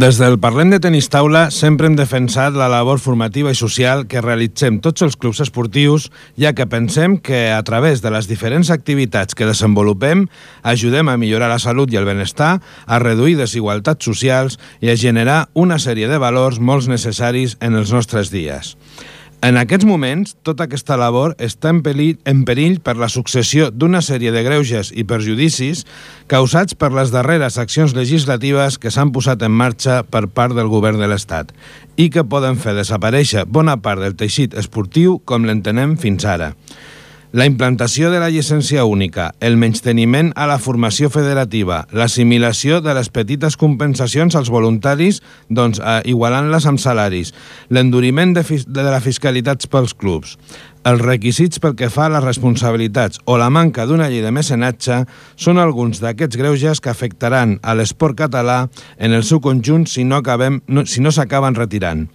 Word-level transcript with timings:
Des 0.00 0.16
del 0.16 0.38
Parlem 0.40 0.70
de 0.72 0.78
Tenis 0.80 1.10
Taula 1.12 1.50
sempre 1.52 1.84
hem 1.84 1.96
defensat 1.98 2.54
la 2.56 2.70
labor 2.72 3.02
formativa 3.02 3.50
i 3.52 3.58
social 3.58 4.06
que 4.08 4.22
realitzem 4.24 4.78
tots 4.80 5.04
els 5.04 5.18
clubs 5.20 5.42
esportius, 5.44 6.06
ja 6.40 6.54
que 6.56 6.64
pensem 6.64 7.18
que 7.20 7.50
a 7.52 7.60
través 7.68 8.00
de 8.00 8.08
les 8.14 8.30
diferents 8.30 8.70
activitats 8.72 9.36
que 9.36 9.44
desenvolupem 9.44 10.24
ajudem 10.62 11.12
a 11.12 11.18
millorar 11.20 11.52
la 11.52 11.60
salut 11.60 11.92
i 11.92 12.00
el 12.00 12.08
benestar, 12.08 12.62
a 12.86 13.02
reduir 13.02 13.36
desigualtats 13.36 14.08
socials 14.08 14.56
i 14.80 14.88
a 14.88 14.96
generar 14.96 15.50
una 15.52 15.76
sèrie 15.76 16.08
de 16.08 16.22
valors 16.22 16.64
molt 16.64 16.88
necessaris 16.88 17.58
en 17.60 17.76
els 17.76 17.92
nostres 17.92 18.32
dies. 18.32 18.78
En 19.40 19.56
aquests 19.56 19.86
moments, 19.88 20.34
tota 20.44 20.66
aquesta 20.66 20.98
labor 21.00 21.32
està 21.40 21.70
en 21.72 21.78
perill, 21.80 22.18
en 22.28 22.42
perill 22.44 22.74
per 22.84 22.98
la 23.00 23.08
successió 23.08 23.70
d'una 23.72 24.02
sèrie 24.04 24.34
de 24.34 24.42
greuges 24.44 24.90
i 24.92 25.06
perjudicis 25.08 25.86
causats 26.28 26.76
per 26.76 26.90
les 26.92 27.08
darreres 27.14 27.56
accions 27.62 27.94
legislatives 27.96 28.76
que 28.76 28.92
s'han 28.92 29.14
posat 29.16 29.40
en 29.46 29.56
marxa 29.56 30.02
per 30.04 30.26
part 30.28 30.52
del 30.58 30.68
govern 30.68 31.00
de 31.00 31.08
l'Estat 31.08 31.54
i 31.96 32.10
que 32.12 32.26
poden 32.28 32.60
fer 32.60 32.76
desaparèixer 32.76 33.46
bona 33.48 33.78
part 33.80 34.04
del 34.04 34.18
teixit 34.20 34.52
esportiu 34.60 35.16
com 35.24 35.48
l'entenem 35.48 35.96
fins 35.96 36.28
ara. 36.28 36.52
La 37.30 37.44
implantació 37.46 38.08
de 38.10 38.18
la 38.18 38.26
llicència 38.26 38.82
única, 38.82 39.28
el 39.38 39.54
menysteniment 39.54 40.32
a 40.34 40.48
la 40.50 40.56
formació 40.58 41.06
federativa, 41.14 41.84
l'assimilació 41.94 42.80
de 42.82 42.90
les 42.96 43.06
petites 43.14 43.54
compensacions 43.54 44.34
als 44.34 44.50
voluntaris, 44.50 45.20
doncs 45.46 45.78
eh, 45.78 46.00
igualant-les 46.10 46.66
amb 46.66 46.82
salaris, 46.82 47.30
l'enduriment 47.70 48.34
de, 48.34 48.42
de 48.66 48.88
la 48.88 48.98
fiscalitat 49.04 49.68
pels 49.70 49.94
clubs, 49.94 50.34
els 50.82 51.06
requisits 51.06 51.62
pel 51.62 51.78
que 51.78 51.92
fa 51.92 52.08
a 52.08 52.14
les 52.16 52.26
responsabilitats 52.26 53.22
o 53.30 53.38
la 53.38 53.50
manca 53.52 53.86
d'una 53.86 54.10
llei 54.10 54.26
de 54.26 54.34
mecenatge 54.34 55.04
són 55.38 55.62
alguns 55.62 56.02
d'aquests 56.02 56.40
greuges 56.40 56.82
que 56.82 56.90
afectaran 56.90 57.60
a 57.62 57.78
l'esport 57.78 58.18
català 58.18 58.64
en 58.98 59.14
el 59.14 59.22
seu 59.22 59.38
conjunt 59.38 59.86
si 59.86 60.02
no 60.02 60.18
s'acaben 60.18 60.62
no, 60.66 60.86
si 60.86 60.98
no 60.98 61.14
retirant. 61.54 62.08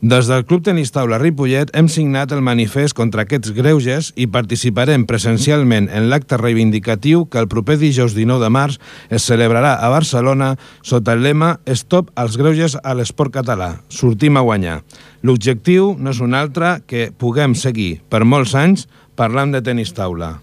Des 0.00 0.28
del 0.30 0.44
Club 0.46 0.62
Tenis 0.62 0.92
Taula 0.94 1.18
Ripollet 1.18 1.72
hem 1.74 1.88
signat 1.90 2.30
el 2.30 2.38
manifest 2.46 2.94
contra 2.94 3.24
aquests 3.24 3.50
greuges 3.56 4.12
i 4.14 4.28
participarem 4.30 5.02
presencialment 5.10 5.88
en 5.90 6.06
l'acte 6.06 6.38
reivindicatiu 6.38 7.24
que 7.26 7.42
el 7.42 7.48
proper 7.50 7.80
dijous 7.80 8.14
19 8.14 8.44
de 8.44 8.52
març 8.54 8.78
es 9.10 9.26
celebrarà 9.26 9.74
a 9.82 9.90
Barcelona 9.90 10.52
sota 10.86 11.18
el 11.18 11.26
lema 11.26 11.56
Stop 11.66 12.12
als 12.14 12.38
greuges 12.38 12.78
a 12.78 12.94
l'esport 12.94 13.34
català. 13.34 13.72
Sortim 13.90 14.38
a 14.38 14.46
guanyar. 14.46 14.84
L'objectiu 15.26 15.96
no 15.98 16.14
és 16.14 16.22
un 16.22 16.38
altre 16.38 16.76
que 16.86 17.10
puguem 17.10 17.58
seguir 17.58 17.98
per 18.08 18.22
molts 18.22 18.54
anys 18.54 18.86
parlant 19.18 19.50
de 19.50 19.66
tenis 19.66 19.90
taula. 19.98 20.36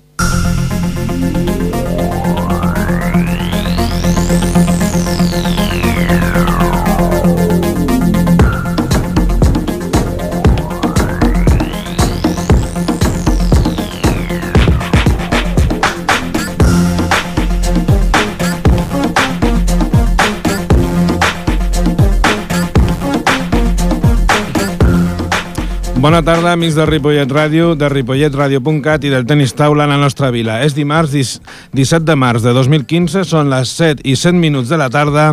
Bona 26.05 26.19
tarda, 26.21 26.51
amics 26.53 26.75
de 26.77 26.83
Ripollet 26.85 27.31
Ràdio, 27.33 27.71
de 27.73 27.87
ripolletradio.cat 27.89 29.07
i 29.07 29.09
del 29.09 29.23
Tenis 29.25 29.55
Taula 29.57 29.87
a 29.87 29.89
la 29.89 29.95
nostra 29.97 30.27
vila. 30.29 30.59
És 30.61 30.75
dimarts 30.77 31.15
17 31.15 32.05
de 32.05 32.13
març 32.13 32.45
de 32.45 32.53
2015, 32.53 33.23
són 33.25 33.49
les 33.49 33.71
7 33.73 34.05
i 34.05 34.13
7 34.13 34.37
minuts 34.37 34.69
de 34.69 34.77
la 34.77 34.91
tarda 34.93 35.31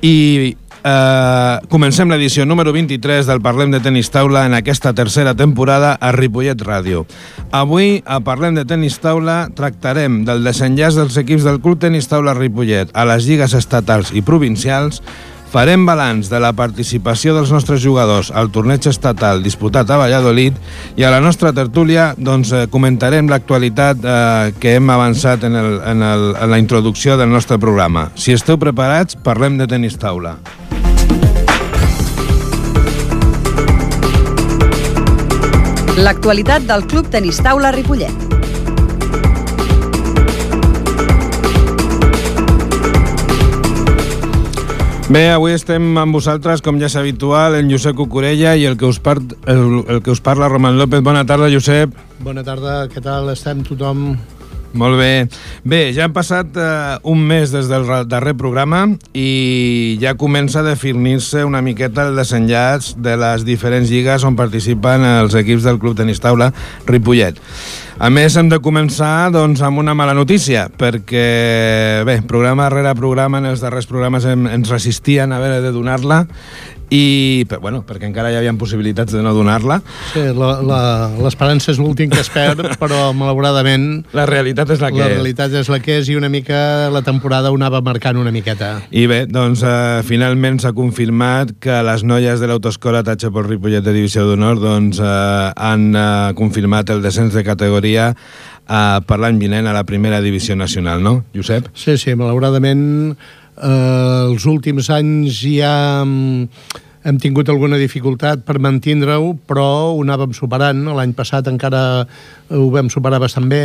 i 0.00 0.14
eh, 0.56 1.58
comencem 1.68 2.08
l'edició 2.08 2.48
número 2.48 2.72
23 2.72 3.28
del 3.28 3.44
Parlem 3.44 3.76
de 3.76 3.82
Tenis 3.84 4.08
Taula 4.08 4.46
en 4.48 4.56
aquesta 4.56 4.94
tercera 4.96 5.36
temporada 5.36 5.92
a 6.00 6.14
Ripollet 6.16 6.64
Ràdio. 6.64 7.04
Avui, 7.52 8.00
a 8.08 8.22
Parlem 8.24 8.56
de 8.56 8.64
Tenis 8.64 8.96
Taula, 9.04 9.50
tractarem 9.52 10.22
del 10.24 10.48
desenllaç 10.48 10.96
dels 10.96 11.20
equips 11.20 11.44
del 11.44 11.60
Club 11.60 11.84
Tenis 11.84 12.08
Taula 12.08 12.32
Ripollet 12.40 12.88
a 12.96 13.04
les 13.12 13.28
lligues 13.28 13.52
estatals 13.52 14.16
i 14.16 14.24
provincials, 14.24 15.04
Farem 15.56 15.86
balanç 15.88 16.28
de 16.28 16.36
la 16.36 16.50
participació 16.52 17.32
dels 17.32 17.48
nostres 17.48 17.80
jugadors 17.80 18.28
al 18.28 18.50
torneig 18.52 18.84
estatal 18.90 19.40
disputat 19.40 19.88
a 19.88 19.96
Valladolid 19.96 20.58
i 21.00 21.06
a 21.08 21.12
la 21.14 21.22
nostra 21.24 21.48
tertúlia 21.56 22.10
doncs, 22.18 22.52
eh, 22.52 22.66
comentarem 22.68 23.24
l'actualitat 23.32 24.04
eh, 24.04 24.52
que 24.60 24.74
hem 24.76 24.92
avançat 24.92 25.48
en, 25.48 25.56
el, 25.56 25.80
en, 25.80 26.04
el, 26.04 26.26
en 26.36 26.52
la 26.52 26.60
introducció 26.60 27.16
del 27.16 27.32
nostre 27.32 27.56
programa. 27.56 28.10
Si 28.20 28.36
esteu 28.36 28.60
preparats, 28.60 29.16
parlem 29.16 29.56
de 29.56 29.64
tenis 29.64 29.96
taula. 29.96 30.36
L'actualitat 35.96 36.68
del 36.68 36.84
Club 36.84 37.08
Tenis 37.08 37.40
Taula 37.40 37.72
Ripollet. 37.72 38.35
Bé, 45.06 45.28
avui 45.30 45.52
estem 45.54 45.84
amb 46.02 46.16
vosaltres, 46.16 46.58
com 46.66 46.80
ja 46.82 46.88
és 46.88 46.96
habitual, 46.98 47.54
en 47.54 47.68
Josep 47.70 47.94
Cucurella 47.94 48.56
i 48.58 48.64
el 48.66 48.74
que 48.74 48.88
us, 48.88 48.98
part, 48.98 49.36
el, 49.46 49.84
el 49.86 50.00
que 50.02 50.10
us 50.10 50.18
parla, 50.18 50.48
Roman 50.50 50.80
López. 50.80 50.98
Bona 51.06 51.22
tarda, 51.22 51.46
Josep. 51.52 51.94
Bona 52.26 52.42
tarda, 52.42 52.88
què 52.90 52.98
tal? 53.04 53.30
Estem 53.30 53.62
tothom 53.62 54.16
molt 54.78 54.98
bé. 55.00 55.26
Bé, 55.66 55.80
ja 55.96 56.06
han 56.06 56.14
passat 56.16 56.56
uh, 56.60 56.98
un 57.08 57.22
mes 57.26 57.50
des 57.52 57.70
del 57.70 57.86
darrer 58.10 58.36
programa 58.38 58.84
i 59.16 59.96
ja 60.02 60.16
comença 60.18 60.60
a 60.60 60.66
definir-se 60.66 61.44
una 61.46 61.62
miqueta 61.64 62.06
el 62.06 62.20
desenllaç 62.20 62.94
de 63.02 63.16
les 63.20 63.46
diferents 63.48 63.90
lligues 63.90 64.24
on 64.28 64.38
participen 64.38 65.04
els 65.16 65.34
equips 65.38 65.66
del 65.66 65.80
Club 65.82 65.98
Tenis 65.98 66.22
Taula 66.22 66.52
Ripollet. 66.86 67.40
A 67.96 68.10
més, 68.12 68.34
hem 68.36 68.50
de 68.52 68.58
començar 68.60 69.30
doncs, 69.32 69.62
amb 69.64 69.80
una 69.80 69.94
mala 69.96 70.12
notícia, 70.12 70.66
perquè, 70.68 72.02
bé, 72.04 72.18
programa 72.28 72.66
rere 72.68 72.92
programa, 72.98 73.40
en 73.40 73.48
els 73.48 73.62
darrers 73.64 73.88
programes 73.88 74.26
hem, 74.28 74.44
ens 74.52 74.68
resistien 74.68 75.32
a 75.32 75.38
haver 75.40 75.62
de 75.64 75.72
donar-la, 75.72 76.26
i 76.90 77.44
bueno, 77.60 77.82
perquè 77.86 78.06
encara 78.06 78.30
hi 78.30 78.36
havia 78.38 78.52
possibilitats 78.58 79.14
de 79.14 79.22
no 79.24 79.32
donar-la. 79.34 79.80
Sí, 80.12 80.22
l'esperança 80.36 81.72
és 81.72 81.80
l'últim 81.82 82.10
que 82.12 82.20
es 82.22 82.30
perd, 82.32 82.62
però 82.82 83.10
malauradament... 83.16 84.04
La 84.16 84.26
realitat 84.28 84.70
és 84.74 84.82
la 84.82 84.92
que 84.94 85.02
La 85.02 85.10
realitat 85.10 85.54
és 85.58 85.70
la 85.72 85.80
que 85.82 85.98
és 86.00 86.10
i 86.12 86.18
una 86.18 86.30
mica 86.32 86.88
la 86.94 87.02
temporada 87.06 87.50
ho 87.50 87.58
anava 87.58 87.82
marcant 87.84 88.20
una 88.20 88.32
miqueta. 88.34 88.76
I 88.90 89.06
bé, 89.10 89.24
doncs 89.30 89.64
eh, 89.66 90.02
finalment 90.06 90.60
s'ha 90.62 90.74
confirmat 90.76 91.56
que 91.62 91.80
les 91.86 92.04
noies 92.06 92.42
de 92.42 92.50
l'autoescola 92.50 93.02
Tatxa 93.06 93.32
per 93.34 93.46
Ripollet 93.48 93.84
de 93.84 93.94
Divisió 93.96 94.26
d'Honor 94.28 94.60
doncs, 94.62 95.00
eh, 95.02 95.50
han 95.56 95.88
eh, 95.94 96.34
confirmat 96.38 96.94
el 96.94 97.02
descens 97.02 97.34
de 97.34 97.44
categoria 97.46 98.12
eh, 98.12 99.00
per 99.06 99.18
l'any 99.22 99.40
vinent 99.42 99.66
a 99.66 99.74
la 99.76 99.84
primera 99.88 100.20
divisió 100.22 100.56
nacional, 100.56 101.02
no, 101.02 101.18
Josep? 101.34 101.70
Sí, 101.74 101.96
sí, 101.98 102.14
malauradament 102.14 103.26
eh, 103.56 104.26
els 104.28 104.46
últims 104.46 104.90
anys 104.92 105.40
ja 105.44 105.74
hem 107.06 107.20
tingut 107.22 107.48
alguna 107.52 107.78
dificultat 107.78 108.42
per 108.46 108.58
mantindre-ho, 108.58 109.36
però 109.46 109.92
ho 109.94 110.00
anàvem 110.02 110.32
superant. 110.34 110.82
L'any 110.96 111.14
passat 111.14 111.46
encara 111.50 111.80
ho 112.50 112.66
vam 112.74 112.90
superar 112.90 113.20
bastant 113.22 113.46
bé, 113.50 113.62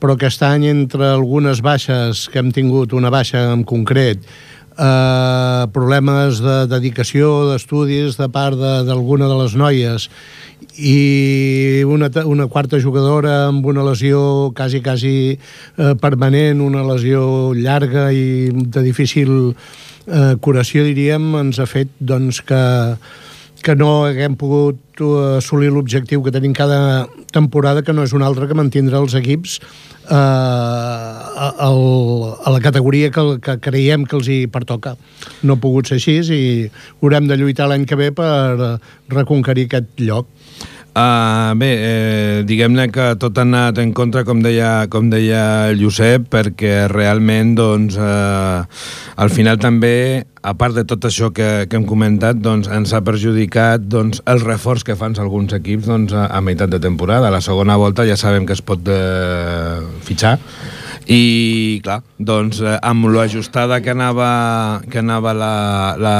però 0.00 0.16
aquest 0.16 0.40
any, 0.46 0.64
entre 0.70 1.12
algunes 1.12 1.60
baixes 1.60 2.24
que 2.32 2.40
hem 2.40 2.48
tingut, 2.56 2.94
una 2.96 3.12
baixa 3.12 3.50
en 3.52 3.66
concret, 3.68 4.24
eh, 4.76 5.66
problemes 5.74 6.40
de 6.44 6.56
dedicació, 6.70 7.50
d'estudis 7.50 8.18
de 8.20 8.28
part 8.32 8.58
d'alguna 8.58 9.28
de, 9.28 9.34
de 9.34 9.42
les 9.42 9.56
noies. 9.58 10.08
I 10.80 11.82
una, 11.88 12.10
una 12.24 12.46
quarta 12.48 12.80
jugadora 12.80 13.46
amb 13.48 13.66
una 13.66 13.84
lesió 13.84 14.50
quasi, 14.56 14.82
quasi 14.84 15.14
eh, 15.36 15.94
permanent, 16.00 16.60
una 16.64 16.84
lesió 16.86 17.52
llarga 17.54 18.10
i 18.12 18.50
de 18.50 18.84
difícil 18.86 19.32
eh, 19.50 20.36
curació, 20.40 20.84
diríem, 20.86 21.34
ens 21.40 21.60
ha 21.60 21.68
fet 21.68 21.90
doncs, 21.98 22.40
que, 22.46 22.62
que 23.62 23.76
no 23.76 24.06
haguem 24.06 24.36
pogut 24.40 25.00
assolir 25.38 25.70
l'objectiu 25.72 26.22
que 26.24 26.32
tenim 26.32 26.52
cada 26.56 27.08
temporada, 27.32 27.82
que 27.82 27.92
no 27.92 28.04
és 28.04 28.12
un 28.16 28.24
altre 28.24 28.48
que 28.48 28.56
mantindre 28.56 28.98
els 29.00 29.14
equips 29.16 29.58
eh, 29.60 30.14
a, 30.14 31.68
a 31.68 32.52
la 32.52 32.60
categoria 32.60 33.10
que, 33.12 33.24
que 33.44 33.58
creiem 33.60 34.04
que 34.04 34.16
els 34.18 34.28
hi 34.28 34.40
pertoca. 34.52 34.96
No 35.42 35.56
ha 35.56 35.62
pogut 35.62 35.88
ser 35.88 36.00
així 36.00 36.18
i 36.20 36.42
haurem 37.00 37.28
de 37.30 37.38
lluitar 37.40 37.68
l'any 37.70 37.86
que 37.88 38.00
ve 38.00 38.10
per 38.16 38.78
reconquerir 39.12 39.68
aquest 39.68 40.04
lloc. 40.04 40.28
Uh, 40.90 41.54
bé, 41.54 41.68
eh, 41.70 42.38
diguem-ne 42.42 42.88
que 42.90 43.12
tot 43.22 43.36
ha 43.38 43.44
anat 43.46 43.78
en 43.78 43.92
contra, 43.94 44.24
com 44.26 44.40
deia, 44.42 44.88
com 44.90 45.06
deia 45.12 45.70
Josep, 45.78 46.24
perquè 46.32 46.88
realment, 46.90 47.52
doncs, 47.54 47.94
eh, 47.94 48.64
al 49.22 49.30
final 49.30 49.60
també, 49.62 50.26
a 50.42 50.56
part 50.58 50.74
de 50.74 50.82
tot 50.88 51.06
això 51.06 51.30
que, 51.30 51.68
que 51.70 51.78
hem 51.78 51.86
comentat, 51.86 52.40
doncs, 52.42 52.66
ens 52.74 52.90
ha 52.90 53.04
perjudicat 53.06 53.86
doncs, 53.86 54.18
el 54.26 54.42
reforç 54.42 54.82
que 54.88 54.98
fan 54.98 55.14
alguns 55.22 55.54
equips 55.54 55.86
doncs, 55.86 56.16
a, 56.16 56.26
a 56.26 56.42
meitat 56.42 56.74
de 56.74 56.82
temporada. 56.82 57.28
A 57.28 57.36
la 57.38 57.44
segona 57.44 57.78
volta 57.78 58.08
ja 58.08 58.18
sabem 58.18 58.48
que 58.48 58.58
es 58.58 58.64
pot 58.64 58.90
eh, 58.90 59.78
fitxar, 60.02 60.40
I, 61.10 61.80
clar, 61.82 62.00
doncs, 62.18 62.60
eh, 62.62 62.76
amb 62.86 63.06
lo 63.10 63.22
ajustada 63.22 63.80
que 63.82 63.90
anava, 63.94 64.80
que 64.90 65.00
anava 65.00 65.32
la, 65.34 65.54
la, 65.98 66.16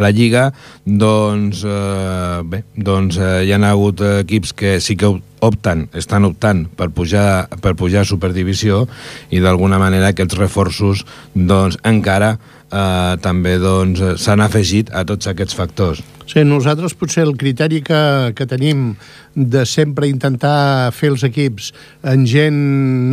la 0.00 0.10
Lliga, 0.14 0.48
doncs, 0.84 1.64
eh, 1.64 2.42
bé, 2.44 2.62
doncs 2.74 3.18
eh, 3.18 3.32
hi 3.46 3.54
ha 3.54 3.62
hagut 3.70 4.02
equips 4.22 4.54
que 4.54 4.78
sí 4.80 4.96
que 4.96 5.12
opten, 5.40 5.88
estan 5.94 6.26
optant 6.26 6.66
per 6.76 6.90
pujar, 6.90 7.48
per 7.62 7.76
pujar 7.78 8.02
a 8.02 8.08
Superdivisió 8.08 8.86
i 9.30 9.42
d'alguna 9.44 9.78
manera 9.78 10.12
aquests 10.12 10.38
reforços 10.38 11.04
doncs, 11.34 11.78
encara 11.86 12.36
eh, 12.72 13.16
també 13.24 13.58
doncs, 13.62 14.02
s'han 14.22 14.42
afegit 14.44 14.92
a 14.92 15.04
tots 15.08 15.30
aquests 15.30 15.56
factors. 15.58 16.02
Sí, 16.28 16.42
nosaltres 16.44 16.92
potser 16.92 17.24
el 17.24 17.38
criteri 17.40 17.80
que, 17.80 18.00
que 18.36 18.44
tenim 18.44 18.90
de 19.32 19.62
sempre 19.64 20.10
intentar 20.10 20.90
fer 20.92 21.14
els 21.14 21.24
equips 21.24 21.70
en 22.04 22.26
gent 22.28 22.58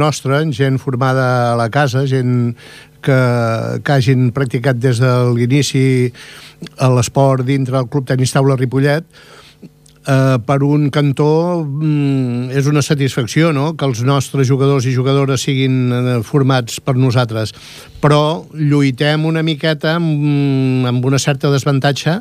nostra, 0.01 0.41
en 0.43 0.51
gent 0.55 0.81
formada 0.83 1.53
a 1.53 1.55
la 1.55 1.69
casa, 1.71 2.03
gent 2.11 2.57
que, 3.05 3.21
que 3.85 3.95
hagin 3.95 4.31
practicat 4.35 4.81
des 4.81 4.99
de 5.03 5.13
l'inici 5.35 5.85
l'esport 6.81 7.45
dintre 7.45 7.77
del 7.77 7.89
Club 7.91 8.07
Tenis 8.09 8.33
Taula 8.33 8.57
Ripollet, 8.59 9.05
eh, 10.05 10.37
per 10.45 10.61
un 10.63 10.89
cantó 10.93 11.63
mm, 11.65 12.51
és 12.55 12.67
una 12.69 12.83
satisfacció 12.85 13.51
no? 13.53 13.73
que 13.77 13.87
els 13.87 14.03
nostres 14.05 14.47
jugadors 14.47 14.85
i 14.85 14.95
jugadores 14.95 15.45
siguin 15.45 15.77
eh, 15.91 16.17
formats 16.25 16.79
per 16.79 16.95
nosaltres 16.99 17.53
però 18.01 18.45
lluitem 18.53 19.25
una 19.25 19.43
miqueta 19.45 19.95
amb, 19.99 20.85
amb 20.89 21.05
una 21.05 21.21
certa 21.21 21.51
desavantatge 21.53 22.19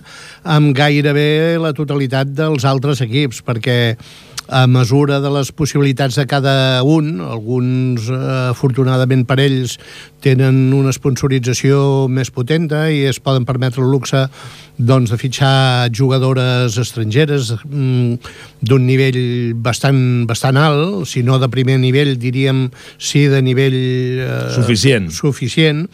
amb 0.56 0.74
gairebé 0.76 1.58
la 1.60 1.74
totalitat 1.76 2.32
dels 2.32 2.64
altres 2.68 3.04
equips 3.04 3.42
perquè 3.44 3.78
a 4.48 4.66
mesura 4.66 5.20
de 5.20 5.30
les 5.32 5.50
possibilitats 5.52 6.18
de 6.18 6.26
cada 6.28 6.82
un, 6.84 7.20
alguns 7.20 8.10
eh, 8.12 8.18
afortunadament 8.50 9.24
per 9.28 9.38
ells 9.40 9.78
tenen 10.24 10.72
una 10.76 10.92
sponsorització 10.92 12.06
més 12.12 12.30
potenta 12.34 12.86
i 12.92 13.04
es 13.08 13.20
poden 13.24 13.46
permetre 13.48 13.82
el 13.84 13.92
luxe 13.92 14.26
doncs, 14.76 15.12
de 15.12 15.18
fitxar 15.20 15.88
jugadores 15.94 16.76
estrangeres 16.80 17.54
mm, 17.64 18.20
d'un 18.60 18.86
nivell 18.86 19.54
bastant, 19.56 20.26
bastant 20.28 20.58
alt, 20.60 21.06
si 21.08 21.22
no 21.22 21.38
de 21.38 21.48
primer 21.48 21.78
nivell, 21.80 22.16
diríem 22.20 22.68
sí 22.98 23.26
de 23.32 23.40
nivell 23.44 23.80
eh, 24.24 24.52
suficient. 24.56 25.10
suficient. 25.14 25.86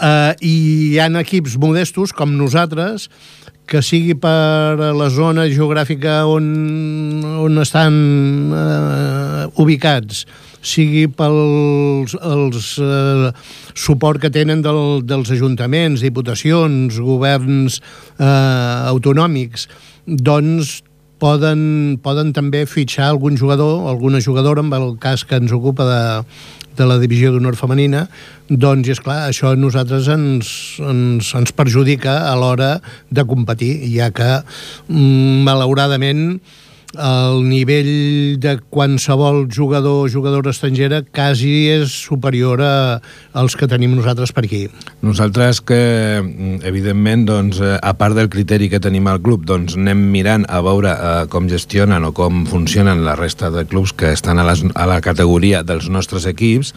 Eh, 0.00 0.32
I 0.40 0.54
hi 0.94 0.98
han 1.02 1.18
equips 1.20 1.58
modestos 1.60 2.14
com 2.16 2.32
nosaltres 2.38 3.10
que 3.70 3.82
sigui 3.86 4.16
per 4.18 4.90
la 4.98 5.08
zona 5.14 5.46
geogràfica 5.46 6.24
on, 6.26 6.46
on 7.38 7.62
estan 7.62 7.94
eh, 8.50 9.44
ubicats, 9.62 10.24
sigui 10.60 11.06
pels 11.14 12.16
els, 12.18 12.72
eh, 12.82 13.30
suport 13.78 14.20
que 14.20 14.32
tenen 14.34 14.64
del, 14.66 15.00
dels 15.06 15.30
ajuntaments, 15.36 16.02
diputacions, 16.02 16.98
governs 16.98 17.78
eh, 18.18 18.90
autonòmics, 18.90 19.68
doncs 20.04 20.80
poden, 21.20 21.98
poden 22.02 22.32
també 22.36 22.64
fitxar 22.66 23.10
algun 23.10 23.36
jugador, 23.38 23.86
alguna 23.90 24.22
jugadora, 24.24 24.64
en 24.64 24.72
el 24.72 24.96
cas 24.98 25.24
que 25.24 25.38
ens 25.40 25.52
ocupa 25.52 25.86
de, 25.86 26.02
de 26.80 26.86
la 26.88 26.98
divisió 27.02 27.32
d'honor 27.34 27.58
femenina, 27.60 28.06
doncs, 28.48 28.88
és 28.90 29.02
clar, 29.04 29.28
això 29.28 29.52
a 29.52 29.58
nosaltres 29.58 30.08
ens, 30.10 30.52
ens, 30.80 31.34
ens 31.36 31.52
perjudica 31.56 32.16
a 32.30 32.34
l'hora 32.40 32.78
de 33.10 33.26
competir, 33.28 33.74
ja 33.92 34.10
que, 34.14 34.32
mm, 34.88 35.44
malauradament, 35.46 36.40
el 36.98 37.44
nivell 37.46 38.40
de 38.42 38.56
qualsevol 38.72 39.46
jugador 39.46 40.06
o 40.06 40.10
jugadora 40.10 40.50
estrangera 40.50 41.02
quasi 41.06 41.68
és 41.70 41.92
superior 41.92 42.62
a, 42.64 42.98
als 43.32 43.54
que 43.54 43.68
tenim 43.70 43.94
nosaltres 43.94 44.32
per 44.34 44.44
aquí. 44.48 44.64
Nosaltres 45.06 45.60
que, 45.62 45.78
evidentment, 46.66 47.26
doncs, 47.28 47.60
eh, 47.62 47.76
a 47.78 47.94
part 47.94 48.18
del 48.18 48.30
criteri 48.32 48.70
que 48.72 48.82
tenim 48.82 49.06
al 49.06 49.22
club, 49.22 49.46
doncs 49.46 49.78
anem 49.78 50.02
mirant 50.10 50.46
a 50.50 50.60
veure 50.66 50.90
eh, 50.90 51.14
com 51.30 51.46
gestionen 51.50 52.08
o 52.08 52.12
com 52.16 52.44
funcionen 52.50 53.04
la 53.06 53.14
resta 53.14 53.52
de 53.54 53.66
clubs 53.70 53.94
que 53.94 54.10
estan 54.10 54.42
a, 54.42 54.46
les, 54.50 54.64
a 54.74 54.86
la 54.90 55.00
categoria 55.04 55.62
dels 55.62 55.88
nostres 55.88 56.26
equips, 56.26 56.74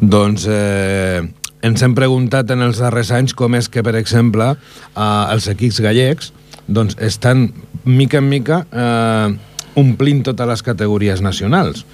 doncs 0.00 0.44
eh, 0.50 1.24
ens 1.64 1.82
hem 1.82 1.94
preguntat 1.96 2.52
en 2.52 2.62
els 2.68 2.82
darrers 2.84 3.10
anys 3.16 3.32
com 3.34 3.56
és 3.56 3.70
que, 3.72 3.82
per 3.82 3.96
exemple, 3.96 4.52
eh, 4.92 5.24
els 5.32 5.48
equips 5.48 5.80
gallecs 5.80 6.34
doncs 6.68 6.98
estan 7.00 7.48
mica 7.88 8.20
en 8.20 8.28
mica 8.28 8.62
eh, 8.72 9.36
omplint 9.78 10.24
totes 10.26 10.48
les 10.50 10.64
categories 10.66 11.22
nacionals 11.24 11.84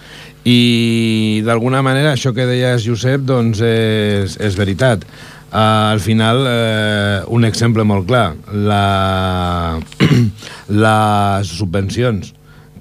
i 0.44 1.40
d'alguna 1.46 1.82
manera 1.84 2.14
això 2.14 2.34
que 2.36 2.46
deies 2.48 2.84
Josep 2.84 3.24
doncs 3.28 3.62
és, 3.64 4.36
és 4.36 4.56
veritat 4.58 5.04
uh, 5.06 5.92
al 5.92 6.02
final 6.04 6.42
uh, 6.44 7.24
un 7.32 7.48
exemple 7.48 7.84
molt 7.88 8.08
clar 8.08 8.26
la, 8.52 9.80
les 10.84 11.54
subvencions 11.60 12.34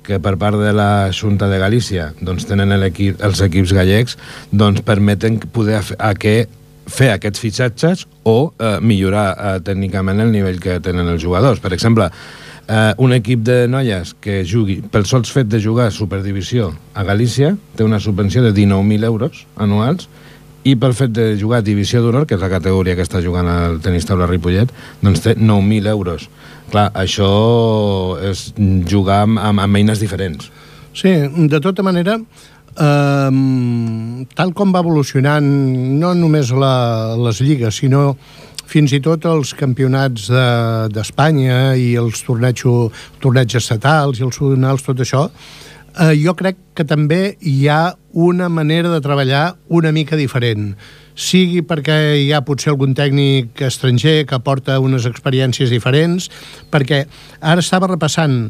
que 0.04 0.20
per 0.20 0.36
part 0.36 0.60
de 0.60 0.74
la 0.76 1.08
Junta 1.16 1.48
de 1.48 1.62
Galícia 1.62 2.12
doncs 2.20 2.44
tenen 2.50 2.76
equip, 2.84 3.22
els 3.24 3.40
equips 3.46 3.72
gallecs 3.76 4.20
doncs 4.52 4.84
permeten 4.84 5.40
poder 5.56 5.80
a 5.98 6.12
que 6.20 6.44
fer 6.92 7.14
aquests 7.14 7.40
fitxatges 7.40 8.06
o 8.28 8.52
eh, 8.60 8.78
millorar 8.84 9.28
eh, 9.32 9.60
tècnicament 9.64 10.20
el 10.20 10.34
nivell 10.34 10.60
que 10.60 10.82
tenen 10.84 11.08
els 11.08 11.24
jugadors. 11.24 11.62
Per 11.64 11.72
exemple, 11.72 12.10
eh, 12.68 12.94
un 12.98 13.14
equip 13.14 13.44
de 13.44 13.68
noies 13.68 14.14
que 14.22 14.44
jugui, 14.48 14.80
pel 14.92 15.08
sols 15.10 15.32
fet 15.34 15.50
de 15.52 15.62
jugar 15.62 15.90
a 15.90 15.96
Superdivisió 15.96 16.72
a 16.94 17.04
Galícia, 17.04 17.56
té 17.76 17.84
una 17.84 18.00
subvenció 18.00 18.44
de 18.44 18.54
19.000 18.54 19.06
euros 19.10 19.46
anuals 19.56 20.10
i 20.64 20.78
pel 20.80 20.96
fet 20.96 21.12
de 21.12 21.34
jugar 21.40 21.60
a 21.60 21.66
Divisió 21.66 22.02
d'Honor, 22.02 22.26
que 22.28 22.38
és 22.38 22.44
la 22.44 22.52
categoria 22.52 22.96
que 22.96 23.04
està 23.04 23.20
jugant 23.24 23.50
el 23.52 23.82
tenis 23.84 24.08
taula 24.08 24.30
Ripollet, 24.30 24.72
doncs 25.04 25.24
té 25.26 25.36
9.000 25.36 25.92
euros. 25.92 26.30
Clar, 26.72 26.88
això 26.96 27.28
és 28.24 28.48
jugar 28.90 29.24
amb, 29.28 29.42
amb, 29.44 29.66
amb 29.66 29.82
eines 29.82 30.00
diferents. 30.00 30.48
Sí, 30.96 31.12
de 31.52 31.60
tota 31.60 31.84
manera, 31.84 32.16
eh, 32.80 33.30
tal 34.40 34.54
com 34.56 34.72
va 34.74 34.82
evolucionant 34.86 35.46
no 36.00 36.14
només 36.16 36.54
la, 36.56 37.18
les 37.20 37.44
lligues, 37.44 37.82
sinó 37.84 38.14
fins 38.74 38.94
i 38.96 39.02
tot 39.06 39.28
els 39.30 39.52
campionats 39.54 40.32
d'Espanya 40.94 41.58
de, 41.76 41.82
i 41.84 41.90
els 42.02 42.24
tornejos, 42.26 43.06
torneigs 43.22 43.60
estatals 43.60 44.18
i 44.18 44.26
els 44.26 44.40
sonals, 44.40 44.82
tot 44.86 45.04
això, 45.04 45.28
eh, 45.94 46.16
jo 46.18 46.34
crec 46.40 46.58
que 46.74 46.86
també 46.90 47.36
hi 47.38 47.68
ha 47.70 47.94
una 48.14 48.50
manera 48.50 48.90
de 48.90 49.02
treballar 49.02 49.56
una 49.70 49.92
mica 49.94 50.18
diferent. 50.18 50.72
Sigui 51.14 51.62
perquè 51.62 52.16
hi 52.24 52.32
ha 52.34 52.42
potser 52.42 52.72
algun 52.74 52.96
tècnic 52.98 53.62
estranger 53.62 54.24
que 54.26 54.40
aporta 54.40 54.80
unes 54.82 55.06
experiències 55.06 55.70
diferents, 55.70 56.32
perquè 56.74 57.04
ara 57.42 57.62
estava 57.62 57.92
repassant 57.92 58.48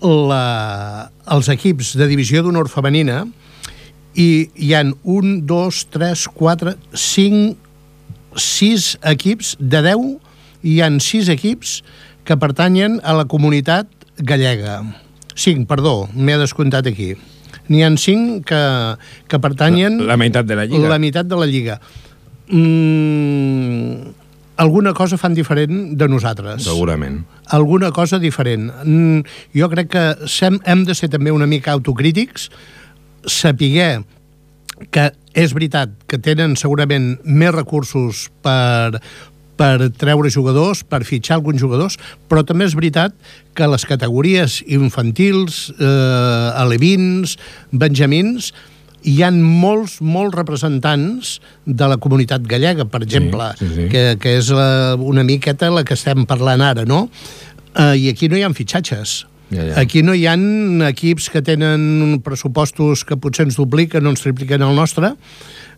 la, 0.00 1.10
els 1.36 1.52
equips 1.52 1.92
de 2.00 2.08
divisió 2.08 2.40
d'honor 2.40 2.72
femenina, 2.72 3.26
i 4.16 4.48
hi 4.56 4.72
han 4.72 4.94
un, 5.04 5.42
dos, 5.44 5.84
tres, 5.92 6.24
quatre, 6.32 6.78
cinc, 6.96 7.60
sis 8.40 8.94
equips, 9.02 9.56
de 9.60 9.82
10 9.84 10.06
hi 10.66 10.80
han 10.82 11.00
sis 11.00 11.30
equips 11.32 11.80
que 12.26 12.36
pertanyen 12.36 13.00
a 13.04 13.14
la 13.16 13.26
comunitat 13.30 13.88
gallega. 14.18 14.80
Cinc, 15.36 15.68
perdó, 15.68 16.08
m'he 16.14 16.36
descomptat 16.40 16.88
aquí. 16.90 17.14
N'hi 17.68 17.82
han 17.84 17.96
cinc 17.98 18.46
que, 18.48 18.60
que 19.28 19.40
pertanyen... 19.42 20.00
La, 20.02 20.14
la 20.14 20.20
meitat 20.20 20.46
de 20.48 20.56
la 20.58 20.66
Lliga. 20.66 20.90
La 20.90 21.00
meitat 21.02 21.28
de 21.28 21.38
la 21.38 21.48
Lliga. 21.50 21.80
Mm, 22.48 24.14
alguna 24.56 24.94
cosa 24.94 25.18
fan 25.18 25.34
diferent 25.34 25.96
de 25.98 26.08
nosaltres. 26.08 26.64
Segurament. 26.64 27.24
Alguna 27.52 27.92
cosa 27.92 28.18
diferent. 28.22 28.70
Mm, 28.84 29.26
jo 29.54 29.70
crec 29.72 29.90
que 29.92 30.04
sem, 30.30 30.60
hem 30.64 30.86
de 30.86 30.94
ser 30.94 31.10
també 31.12 31.34
una 31.34 31.48
mica 31.50 31.74
autocrítics, 31.74 32.50
sapiguer 33.26 34.06
que 34.90 35.10
és 35.36 35.54
veritat 35.56 35.92
que 36.08 36.18
tenen 36.20 36.56
segurament 36.56 37.14
més 37.24 37.54
recursos 37.54 38.26
per, 38.44 39.00
per 39.56 39.88
treure 39.96 40.30
jugadors, 40.32 40.82
per 40.84 41.02
fitxar 41.08 41.38
alguns 41.38 41.60
jugadors, 41.62 41.98
però 42.28 42.44
també 42.46 42.68
és 42.68 42.76
veritat 42.76 43.16
que 43.56 43.68
les 43.68 43.86
categories 43.88 44.60
infantils, 44.66 45.66
eh, 45.76 46.62
alevins, 46.62 47.36
benjamins, 47.72 48.52
hi 49.06 49.20
han 49.22 49.38
molts, 49.44 50.00
molts 50.02 50.34
representants 50.34 51.36
de 51.64 51.88
la 51.88 51.98
comunitat 52.02 52.44
gallega, 52.48 52.88
per 52.90 53.04
exemple, 53.06 53.52
sí, 53.58 53.68
sí, 53.68 53.74
sí. 53.76 53.88
Que, 53.92 54.04
que 54.20 54.36
és 54.40 54.50
la, 54.54 54.96
una 54.98 55.24
miqueta 55.24 55.70
la 55.70 55.84
que 55.86 55.94
estem 55.94 56.26
parlant 56.28 56.64
ara, 56.64 56.84
no? 56.88 57.06
Eh, 57.76 57.94
I 58.02 58.10
aquí 58.12 58.28
no 58.28 58.38
hi 58.38 58.44
ha 58.44 58.52
fitxatges 58.56 59.22
ja, 59.50 59.62
ja. 59.62 59.76
Aquí 59.80 60.02
no 60.02 60.14
hi 60.14 60.26
han 60.30 60.82
equips 60.88 61.30
que 61.30 61.42
tenen 61.44 62.20
pressupostos 62.24 63.04
que 63.06 63.18
potser 63.20 63.46
ens 63.46 63.58
dupliquen 63.60 64.06
o 64.06 64.14
ens 64.14 64.24
tripliquen 64.24 64.64
el 64.66 64.74
nostre, 64.78 65.14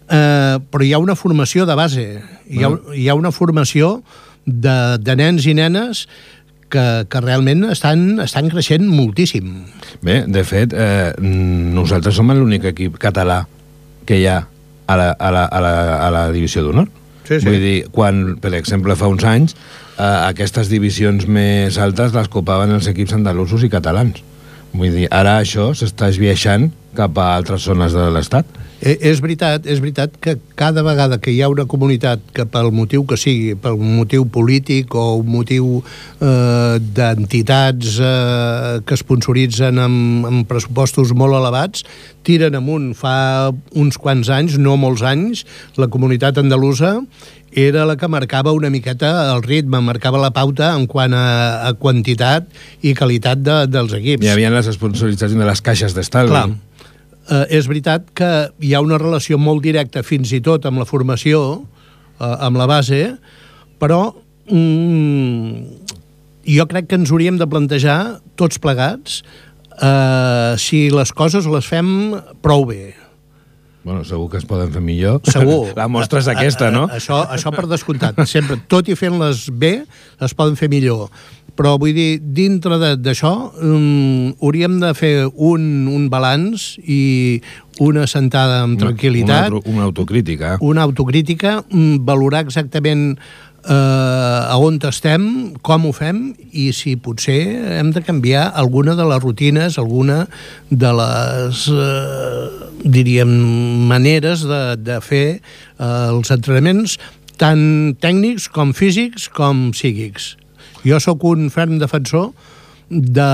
eh, 0.08 0.56
però 0.58 0.84
hi 0.84 0.94
ha 0.94 1.02
una 1.02 1.16
formació 1.18 1.66
de 1.68 1.76
base, 1.78 2.08
hi 2.48 2.64
ha, 2.64 2.72
hi 2.94 3.08
ha 3.08 3.16
una 3.18 3.32
formació 3.34 3.98
de, 4.46 4.96
de 5.04 5.16
nens 5.20 5.46
i 5.46 5.54
nenes 5.58 6.06
que, 6.72 6.84
que 7.08 7.20
realment 7.24 7.66
estan, 7.72 8.20
estan 8.24 8.48
creixent 8.52 8.86
moltíssim. 8.88 9.50
Bé, 10.04 10.22
de 10.28 10.44
fet, 10.44 10.76
eh, 10.76 11.12
nosaltres 11.20 12.16
som 12.16 12.32
l'únic 12.32 12.68
equip 12.72 13.00
català 13.00 13.42
que 14.08 14.20
hi 14.20 14.28
ha 14.28 14.38
a 14.88 14.96
la, 14.96 15.10
a 15.12 15.30
la, 15.32 15.44
a 15.44 15.60
la, 15.60 15.74
a 16.06 16.08
la 16.14 16.24
divisió 16.32 16.64
d'honor. 16.64 16.88
Sí, 17.28 17.36
sí. 17.36 17.44
Vull 17.44 17.60
dir, 17.60 17.76
quan, 17.92 18.38
per 18.40 18.54
exemple, 18.56 18.96
fa 18.96 19.10
uns 19.12 19.24
anys, 19.28 19.56
eh, 19.98 20.28
aquestes 20.30 20.70
divisions 20.70 21.26
més 21.26 21.78
altes 21.78 22.14
les 22.14 22.30
copaven 22.32 22.72
els 22.78 22.88
equips 22.90 23.16
andalusos 23.18 23.64
i 23.66 23.72
catalans. 23.72 24.22
Vull 24.72 24.94
dir, 24.94 25.06
ara 25.10 25.38
això 25.42 25.70
s'està 25.74 26.10
esbiaixant 26.12 26.68
cap 26.98 27.18
a 27.18 27.34
altres 27.36 27.66
zones 27.68 27.94
de 27.94 28.08
l'Estat. 28.14 28.58
Eh, 28.78 28.94
és 29.10 29.18
veritat, 29.18 29.64
és 29.66 29.80
veritat 29.82 30.12
que 30.22 30.36
cada 30.58 30.84
vegada 30.86 31.18
que 31.18 31.32
hi 31.34 31.40
ha 31.42 31.48
una 31.50 31.64
comunitat 31.70 32.22
que 32.34 32.44
pel 32.46 32.70
motiu 32.74 33.02
que 33.10 33.18
sigui, 33.18 33.56
un 33.58 33.96
motiu 33.96 34.26
polític 34.30 34.94
o 34.94 35.16
un 35.18 35.32
motiu 35.34 35.80
eh, 35.82 36.76
d'entitats 36.78 37.96
eh, 37.98 38.76
que 38.86 38.98
sponsoritzen 39.00 39.82
amb, 39.82 40.28
amb 40.30 40.46
pressupostos 40.50 41.10
molt 41.10 41.34
elevats, 41.40 41.82
tiren 42.22 42.54
amunt. 42.58 42.92
Fa 42.98 43.50
uns 43.74 43.98
quants 43.98 44.30
anys, 44.30 44.60
no 44.62 44.76
molts 44.78 45.02
anys, 45.02 45.42
la 45.78 45.90
comunitat 45.90 46.38
andalusa 46.38 47.00
era 47.50 47.86
la 47.88 47.96
que 47.96 48.06
marcava 48.08 48.52
una 48.52 48.70
miqueta 48.70 49.32
el 49.32 49.42
ritme, 49.42 49.80
marcava 49.80 50.20
la 50.20 50.30
pauta 50.30 50.70
en 50.76 50.86
quant 50.86 51.14
a, 51.16 51.66
a 51.66 51.74
quantitat 51.80 52.46
i 52.84 52.94
qualitat 52.94 53.42
de, 53.42 53.58
dels 53.72 53.94
equips. 53.96 54.22
Hi 54.22 54.34
havia 54.36 54.52
les 54.54 54.70
sponsoritzacions 54.76 55.40
de 55.40 55.48
les 55.48 55.64
caixes 55.64 55.96
d'estalvi. 55.96 56.36
Clar, 56.36 56.46
eh, 57.30 57.44
és 57.58 57.68
veritat 57.70 58.08
que 58.16 58.30
hi 58.64 58.74
ha 58.74 58.84
una 58.84 58.98
relació 59.00 59.38
molt 59.40 59.62
directa 59.64 60.04
fins 60.06 60.32
i 60.32 60.40
tot 60.44 60.66
amb 60.68 60.80
la 60.82 60.88
formació, 60.88 61.62
eh, 62.18 62.24
amb 62.24 62.60
la 62.60 62.68
base, 62.70 63.02
però 63.78 64.00
mm, 64.50 65.88
jo 66.48 66.66
crec 66.70 66.88
que 66.88 66.98
ens 67.00 67.12
hauríem 67.12 67.38
de 67.40 67.48
plantejar 67.50 67.98
tots 68.40 68.60
plegats 68.62 69.22
eh, 69.82 70.54
si 70.60 70.88
les 70.94 71.12
coses 71.12 71.48
les 71.50 71.68
fem 71.68 71.90
prou 72.44 72.66
bé. 72.68 72.94
Bueno, 73.84 74.04
segur 74.04 74.28
que 74.30 74.38
es 74.40 74.46
poden 74.48 74.72
fer 74.74 74.82
millor. 74.84 75.20
Segur. 75.30 75.72
La 75.78 75.88
mostra 75.88 76.20
és 76.20 76.28
aquesta, 76.30 76.72
no? 76.74 76.86
A, 76.88 76.96
a, 76.96 77.00
això, 77.00 77.22
això 77.34 77.52
per 77.54 77.66
descomptat. 77.70 78.18
Sempre, 78.28 78.58
tot 78.68 78.88
i 78.90 78.96
fent-les 78.98 79.48
bé, 79.54 79.74
es 80.24 80.34
poden 80.36 80.58
fer 80.58 80.70
millor. 80.72 81.08
Però 81.58 81.72
vull 81.80 81.94
dir, 81.96 82.20
dintre 82.22 82.76
d'això, 83.02 83.32
um, 83.66 84.28
hauríem 84.38 84.76
de 84.82 84.92
fer 84.94 85.14
un, 85.26 85.88
un 85.90 86.06
balanç 86.12 86.76
i 86.86 87.40
una 87.82 88.06
sentada 88.10 88.60
amb 88.62 88.78
tranquil·litat. 88.78 89.50
Una, 89.50 89.62
una, 89.64 89.74
una 89.74 89.88
autocrítica. 89.88 90.54
Una 90.62 90.86
autocrítica, 90.86 91.58
um, 91.74 91.96
valorar 92.06 92.44
exactament 92.46 93.16
eh, 93.64 94.52
a 94.52 94.56
on 94.58 94.78
estem, 94.88 95.54
com 95.62 95.86
ho 95.88 95.92
fem 95.92 96.32
i 96.52 96.70
si 96.76 96.96
potser 96.96 97.40
hem 97.78 97.92
de 97.94 98.02
canviar 98.04 98.48
alguna 98.54 98.94
de 98.98 99.06
les 99.08 99.22
rutines, 99.22 99.78
alguna 99.78 100.26
de 100.70 100.92
les, 101.00 101.64
eh, 101.68 102.48
diríem, 102.84 103.32
maneres 103.88 104.44
de, 104.46 104.62
de 104.76 105.00
fer 105.04 105.26
eh, 105.38 106.08
els 106.10 106.30
entrenaments 106.34 106.98
tant 107.38 107.94
tècnics 108.02 108.48
com 108.50 108.74
físics 108.74 109.28
com 109.30 109.70
psíquics. 109.72 110.36
Jo 110.86 110.98
sóc 111.02 111.24
un 111.26 111.50
ferm 111.50 111.78
defensor 111.78 112.32
de 112.88 113.30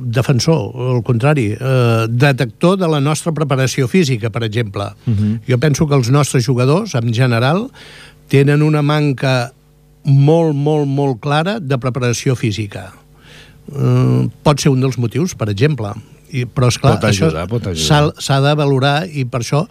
defensor, 0.00 0.72
al 0.96 1.02
contrari, 1.04 1.50
eh, 1.52 2.06
detector 2.08 2.78
de 2.80 2.88
la 2.88 3.02
nostra 3.04 3.32
preparació 3.32 3.86
física, 3.86 4.30
per 4.30 4.44
exemple. 4.44 4.84
Uh 5.06 5.12
-huh. 5.12 5.40
Jo 5.46 5.58
penso 5.58 5.86
que 5.86 5.94
els 5.94 6.10
nostres 6.10 6.46
jugadors, 6.46 6.94
en 6.94 7.12
general, 7.12 7.70
tenen 8.32 8.62
una 8.62 8.82
manca 8.82 9.52
molt, 10.04 10.54
molt, 10.54 10.86
molt 10.86 11.20
clara 11.22 11.58
de 11.60 11.78
preparació 11.82 12.36
física. 12.38 12.90
Eh, 13.72 14.26
pot 14.46 14.62
ser 14.62 14.70
un 14.70 14.84
dels 14.84 14.98
motius, 15.02 15.34
per 15.34 15.50
exemple. 15.50 15.94
I, 16.26 16.42
però, 16.50 16.68
esclar, 16.72 16.96
pot 16.98 17.06
ajudar, 17.06 17.44
això 17.46 18.00
s'ha 18.18 18.40
de 18.42 18.52
valorar 18.58 18.96
i 19.06 19.22
per 19.30 19.44
això, 19.44 19.62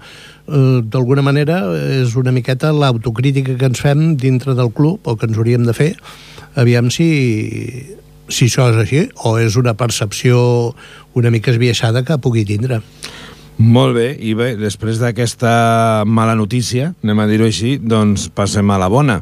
eh, 0.47 0.79
d'alguna 0.87 1.21
manera, 1.21 1.59
és 1.99 2.15
una 2.15 2.31
miqueta 2.31 2.71
l'autocrítica 2.71 3.57
que 3.59 3.67
ens 3.71 3.83
fem 3.83 4.15
dintre 4.15 4.55
del 4.55 4.71
club 4.71 5.03
o 5.03 5.17
que 5.19 5.27
ens 5.27 5.37
hauríem 5.37 5.67
de 5.67 5.75
fer 5.75 5.91
aviam 6.55 6.89
si, 6.89 7.09
si 8.31 8.47
això 8.47 8.69
és 8.71 8.79
així 8.81 9.03
o 9.27 9.35
és 9.39 9.59
una 9.59 9.75
percepció 9.77 10.73
una 11.15 11.31
mica 11.31 11.51
esbiaixada 11.51 12.03
que 12.07 12.17
pugui 12.19 12.45
tindre. 12.47 12.81
Molt 13.57 13.95
bé, 13.95 14.09
i 14.19 14.33
bé, 14.35 14.53
després 14.59 14.99
d'aquesta 14.99 16.03
mala 16.03 16.35
notícia, 16.35 16.89
anem 17.05 17.21
a 17.23 17.27
dir-ho 17.29 17.47
així, 17.47 17.77
doncs 17.79 18.27
passem 18.35 18.67
a 18.71 18.79
la 18.81 18.89
bona, 18.91 19.21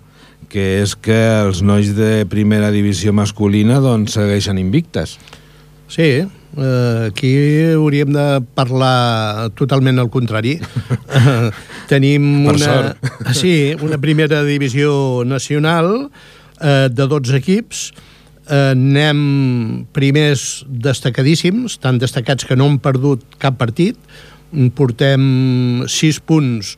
que 0.49 0.81
és 0.81 0.95
que 0.97 1.17
els 1.43 1.61
nois 1.65 1.91
de 1.93 2.25
primera 2.29 2.71
divisió 2.73 3.13
masculina 3.13 3.77
doncs 3.81 4.17
segueixen 4.17 4.57
invictes. 4.57 5.19
Sí, 5.85 6.25
eh, 6.25 7.09
aquí 7.11 7.33
hauríem 7.75 8.09
de 8.15 8.25
parlar 8.57 9.51
totalment 9.53 10.01
al 10.01 10.09
contrari. 10.09 10.55
Tenim 11.91 12.47
per 12.47 12.55
una, 12.55 12.65
sort. 12.65 13.13
sí, 13.37 13.75
una 13.85 14.01
primera 14.01 14.41
divisió 14.47 15.21
nacional 15.29 16.09
eh, 16.57 16.89
de 16.89 17.07
12 17.07 17.37
equips, 17.37 17.91
anem 18.51 19.85
primers 19.95 20.63
destacadíssims, 20.67 21.77
tan 21.79 21.99
destacats 22.01 22.45
que 22.47 22.57
no 22.59 22.67
han 22.67 22.79
perdut 22.83 23.23
cap 23.39 23.57
partit, 23.59 23.97
portem 24.77 25.83
6 25.89 26.19
punts 26.27 26.75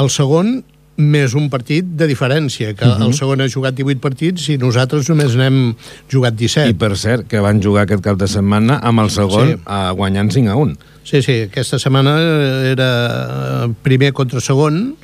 al 0.00 0.10
segon, 0.10 0.62
més 1.02 1.32
un 1.38 1.48
partit 1.50 1.86
de 1.96 2.06
diferència, 2.06 2.74
que 2.74 2.84
uh 2.84 2.96
-huh. 2.96 3.06
el 3.06 3.14
segon 3.14 3.40
ha 3.40 3.48
jugat 3.48 3.74
18 3.74 4.00
partits 4.00 4.48
i 4.48 4.58
nosaltres 4.58 5.08
només 5.08 5.34
n'hem 5.36 5.74
jugat 6.10 6.34
17. 6.34 6.68
I 6.68 6.74
per 6.74 6.96
cert, 6.96 7.26
que 7.28 7.40
van 7.40 7.62
jugar 7.62 7.82
aquest 7.82 8.02
cap 8.02 8.18
de 8.18 8.26
setmana 8.26 8.78
amb 8.82 9.00
el 9.00 9.10
segon 9.10 9.48
sí. 9.48 9.56
a 9.64 9.92
guanyant 9.92 10.30
5 10.30 10.50
a 10.50 10.56
1. 10.56 10.76
Sí, 11.04 11.22
sí, 11.22 11.40
aquesta 11.42 11.78
setmana 11.78 12.18
era 12.64 13.68
primer 13.82 14.12
contra 14.12 14.40
segon, 14.40 14.96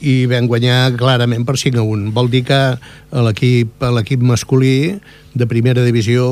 i 0.00 0.24
vam 0.30 0.48
guanyar 0.48 0.94
clarament 0.98 1.44
per 1.48 1.56
5 1.60 1.80
a 1.80 1.84
1. 1.84 2.10
Vol 2.16 2.30
dir 2.32 2.42
que 2.48 2.60
l'equip 3.12 4.24
masculí 4.24 4.98
de 5.34 5.46
primera 5.46 5.84
divisió 5.86 6.24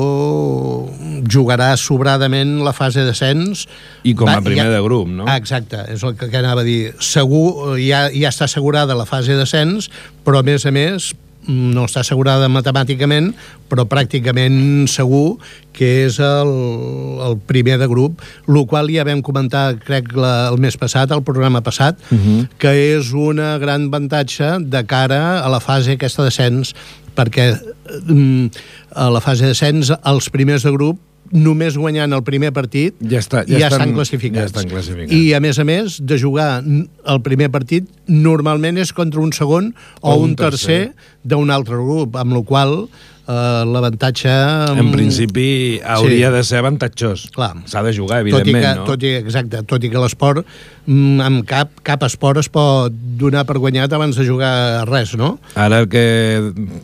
jugarà 1.29 1.71
sobradament 1.79 2.57
la 2.65 2.73
fase 2.75 3.05
d'ascens. 3.07 3.67
I 4.03 4.15
com 4.17 4.31
a 4.31 4.41
primer 4.43 4.67
ja, 4.67 4.75
de 4.75 4.83
grup, 4.83 5.07
no? 5.21 5.29
Exacte, 5.31 5.85
és 5.93 6.03
el 6.03 6.17
que, 6.19 6.31
que 6.31 6.41
anava 6.41 6.65
a 6.65 6.67
dir. 6.67 6.93
Segur, 7.03 7.77
ja, 7.79 8.07
ja 8.11 8.33
està 8.33 8.49
assegurada 8.49 8.97
la 8.97 9.07
fase 9.09 9.37
d'ascens, 9.39 9.91
però 10.25 10.41
a 10.41 10.47
més 10.47 10.65
a 10.65 10.75
més 10.75 11.13
no 11.49 11.87
està 11.89 12.03
assegurada 12.03 12.49
matemàticament, 12.51 13.31
però 13.69 13.85
pràcticament 13.89 14.85
segur 14.89 15.39
que 15.73 15.89
és 16.05 16.19
el, 16.23 16.51
el 17.25 17.37
primer 17.49 17.77
de 17.81 17.87
grup, 17.89 18.21
el 18.47 18.61
qual 18.69 18.91
ja 18.93 19.05
vam 19.07 19.23
comentar, 19.25 19.79
crec, 19.81 20.13
la, 20.17 20.49
el 20.51 20.59
mes 20.61 20.77
passat, 20.79 21.11
el 21.15 21.23
programa 21.25 21.61
passat, 21.65 21.99
uh 22.11 22.17
-huh. 22.17 22.47
que 22.57 22.71
és 22.95 23.11
una 23.13 23.57
gran 23.57 23.87
avantatge 23.87 24.59
de 24.59 24.85
cara 24.85 25.41
a 25.41 25.49
la 25.49 25.59
fase 25.59 25.93
aquesta 25.93 26.23
d'ascens, 26.23 26.75
perquè 27.15 27.57
mm, 28.05 28.47
a 28.95 29.09
la 29.09 29.21
fase 29.21 29.45
d'ascens 29.45 29.91
els 30.03 30.29
primers 30.29 30.63
de 30.63 30.71
grup 30.71 30.99
només 31.31 31.77
guanyant 31.77 32.15
el 32.15 32.23
primer 32.25 32.51
partit 32.55 32.95
ja, 33.03 33.19
està, 33.21 33.43
ja, 33.45 33.59
ja 33.59 33.69
estan, 33.69 33.85
estan 33.85 33.95
classificats. 33.97 34.39
Ja 34.39 34.49
estan 34.49 34.71
classificats. 34.71 35.13
I, 35.13 35.33
a 35.37 35.41
més 35.43 35.59
a 35.61 35.67
més, 35.67 35.99
de 36.01 36.17
jugar 36.21 36.49
el 36.63 37.21
primer 37.25 37.51
partit 37.53 37.87
normalment 38.09 38.79
és 38.81 38.93
contra 38.95 39.21
un 39.21 39.33
segon 39.35 39.73
o, 40.01 40.09
o 40.09 40.17
un, 40.17 40.31
un 40.31 40.35
tercer, 40.39 40.89
tercer 40.89 41.29
d'un 41.29 41.53
altre 41.53 41.77
grup, 41.77 42.17
amb 42.19 42.37
la 42.37 42.43
qual 42.47 42.75
eh, 43.29 43.63
l'avantatge... 43.69 44.33
En 44.81 44.91
principi 44.93 45.79
hauria 45.85 46.29
sí. 46.29 46.35
de 46.37 46.43
ser 46.47 46.61
avantatjós. 46.63 47.27
S'ha 47.69 47.83
de 47.85 47.93
jugar, 47.95 48.21
evidentment, 48.25 48.49
tot 48.49 48.49
i 48.49 48.65
que, 48.65 48.75
no? 48.79 48.87
Tot 48.89 49.05
i, 49.05 49.13
exacte, 49.19 49.63
tot 49.69 49.85
i 49.85 49.91
que 49.93 50.01
l'esport, 50.01 50.45
mm, 50.87 51.25
amb 51.25 51.45
cap, 51.49 51.73
cap 51.85 52.05
esport 52.07 52.41
es 52.41 52.49
pot 52.51 52.93
donar 53.21 53.45
per 53.49 53.59
guanyat 53.61 53.93
abans 53.95 54.17
de 54.17 54.27
jugar 54.27 54.53
res, 54.89 55.15
no? 55.19 55.35
Ara 55.59 55.83
el 55.83 55.89
que 55.91 56.05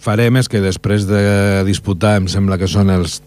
farem 0.05 0.41
és 0.41 0.51
que 0.51 0.63
després 0.63 1.09
de 1.09 1.63
disputar, 1.67 2.17
em 2.21 2.29
sembla 2.31 2.59
que 2.61 2.69
són 2.71 2.93
els 2.93 3.21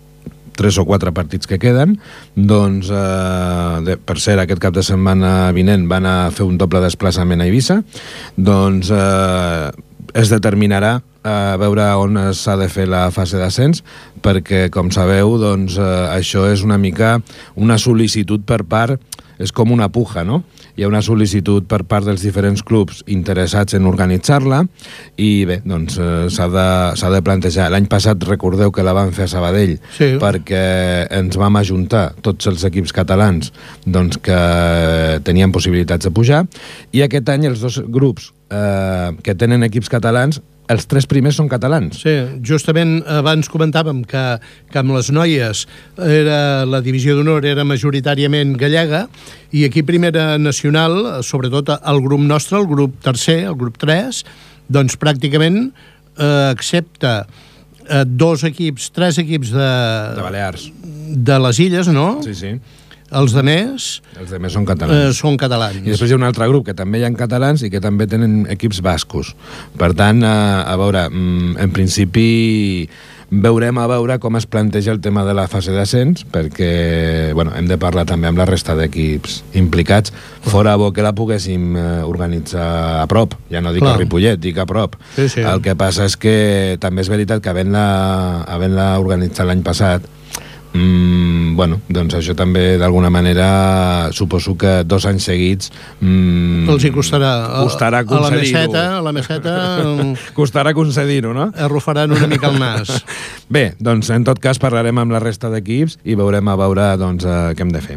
tres 0.59 0.79
o 0.79 0.85
quatre 0.89 1.13
partits 1.15 1.49
que 1.49 1.61
queden, 1.63 1.97
doncs, 2.35 2.91
eh, 2.91 3.97
per 4.05 4.19
cert, 4.19 4.43
aquest 4.43 4.63
cap 4.63 4.75
de 4.75 4.85
setmana 4.85 5.53
vinent 5.57 5.87
van 5.91 6.07
a 6.07 6.17
fer 6.35 6.47
un 6.49 6.59
doble 6.59 6.83
desplaçament 6.85 7.41
a 7.41 7.47
Eivissa, 7.47 7.81
doncs 8.37 8.91
eh, 8.91 9.71
es 10.19 10.33
determinarà 10.33 10.99
a 11.23 11.37
eh, 11.55 11.57
veure 11.61 11.87
on 12.01 12.19
s'ha 12.35 12.57
de 12.59 12.69
fer 12.73 12.89
la 12.91 13.09
fase 13.15 13.39
d'ascens, 13.41 13.85
perquè, 14.25 14.67
com 14.75 14.91
sabeu, 14.95 15.37
doncs, 15.41 15.79
eh, 15.79 15.95
això 16.17 16.49
és 16.51 16.65
una 16.67 16.79
mica 16.81 17.19
una 17.57 17.79
sol·licitud 17.79 18.47
per 18.49 18.65
part, 18.69 18.99
és 19.39 19.53
com 19.55 19.73
una 19.73 19.89
puja, 19.93 20.25
no? 20.27 20.43
Hi 20.77 20.85
ha 20.85 20.91
una 20.91 21.03
sol·licitud 21.05 21.67
per 21.71 21.83
part 21.89 22.07
dels 22.07 22.23
diferents 22.23 22.63
clubs 22.67 23.03
interessats 23.11 23.77
en 23.79 23.87
organitzar-la 23.89 24.65
i 25.17 25.31
bé, 25.49 25.61
doncs 25.67 25.99
eh, 26.03 26.27
s'ha 26.33 26.49
de, 26.53 26.67
de 27.15 27.23
plantejar. 27.25 27.71
L'any 27.73 27.89
passat 27.91 28.27
recordeu 28.29 28.73
que 28.75 28.85
la 28.87 28.95
van 28.97 29.15
fer 29.17 29.29
a 29.29 29.33
Sabadell 29.33 29.77
sí. 29.95 30.13
perquè 30.21 30.65
ens 31.19 31.39
vam 31.39 31.59
ajuntar 31.61 32.11
tots 32.23 32.51
els 32.51 32.67
equips 32.69 32.95
catalans 32.95 33.53
doncs, 33.87 34.19
que 34.23 34.39
tenien 35.27 35.55
possibilitats 35.55 36.09
de 36.09 36.15
pujar 36.15 36.45
i 36.93 37.03
aquest 37.07 37.31
any 37.33 37.49
els 37.49 37.63
dos 37.63 37.81
grups 37.87 38.33
eh, 38.51 39.11
que 39.23 39.37
tenen 39.39 39.67
equips 39.67 39.91
catalans 39.93 40.43
els 40.69 40.87
tres 40.89 41.07
primers 41.09 41.39
són 41.41 41.49
catalans. 41.51 42.03
Sí, 42.05 42.15
justament 42.45 42.99
abans 43.09 43.49
comentàvem 43.51 44.03
que, 44.09 44.25
que 44.73 44.81
amb 44.81 44.95
les 44.97 45.11
noies 45.15 45.65
era, 46.05 46.39
la 46.69 46.83
divisió 46.85 47.17
d'honor 47.17 47.47
era 47.49 47.65
majoritàriament 47.69 48.55
gallega 48.61 49.07
i 49.57 49.65
aquí 49.65 49.83
Primera 49.87 50.37
Nacional, 50.41 51.23
sobretot 51.25 51.73
el 51.79 52.03
grup 52.05 52.25
nostre, 52.25 52.61
el 52.61 52.69
grup 52.69 52.99
tercer, 53.05 53.41
el 53.49 53.57
grup 53.61 53.79
3, 53.81 54.23
doncs 54.69 54.99
pràcticament 55.01 55.71
eh, 56.19 56.51
accepta 56.51 57.23
eh, 57.25 58.05
dos 58.05 58.45
equips, 58.45 58.91
tres 58.93 59.21
equips 59.25 59.55
de... 59.55 59.71
De 60.19 60.27
Balears. 60.27 60.69
De 61.09 61.39
les 61.47 61.63
illes, 61.65 61.89
no? 61.89 62.11
Sí, 62.25 62.37
sí. 62.37 62.59
Els 63.09 63.33
de 63.33 63.43
més... 63.47 63.89
Els 64.21 64.33
de 64.33 64.39
més 64.43 64.53
són 64.53 64.67
catalans. 64.69 65.09
Eh, 65.09 65.13
són 65.17 65.39
catalans. 65.41 65.81
I 65.81 65.95
després 65.95 66.11
hi 66.11 66.17
ha 66.17 66.21
un 66.21 66.27
altre 66.29 66.49
grup 66.51 66.67
que 66.67 66.77
també 66.77 67.01
hi 67.01 67.07
ha 67.09 67.13
catalans 67.17 67.65
i 67.65 67.71
que 67.73 67.81
també 67.81 68.07
tenen 68.11 68.43
equips 68.53 68.83
bascos. 68.85 69.35
Per 69.81 69.95
tant, 69.97 70.21
a, 70.27 70.65
a 70.69 70.75
veure, 70.81 71.07
mm, 71.09 71.55
en 71.65 71.73
principi 71.73 72.27
veurem 73.29 73.77
a 73.77 73.87
veure 73.89 74.17
com 74.21 74.39
es 74.39 74.47
planteja 74.49 74.93
el 74.93 75.01
tema 75.05 75.25
de 75.25 75.35
la 75.37 75.47
fase 75.53 75.73
d'ascens, 75.73 76.25
perquè 76.33 77.33
bueno, 77.37 77.53
hem 77.57 77.69
de 77.69 77.77
parlar 77.81 78.07
també 78.09 78.29
amb 78.29 78.41
la 78.41 78.47
resta 78.49 78.77
d'equips 78.77 79.43
implicats. 79.61 80.13
Fora 80.49 80.77
bo 80.81 80.91
que 80.97 81.05
la 81.05 81.15
poguéssim 81.17 81.77
eh, 81.77 81.87
organitzar 82.09 83.03
a 83.03 83.07
prop, 83.09 83.37
ja 83.53 83.61
no 83.65 83.73
dic 83.77 83.85
Clar. 83.85 83.97
a 83.97 84.03
Ripollet, 84.03 84.41
dic 84.41 84.59
a 84.59 84.69
prop. 84.69 84.97
Sí, 85.17 85.29
sí. 85.29 85.45
El 85.45 85.65
que 85.65 85.77
passa 85.77 86.09
és 86.09 86.17
que 86.17 86.77
també 86.81 87.05
és 87.05 87.13
veritat 87.13 87.45
que 87.45 87.53
havent-la 87.53 87.89
havent, 88.49 88.77
-la, 88.77 88.95
organitzat 89.01 89.47
l'any 89.47 89.65
passat, 89.65 90.09
Mm, 90.75 91.57
bueno, 91.57 91.79
doncs 91.89 92.19
això 92.19 92.35
també 92.37 92.77
d'alguna 92.77 93.09
manera 93.09 94.11
suposo 94.13 94.53
que 94.61 94.83
dos 94.85 95.07
anys 95.09 95.25
seguits 95.31 95.71
mm, 96.03 96.69
els 96.69 96.85
hi 96.85 96.91
costarà 96.93 97.31
costarà 97.63 98.03
a, 98.05 98.21
la 98.21 98.31
meseta, 98.35 98.83
a 98.99 99.01
la 99.01 99.15
meseta 99.17 99.55
costarà 100.39 100.75
concedir-ho, 100.77 101.33
no? 101.33 101.49
arrufaran 101.57 102.13
una 102.13 102.29
mica 102.29 102.53
el 102.53 102.61
nas 102.61 102.93
Bé, 103.49 103.71
doncs 103.81 104.11
en 104.13 104.27
tot 104.29 104.43
cas 104.45 104.61
parlarem 104.61 104.99
amb 105.01 105.15
la 105.15 105.23
resta 105.23 105.49
d'equips 105.49 105.97
i 106.05 106.19
veurem 106.21 106.51
a 106.53 106.57
veure 106.61 106.91
doncs, 107.01 107.25
eh, 107.25 107.55
què 107.57 107.65
hem 107.65 107.71
de 107.73 107.81
fer. 107.81 107.97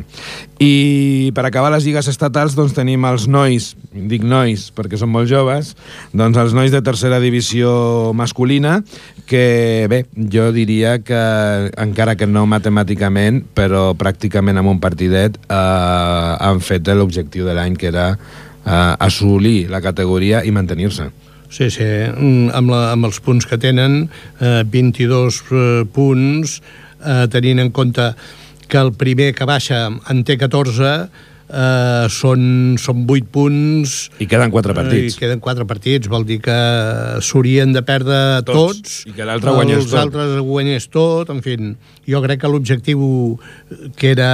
I 0.64 1.32
per 1.36 1.44
acabar 1.44 1.74
les 1.74 1.84
lligues 1.84 2.08
estatals 2.08 2.56
doncs 2.56 2.72
tenim 2.78 3.04
els 3.10 3.28
nois, 3.28 3.74
dic 3.92 4.24
nois 4.24 4.70
perquè 4.72 4.96
són 5.02 5.12
molt 5.12 5.28
joves, 5.28 5.74
doncs 6.16 6.40
els 6.40 6.56
nois 6.56 6.72
de 6.72 6.80
tercera 6.86 7.20
divisió 7.20 8.14
masculina 8.16 8.80
que 9.32 9.88
bé, 9.88 10.04
jo 10.28 10.50
diria 10.52 10.98
que 11.08 11.20
encara 11.80 12.18
que 12.20 12.28
no 12.28 12.44
matemàticament, 12.52 13.46
però 13.56 13.94
pràcticament 13.96 14.60
amb 14.60 14.74
un 14.74 14.82
partidet 14.84 15.38
eh, 15.48 15.56
han 15.56 16.60
fet 16.60 16.92
l'objectiu 16.92 17.48
de 17.48 17.56
l'any 17.56 17.78
que 17.80 17.88
era 17.94 18.10
eh, 18.12 18.94
assolir 19.00 19.70
la 19.72 19.80
categoria 19.80 20.44
i 20.44 20.52
mantenir-se. 20.52 21.08
Sí, 21.48 21.70
sí, 21.72 21.88
mm, 21.88 22.52
amb, 22.60 22.76
la, 22.76 22.82
amb 22.92 23.08
els 23.08 23.22
punts 23.24 23.48
que 23.48 23.60
tenen, 23.60 24.10
eh, 24.40 24.62
22 24.68 25.40
eh, 25.48 25.64
punts, 25.96 26.60
eh, 27.00 27.26
tenint 27.32 27.64
en 27.64 27.72
compte 27.72 28.12
que 28.68 28.84
el 28.84 28.92
primer 29.00 29.32
que 29.36 29.48
baixa 29.48 29.86
en 30.12 30.24
té 30.28 30.36
14, 30.40 31.08
eh, 31.52 32.08
són, 32.12 32.44
són 32.82 33.04
8 33.06 33.30
punts... 33.34 33.96
I 34.24 34.28
queden 34.32 34.54
4 34.54 34.76
partits. 34.78 35.16
I 35.18 35.22
queden 35.22 35.44
4 35.44 35.68
partits, 35.70 36.10
vol 36.12 36.26
dir 36.28 36.40
que 36.44 36.58
s'haurien 37.22 37.76
de 37.76 37.84
perdre 37.86 38.18
tots, 38.48 38.82
tots 38.82 38.98
i 39.12 39.16
que 39.18 39.28
l'altre 39.28 39.54
guanyés 39.58 39.86
tot. 39.86 39.92
Els 39.92 40.02
altres 40.02 40.36
guanyés 40.48 40.90
tot, 40.92 41.32
en 41.34 41.42
fi. 41.46 41.58
Jo 42.10 42.22
crec 42.24 42.44
que 42.44 42.52
l'objectiu 42.52 43.02
que 44.00 44.14
era, 44.16 44.32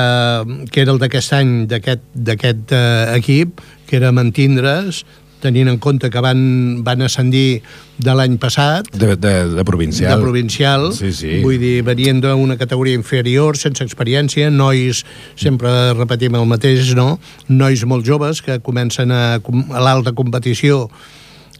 que 0.72 0.84
era 0.86 0.96
el 0.96 1.02
d'aquest 1.02 1.38
any 1.38 1.56
d'aquest 1.68 2.76
eh, 2.76 3.16
equip, 3.18 3.64
que 3.88 4.00
era 4.00 4.14
mantindre's, 4.16 5.04
tenint 5.44 5.70
en 5.70 5.78
compte 5.82 6.10
que 6.14 6.22
van, 6.24 6.40
van 6.86 7.04
ascendir 7.06 7.62
de 7.98 8.14
l'any 8.14 8.38
passat. 8.42 8.90
De, 8.94 9.16
de, 9.18 9.34
de 9.56 9.66
provincial. 9.68 10.16
De 10.16 10.24
provincial. 10.24 10.90
Sí, 10.98 11.12
sí. 11.16 11.40
Vull 11.46 11.60
dir, 11.62 11.76
venien 11.88 12.22
d'una 12.24 12.58
categoria 12.60 12.98
inferior, 12.98 13.58
sense 13.58 13.86
experiència, 13.86 14.50
nois, 14.54 15.04
sempre 15.36 15.74
repetim 15.98 16.38
el 16.38 16.50
mateix, 16.50 16.94
no? 16.98 17.16
Nois 17.50 17.86
molt 17.90 18.06
joves 18.08 18.44
que 18.46 18.60
comencen 18.66 19.14
a, 19.14 19.24
a 19.38 19.86
l'alta 19.86 20.16
competició 20.18 20.88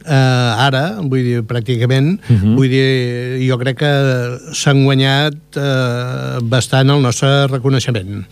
eh, 0.08 0.66
ara, 0.66 0.84
vull 1.02 1.22
dir, 1.22 1.42
pràcticament, 1.46 2.18
uh 2.18 2.32
mhm. 2.32 2.40
-huh. 2.42 2.56
vull 2.56 2.68
dir, 2.68 3.48
jo 3.48 3.58
crec 3.58 3.78
que 3.78 3.92
s'han 4.52 4.84
guanyat 4.84 5.36
eh, 5.56 6.38
bastant 6.42 6.90
el 6.90 7.02
nostre 7.02 7.46
reconeixement. 7.46 8.24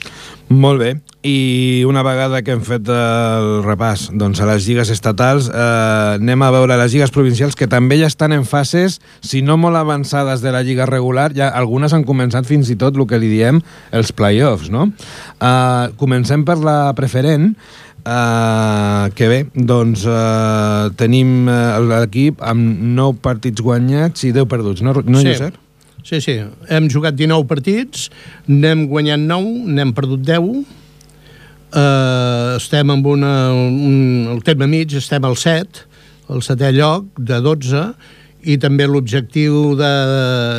Molt 0.49 0.79
bé, 0.79 0.93
i 1.27 1.83
una 1.89 2.05
vegada 2.07 2.39
que 2.47 2.53
hem 2.55 2.61
fet 2.63 2.87
el 2.87 3.65
repàs 3.65 4.05
doncs, 4.15 4.39
a 4.39 4.47
les 4.47 4.63
lligues 4.69 4.93
estatals, 4.95 5.49
eh, 5.51 6.21
anem 6.21 6.43
a 6.43 6.51
veure 6.55 6.77
les 6.79 6.93
lligues 6.93 7.11
provincials 7.11 7.57
que 7.59 7.67
també 7.67 7.99
ja 7.99 8.07
estan 8.07 8.33
en 8.33 8.45
fases, 8.45 9.01
si 9.27 9.43
no 9.43 9.57
molt 9.57 9.75
avançades 9.75 10.45
de 10.45 10.53
la 10.53 10.63
lliga 10.63 10.87
regular, 10.87 11.33
ja 11.35 11.49
algunes 11.49 11.93
han 11.93 12.05
començat 12.05 12.47
fins 12.47 12.71
i 12.71 12.77
tot 12.77 12.95
el 12.95 13.09
que 13.11 13.19
li 13.19 13.27
diem 13.27 13.59
els 13.91 14.13
play-offs, 14.13 14.71
no? 14.71 14.93
Eh, 15.41 15.91
comencem 15.99 16.45
per 16.45 16.59
la 16.63 16.95
preferent, 16.95 17.57
Uh, 18.07 19.11
que 19.19 19.27
bé, 19.27 19.39
doncs 19.59 20.05
uh, 20.07 20.95
tenim 20.95 21.49
uh, 21.51 21.83
l'equip 21.83 22.39
amb 22.39 22.79
9 22.95 23.19
partits 23.19 23.59
guanyats 23.67 24.23
i 24.29 24.31
10 24.31 24.47
perduts, 24.47 24.79
no, 24.87 24.93
no 24.95 25.23
sí. 25.25 25.33
Josep? 25.33 25.57
Sí, 26.07 26.21
sí. 26.23 26.37
Hem 26.71 26.87
jugat 26.87 27.19
19 27.19 27.49
partits, 27.51 28.05
n'hem 28.47 28.85
guanyat 28.87 29.19
9, 29.25 29.75
n'hem 29.75 29.91
perdut 29.97 30.23
10, 30.23 30.47
uh, 30.47 30.61
estem 32.61 32.95
amb 32.95 33.11
una, 33.11 33.33
un, 33.59 33.99
el 34.37 34.39
terme 34.47 34.71
mig, 34.71 34.95
estem 34.95 35.27
al 35.27 35.35
7, 35.35 35.83
el 36.31 36.47
setè 36.47 36.71
lloc 36.79 37.11
de 37.19 37.43
12, 37.43 37.83
i 38.47 38.57
també 38.63 38.87
l'objectiu 38.87 39.75
de, 39.79 39.93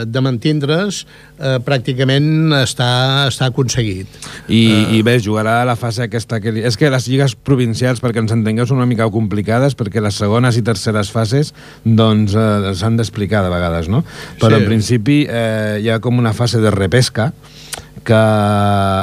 de 0.07 0.23
mantindre's 0.23 1.03
eh, 1.39 1.57
pràcticament 1.63 2.53
està, 2.59 2.89
està 3.29 3.47
aconseguit. 3.51 4.11
I, 4.47 4.61
uh, 4.61 4.95
I 4.97 5.01
bé, 5.07 5.17
jugarà 5.23 5.61
la 5.67 5.77
fase 5.79 6.05
aquesta... 6.07 6.41
Que... 6.43 6.53
És 6.67 6.77
que 6.79 6.91
les 6.93 7.07
lligues 7.07 7.37
provincials, 7.47 8.01
perquè 8.03 8.23
ens 8.23 8.35
entengueu, 8.35 8.67
són 8.69 8.81
una 8.81 8.89
mica 8.89 9.07
complicades, 9.13 9.77
perquè 9.77 10.03
les 10.03 10.19
segones 10.19 10.59
i 10.59 10.65
terceres 10.67 11.11
fases 11.13 11.53
doncs 11.83 12.35
eh, 12.35 12.73
s'han 12.77 12.99
d'explicar 12.99 13.45
de 13.45 13.53
vegades, 13.53 13.91
no? 13.91 14.03
Però 14.41 14.55
sí. 14.55 14.61
en 14.61 14.67
principi 14.67 15.21
eh, 15.25 15.79
hi 15.83 15.91
ha 15.93 16.01
com 16.03 16.19
una 16.19 16.35
fase 16.35 16.61
de 16.63 16.73
repesca, 16.73 17.31
que 18.07 18.21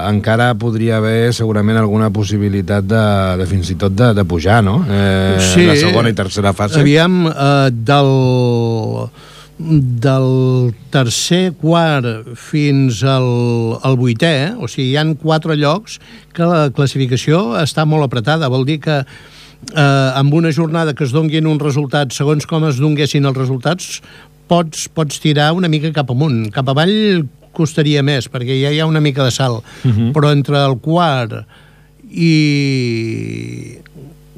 encara 0.08 0.54
podria 0.56 0.96
haver 0.96 1.34
segurament 1.36 1.76
alguna 1.76 2.08
possibilitat 2.14 2.86
de, 2.88 3.04
de 3.40 3.46
fins 3.50 3.70
i 3.74 3.76
tot 3.80 3.92
de, 3.96 4.12
de 4.16 4.24
pujar, 4.28 4.62
no? 4.64 4.78
Eh, 4.88 5.36
sí, 5.52 5.66
la 5.68 5.76
segona 5.76 6.12
i 6.12 6.16
tercera 6.16 6.54
fase. 6.56 6.80
Aviam, 6.80 7.26
eh, 7.28 7.68
del, 7.90 8.10
del 10.06 10.28
tercer 10.94 11.52
quart 11.60 12.32
fins 12.40 13.04
al, 13.04 13.28
al 13.84 14.00
vuitè, 14.00 14.54
o 14.56 14.70
sigui, 14.70 14.94
hi 14.94 14.98
han 15.02 15.14
quatre 15.20 15.58
llocs 15.60 16.00
que 16.34 16.48
la 16.48 16.66
classificació 16.74 17.50
està 17.60 17.84
molt 17.88 18.08
apretada. 18.08 18.48
Vol 18.52 18.64
dir 18.68 18.80
que 18.88 19.02
eh, 19.04 20.10
amb 20.16 20.34
una 20.34 20.52
jornada 20.52 20.96
que 20.96 21.04
es 21.04 21.12
donguin 21.12 21.50
un 21.50 21.60
resultat 21.60 22.16
segons 22.16 22.48
com 22.48 22.64
es 22.70 22.80
donguessin 22.80 23.28
els 23.28 23.38
resultats, 23.38 24.00
pots, 24.48 24.88
pots 24.92 25.20
tirar 25.20 25.52
una 25.56 25.68
mica 25.72 25.92
cap 25.92 26.10
amunt. 26.12 26.48
Cap 26.54 26.68
avall 26.72 27.26
costaria 27.54 28.02
més, 28.06 28.28
perquè 28.30 28.58
ja 28.60 28.72
hi 28.74 28.80
ha 28.82 28.90
una 28.90 29.02
mica 29.04 29.24
de 29.24 29.32
salt. 29.34 29.64
Uh 29.82 29.88
mhm. 29.88 29.94
-huh. 29.96 30.12
Però 30.12 30.32
entre 30.32 30.58
el 30.64 30.78
quart 30.78 31.44
i, 32.14 33.78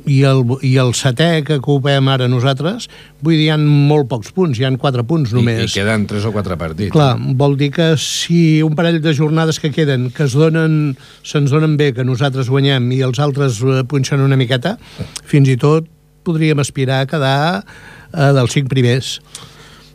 i, 0.06 0.22
el, 0.22 0.42
i 0.62 0.76
el 0.80 0.92
setè 0.96 1.42
que 1.46 1.58
ocupem 1.58 2.08
ara 2.08 2.28
nosaltres, 2.30 2.86
vull 3.20 3.34
dir, 3.34 3.48
hi 3.48 3.50
ha 3.50 3.58
molt 3.58 4.08
pocs 4.08 4.32
punts, 4.36 4.58
hi 4.58 4.64
han 4.68 4.78
quatre 4.78 5.04
punts 5.04 5.32
només. 5.36 5.64
I, 5.64 5.66
i 5.66 5.80
queden 5.80 6.06
tres 6.06 6.24
o 6.24 6.32
quatre 6.34 6.56
partits. 6.60 6.92
Clar, 6.94 7.16
vol 7.38 7.56
dir 7.56 7.72
que 7.74 7.96
si 8.00 8.62
un 8.62 8.78
parell 8.78 9.00
de 9.02 9.14
jornades 9.14 9.60
que 9.60 9.72
queden, 9.74 10.10
que 10.14 10.24
es 10.28 10.36
donen, 10.38 10.96
se'ns 11.26 11.50
donen 11.50 11.76
bé, 11.76 11.92
que 11.96 12.06
nosaltres 12.06 12.48
guanyem 12.52 12.88
i 12.96 13.02
els 13.06 13.20
altres 13.22 13.60
eh, 13.62 13.82
punxen 13.88 14.22
una 14.24 14.38
miqueta, 14.38 14.76
fins 15.24 15.50
i 15.52 15.58
tot 15.60 15.90
podríem 16.26 16.58
aspirar 16.58 17.04
a 17.04 17.10
quedar 17.10 17.36
eh, 17.60 18.32
dels 18.34 18.56
cinc 18.56 18.70
primers. 18.72 19.20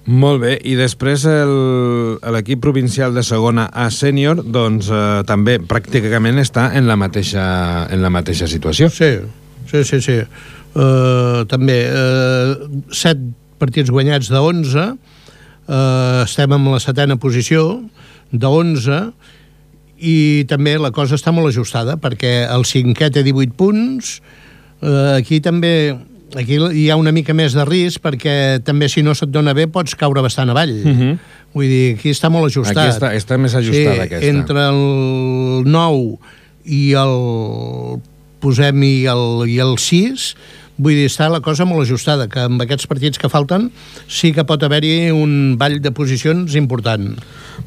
Molt 0.09 0.41
bé, 0.41 0.55
i 0.65 0.73
després 0.73 1.27
l'equip 2.33 2.61
provincial 2.63 3.13
de 3.13 3.21
segona 3.21 3.67
A 3.69 3.91
sènior 3.93 4.41
doncs 4.41 4.89
eh, 4.89 5.21
també 5.29 5.59
pràcticament 5.61 6.41
està 6.41 6.71
en 6.77 6.87
la 6.89 6.97
mateixa, 6.97 7.43
en 7.93 8.01
la 8.01 8.09
mateixa 8.09 8.49
situació. 8.49 8.89
Sí, 8.89 9.11
sí, 9.69 9.83
sí, 9.85 10.01
sí. 10.01 10.17
Uh, 10.71 11.43
també 11.51 11.83
uh, 11.91 12.53
set 12.95 13.19
partits 13.59 13.91
guanyats 13.91 14.29
de 14.31 14.39
11 14.39 14.79
uh, 14.79 16.21
estem 16.23 16.53
en 16.55 16.69
la 16.71 16.79
setena 16.79 17.17
posició 17.19 17.81
de 18.31 18.47
11 18.47 19.01
i 19.99 20.15
també 20.47 20.77
la 20.79 20.93
cosa 20.95 21.19
està 21.19 21.33
molt 21.35 21.51
ajustada 21.51 21.97
perquè 21.99 22.47
el 22.47 22.63
cinquè 22.63 23.11
té 23.11 23.19
18 23.27 23.51
punts 23.59 24.13
uh, 24.79 25.19
aquí 25.19 25.41
també 25.43 25.73
aquí 26.37 26.57
hi 26.57 26.89
ha 26.89 26.97
una 26.99 27.11
mica 27.11 27.33
més 27.37 27.55
de 27.57 27.65
risc 27.67 28.01
perquè 28.03 28.61
també 28.65 28.89
si 28.91 29.03
no 29.03 29.15
se't 29.17 29.31
dona 29.33 29.53
bé 29.57 29.67
pots 29.71 29.95
caure 29.99 30.23
bastant 30.23 30.49
avall. 30.49 30.73
Uh 30.83 30.87
mhm. 30.87 31.01
-huh. 31.01 31.17
Vull 31.53 31.67
dir, 31.67 31.95
aquí 31.97 32.09
està 32.09 32.29
molt 32.29 32.45
ajustat. 32.45 32.77
Aquí 32.77 32.95
està, 32.95 33.13
està 33.13 33.37
més 33.37 33.53
ajustada, 33.53 33.95
sí, 33.95 33.99
aquesta. 33.99 34.27
Entre 34.27 34.59
el 34.69 35.63
9 35.65 36.17
i 36.63 36.93
el 36.93 37.99
posem 38.39 38.83
i 38.83 39.05
el, 39.05 39.49
i 39.49 39.59
el 39.59 39.77
6 39.77 40.35
Vull 40.81 40.97
dir, 40.97 41.05
està 41.11 41.27
la 41.29 41.43
cosa 41.45 41.65
molt 41.69 41.83
ajustada, 41.85 42.25
que 42.31 42.41
amb 42.47 42.63
aquests 42.63 42.87
partits 42.89 43.21
que 43.21 43.29
falten 43.29 43.67
sí 44.09 44.31
que 44.33 44.45
pot 44.49 44.63
haver-hi 44.65 45.11
un 45.13 45.55
ball 45.61 45.77
de 45.83 45.91
posicions 45.93 46.55
important. 46.57 47.11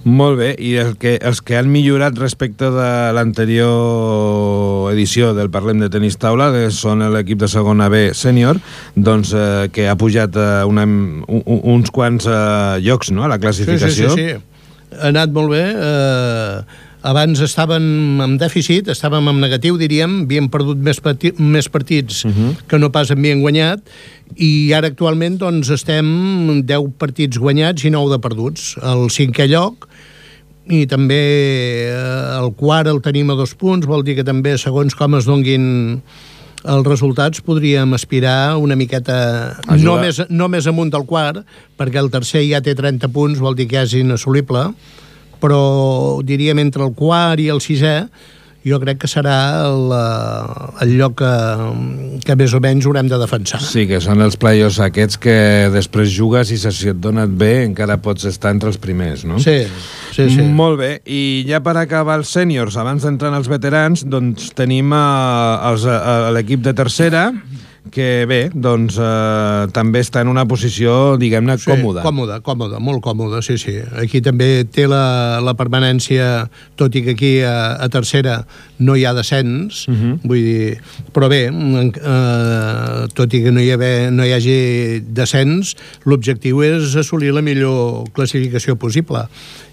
Molt 0.03 0.41
bé, 0.41 0.49
i 0.59 0.75
el 0.83 0.97
que, 0.99 1.15
els 1.23 1.39
que 1.45 1.55
han 1.61 1.71
millorat 1.71 2.19
respecte 2.19 2.73
de 2.75 2.89
l'anterior 3.15 4.91
edició 4.91 5.31
del 5.37 5.53
Parlem 5.55 5.85
de 5.85 5.91
Tenis 5.95 6.19
Taula 6.19 6.51
que 6.55 6.65
són 6.75 7.05
l'equip 7.15 7.39
de 7.45 7.51
segona 7.53 7.87
B 7.93 8.09
sènior, 8.19 8.59
doncs 8.97 9.31
eh, 9.37 9.69
que 9.75 9.87
ha 9.89 9.95
pujat 10.01 10.35
eh, 10.35 10.49
una, 10.67 10.83
un, 10.83 11.45
uns 11.77 11.95
quants 11.95 12.27
eh, 12.27 12.81
llocs 12.83 13.15
no, 13.15 13.29
a 13.29 13.31
la 13.31 13.39
classificació. 13.39 14.11
Sí, 14.11 14.27
sí, 14.27 14.35
sí, 14.35 14.35
sí. 14.35 14.99
Ha 14.99 15.11
anat 15.11 15.31
molt 15.35 15.55
bé. 15.55 15.63
Eh, 15.71 16.84
abans 17.05 17.41
estàvem 17.45 17.85
en 18.25 18.37
dèficit, 18.41 18.89
estàvem 18.93 19.29
en 19.29 19.41
negatiu, 19.45 19.77
diríem, 19.81 20.23
havíem 20.25 20.49
perdut 20.53 20.81
més, 20.81 21.01
pati, 21.05 21.35
més 21.39 21.69
partits 21.69 22.25
uh 22.25 22.33
-huh. 22.33 22.55
que 22.67 22.79
no 22.79 22.91
pas 22.91 23.11
havien 23.11 23.41
guanyat, 23.41 23.81
i 24.37 24.73
ara 24.73 24.89
actualment 24.89 25.39
doncs, 25.39 25.71
estem 25.71 26.65
10 26.65 26.93
partits 26.99 27.39
guanyats 27.39 27.85
i 27.85 27.91
9 27.91 28.11
de 28.11 28.19
perduts. 28.19 28.77
El 28.83 29.11
cinquè 29.11 29.47
lloc, 29.47 29.89
i 30.69 30.87
també 30.87 31.21
eh, 31.93 32.39
el 32.41 32.53
quart 32.57 32.89
el 32.89 33.03
tenim 33.03 33.31
a 33.31 33.35
dos 33.35 33.55
punts, 33.55 33.87
vol 33.87 34.03
dir 34.03 34.17
que 34.17 34.25
també 34.25 34.57
segons 34.59 34.95
com 34.95 35.15
es 35.15 35.27
donguin 35.29 36.01
els 36.65 36.87
resultats 36.87 37.43
podríem 37.45 37.93
aspirar 37.93 38.57
una 38.57 38.77
miqueta 38.77 39.61
no 39.77 39.99
més, 40.01 40.23
no 40.31 40.49
més 40.49 40.67
amunt 40.67 40.91
del 40.91 41.05
quart 41.05 41.43
perquè 41.77 42.01
el 42.01 42.09
tercer 42.09 42.41
ja 42.49 42.63
té 42.65 42.75
30 42.75 43.11
punts 43.13 43.43
vol 43.43 43.55
dir 43.59 43.69
que 43.69 43.83
és 43.83 43.93
inassolible 44.01 44.71
però 45.45 46.23
diríem 46.25 46.65
entre 46.65 46.87
el 46.87 46.97
quart 46.97 47.45
i 47.45 47.51
el 47.53 47.61
sisè 47.61 47.99
jo 48.65 48.79
crec 48.81 49.03
que 49.03 49.09
serà 49.11 49.37
el, 49.67 49.91
eh, 49.93 50.85
el 50.85 50.95
lloc 50.97 51.19
que, 51.21 51.33
que 52.25 52.37
més 52.41 52.55
o 52.57 52.61
menys 52.65 52.87
haurem 52.89 53.11
de 53.13 53.19
defensar. 53.21 53.61
Sí, 53.61 53.85
que 53.91 54.01
són 54.01 54.25
els 54.25 54.39
play-offs 54.41 54.81
aquests 54.87 55.21
que 55.21 55.37
després 55.75 56.09
jugues 56.15 56.53
i 56.55 56.59
si 56.63 56.89
et 56.89 57.01
donen 57.01 57.37
bé 57.41 57.53
encara 57.67 57.99
pots 58.01 58.25
estar 58.31 58.55
entre 58.57 58.73
els 58.73 58.81
primers, 58.81 59.27
no? 59.29 59.37
Sí, 59.43 59.59
sí, 60.17 60.31
sí. 60.33 60.49
Molt 60.49 60.81
bé, 60.81 60.91
i 61.05 61.45
ja 61.49 61.61
per 61.65 61.77
acabar 61.81 62.17
els 62.23 62.33
sèniors, 62.33 62.79
abans 62.81 63.05
d'entrar 63.05 63.35
en 63.35 63.39
els 63.43 63.53
veterans, 63.53 64.07
doncs 64.09 64.49
tenim 64.57 64.97
uh, 64.97 66.33
l'equip 66.33 66.65
de 66.65 66.73
tercera, 66.77 67.29
que 67.93 68.25
bé, 68.27 68.49
doncs 68.55 68.97
eh, 68.99 69.67
també 69.77 70.01
està 70.01 70.23
en 70.25 70.29
una 70.33 70.47
posició, 70.49 71.17
diguem-ne, 71.21 71.59
sí, 71.61 71.69
còmoda. 71.69 72.03
còmoda, 72.03 72.39
còmoda, 72.41 72.79
molt 72.81 73.03
còmoda, 73.05 73.43
sí, 73.45 73.59
sí. 73.61 73.75
Aquí 74.01 74.23
també 74.25 74.65
té 74.65 74.87
la, 74.89 75.39
la 75.45 75.53
permanència, 75.55 76.49
tot 76.81 76.95
i 76.97 77.03
que 77.05 77.13
aquí 77.15 77.33
a, 77.45 77.77
a 77.85 77.89
tercera 77.93 78.47
no 78.81 78.97
hi 78.97 79.05
ha 79.05 79.13
descens, 79.15 79.85
uh 79.89 79.93
Mhm. 79.93 80.13
-huh. 80.13 80.19
vull 80.25 80.43
dir, 80.43 80.79
però 81.13 81.29
bé, 81.29 81.43
eh, 81.49 83.07
tot 83.15 83.33
i 83.35 83.43
que 83.43 83.53
no 83.53 83.61
hi, 83.61 83.71
haver, 83.71 84.11
no 84.13 84.25
hi 84.25 84.33
hagi 84.33 84.59
descens, 85.15 85.75
l'objectiu 86.05 86.63
és 86.63 86.95
assolir 86.97 87.33
la 87.33 87.43
millor 87.43 88.09
classificació 88.13 88.77
possible. 88.77 89.27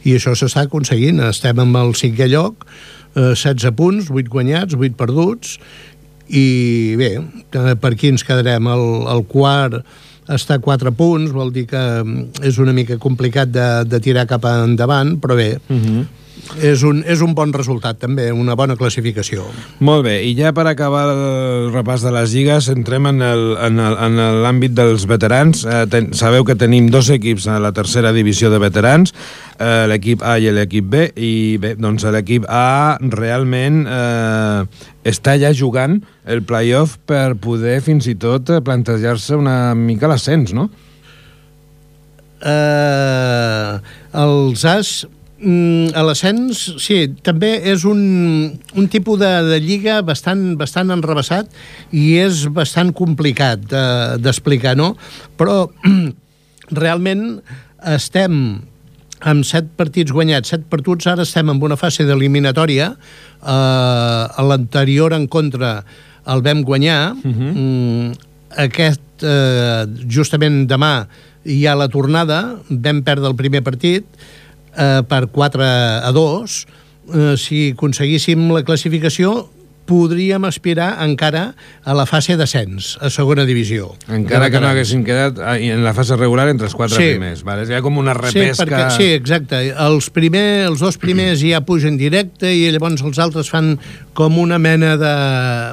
I 0.04 0.16
això 0.18 0.34
s'està 0.36 0.66
aconseguint. 0.66 1.20
Estem 1.30 1.60
amb 1.60 1.76
el 1.78 1.94
cinquè 1.94 2.28
lloc, 2.28 2.66
eh, 3.16 3.34
16 3.36 3.72
punts, 3.76 4.10
8 4.10 4.30
guanyats, 4.30 4.74
8 4.76 4.96
perduts, 4.98 5.60
i 6.30 6.96
bé, 7.00 7.12
per 7.52 7.94
aquí 7.94 8.12
ens 8.12 8.24
quedarem 8.28 8.68
el, 8.72 8.86
el 9.12 9.26
quart 9.30 9.82
està 10.32 10.56
a 10.56 10.64
4 10.64 10.94
punts, 10.96 11.34
vol 11.36 11.52
dir 11.52 11.66
que 11.68 11.82
és 12.48 12.58
una 12.62 12.74
mica 12.74 12.98
complicat 13.02 13.52
de, 13.52 13.68
de 13.90 14.00
tirar 14.04 14.28
cap 14.30 14.46
endavant, 14.48 15.18
però 15.20 15.36
bé, 15.36 15.58
uh 15.68 15.76
-huh. 15.76 16.06
És, 16.60 16.84
un, 16.88 17.02
és 17.08 17.22
un 17.24 17.34
bon 17.38 17.52
resultat 17.54 18.00
també, 18.02 18.30
una 18.34 18.56
bona 18.60 18.76
classificació. 18.80 19.46
Molt 19.84 20.06
bé, 20.08 20.18
i 20.28 20.34
ja 20.38 20.52
per 20.56 20.66
acabar 20.70 21.06
el 21.12 21.72
repàs 21.74 22.04
de 22.06 22.12
les 22.14 22.34
lligues, 22.36 22.70
entrem 22.74 23.08
en 23.12 23.22
l'àmbit 23.22 24.76
dels 24.78 25.06
veterans. 25.10 25.64
Eh, 25.66 25.86
ten, 25.92 26.12
sabeu 26.18 26.46
que 26.48 26.58
tenim 26.60 26.90
dos 26.92 27.12
equips 27.14 27.48
a 27.52 27.60
la 27.62 27.74
tercera 27.76 28.14
divisió 28.16 28.52
de 28.52 28.60
veterans, 28.62 29.14
eh, 29.58 29.86
l'equip 29.92 30.24
A 30.24 30.38
i 30.42 30.52
l'equip 30.52 30.90
B, 30.92 31.08
i 31.16 31.34
bé, 31.62 31.76
doncs 31.80 32.06
l'equip 32.12 32.48
A 32.50 32.98
realment 33.14 33.86
eh, 33.88 34.66
està 35.08 35.38
ja 35.42 35.54
jugant 35.56 36.00
el 36.26 36.44
playoff 36.46 37.00
per 37.10 37.36
poder 37.42 37.80
fins 37.86 38.08
i 38.12 38.16
tot 38.20 38.52
plantejar-se 38.66 39.38
una 39.40 39.74
mica 39.78 40.10
l'ascens, 40.12 40.54
no? 40.54 40.70
Eh, 42.42 43.74
els 44.18 44.66
As 44.66 44.94
mm, 45.42 45.92
a 45.98 46.04
l'ascens, 46.06 46.62
sí, 46.82 47.04
també 47.26 47.54
és 47.72 47.86
un, 47.90 48.02
un 48.78 48.90
tipus 48.92 49.20
de, 49.22 49.30
de 49.50 49.60
lliga 49.64 50.00
bastant, 50.06 50.56
bastant 50.60 50.94
enrebaçat 50.94 51.52
i 51.92 52.16
és 52.22 52.46
bastant 52.54 52.94
complicat 52.96 53.66
d'explicar, 54.22 54.76
de, 54.78 54.82
no? 54.82 54.94
Però 55.38 55.66
realment 56.84 57.26
estem 57.92 58.62
amb 59.22 59.46
set 59.46 59.70
partits 59.78 60.14
guanyats, 60.14 60.50
set 60.54 60.66
partits, 60.70 61.08
ara 61.10 61.26
estem 61.28 61.52
en 61.54 61.62
una 61.62 61.78
fase 61.78 62.06
d'eliminatòria. 62.08 62.92
Eh, 63.42 63.54
a 64.42 64.46
l'anterior 64.48 65.14
en 65.14 65.28
contra 65.28 65.82
el 66.32 66.42
vam 66.42 66.64
guanyar. 66.64 67.14
Uh 67.14 67.32
-huh. 67.32 67.52
mm, 67.54 68.12
aquest, 68.58 69.24
eh, 69.24 69.86
justament 70.10 70.68
demà, 70.68 71.08
hi 71.46 71.66
ha 71.66 71.76
la 71.76 71.88
tornada, 71.88 72.58
vam 72.70 73.02
perdre 73.04 73.28
el 73.28 73.36
primer 73.36 73.64
partit 73.64 74.06
eh, 74.78 75.02
per 75.08 75.28
4 75.32 75.64
a 75.64 76.12
2. 76.12 76.60
Eh, 77.12 77.34
si 77.38 77.72
aconseguíssim 77.74 78.52
la 78.54 78.64
classificació, 78.64 79.50
podríem 79.92 80.46
aspirar 80.46 80.94
encara 81.04 81.52
a 81.84 81.96
la 81.98 82.06
fase 82.08 82.38
d'ascens, 82.40 82.96
a 83.02 83.10
segona 83.12 83.44
divisió. 83.48 83.92
Encara 84.14 84.50
que 84.54 84.62
no 84.62 84.70
haguessin 84.70 85.04
quedat 85.08 85.42
en 85.58 85.84
la 85.84 85.94
fase 85.98 86.16
regular 86.20 86.48
entre 86.52 86.70
els 86.70 86.76
quatre 86.78 86.96
sí. 86.96 87.10
primers. 87.16 87.44
Vale? 87.48 87.66
Hi 87.68 87.78
ha 87.78 87.82
com 87.84 88.00
una 88.00 88.16
repesca... 88.18 88.56
Sí, 88.56 88.62
perquè, 88.62 88.82
sí, 88.96 89.10
exacte. 89.18 89.62
Els, 89.74 90.10
primer, 90.14 90.46
els 90.70 90.84
dos 90.84 91.00
primers 91.02 91.42
ja 91.44 91.64
pugen 91.68 92.00
directe 92.00 92.54
i 92.54 92.70
llavors 92.72 93.04
els 93.04 93.20
altres 93.22 93.52
fan 93.52 93.74
com 94.18 94.40
una 94.40 94.60
mena 94.62 94.96
de... 95.02 95.14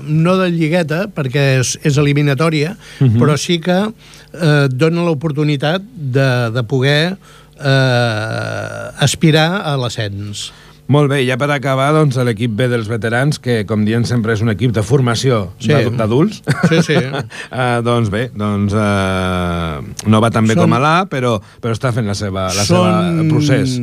no 0.09 0.39
de 0.41 0.51
lligueta, 0.55 1.05
perquè 1.15 1.49
és, 1.61 1.77
és 1.87 1.99
eliminatòria, 2.01 2.75
uh 2.75 3.07
-huh. 3.07 3.19
però 3.21 3.37
sí 3.39 3.61
que 3.61 3.79
eh, 3.87 4.69
dona 4.73 5.05
l'oportunitat 5.05 5.83
de, 5.95 6.31
de 6.55 6.63
poder 6.65 7.17
eh, 7.59 9.05
aspirar 9.05 9.51
a 9.67 9.77
l'ascens. 9.81 10.49
Molt 10.89 11.11
bé, 11.13 11.19
ja 11.29 11.37
per 11.37 11.51
acabar, 11.53 11.91
doncs, 11.93 12.17
l'equip 12.25 12.55
B 12.57 12.65
dels 12.73 12.87
veterans, 12.89 13.37
que, 13.45 13.59
com 13.69 13.83
diem 13.85 14.07
sempre, 14.09 14.33
és 14.33 14.41
un 14.41 14.49
equip 14.49 14.73
de 14.73 14.81
formació 14.83 15.51
Sí. 15.61 15.69
d'adults. 15.99 16.39
Sí, 16.71 16.79
sí. 16.87 16.97
uh, 16.97 17.83
doncs 17.89 18.09
bé, 18.09 18.31
doncs, 18.33 18.73
uh, 18.73 19.85
no 20.09 20.23
va 20.25 20.31
tan 20.33 20.49
bé 20.49 20.57
Són- 20.57 20.65
com 20.65 20.79
a 20.79 20.81
l'A, 20.81 20.95
però, 21.13 21.35
però 21.61 21.77
està 21.77 21.93
fent 21.93 22.09
la 22.09 22.17
seva, 22.17 22.47
la 22.57 22.65
Són, 22.65 22.89
seva 23.21 23.29
procés. 23.29 23.77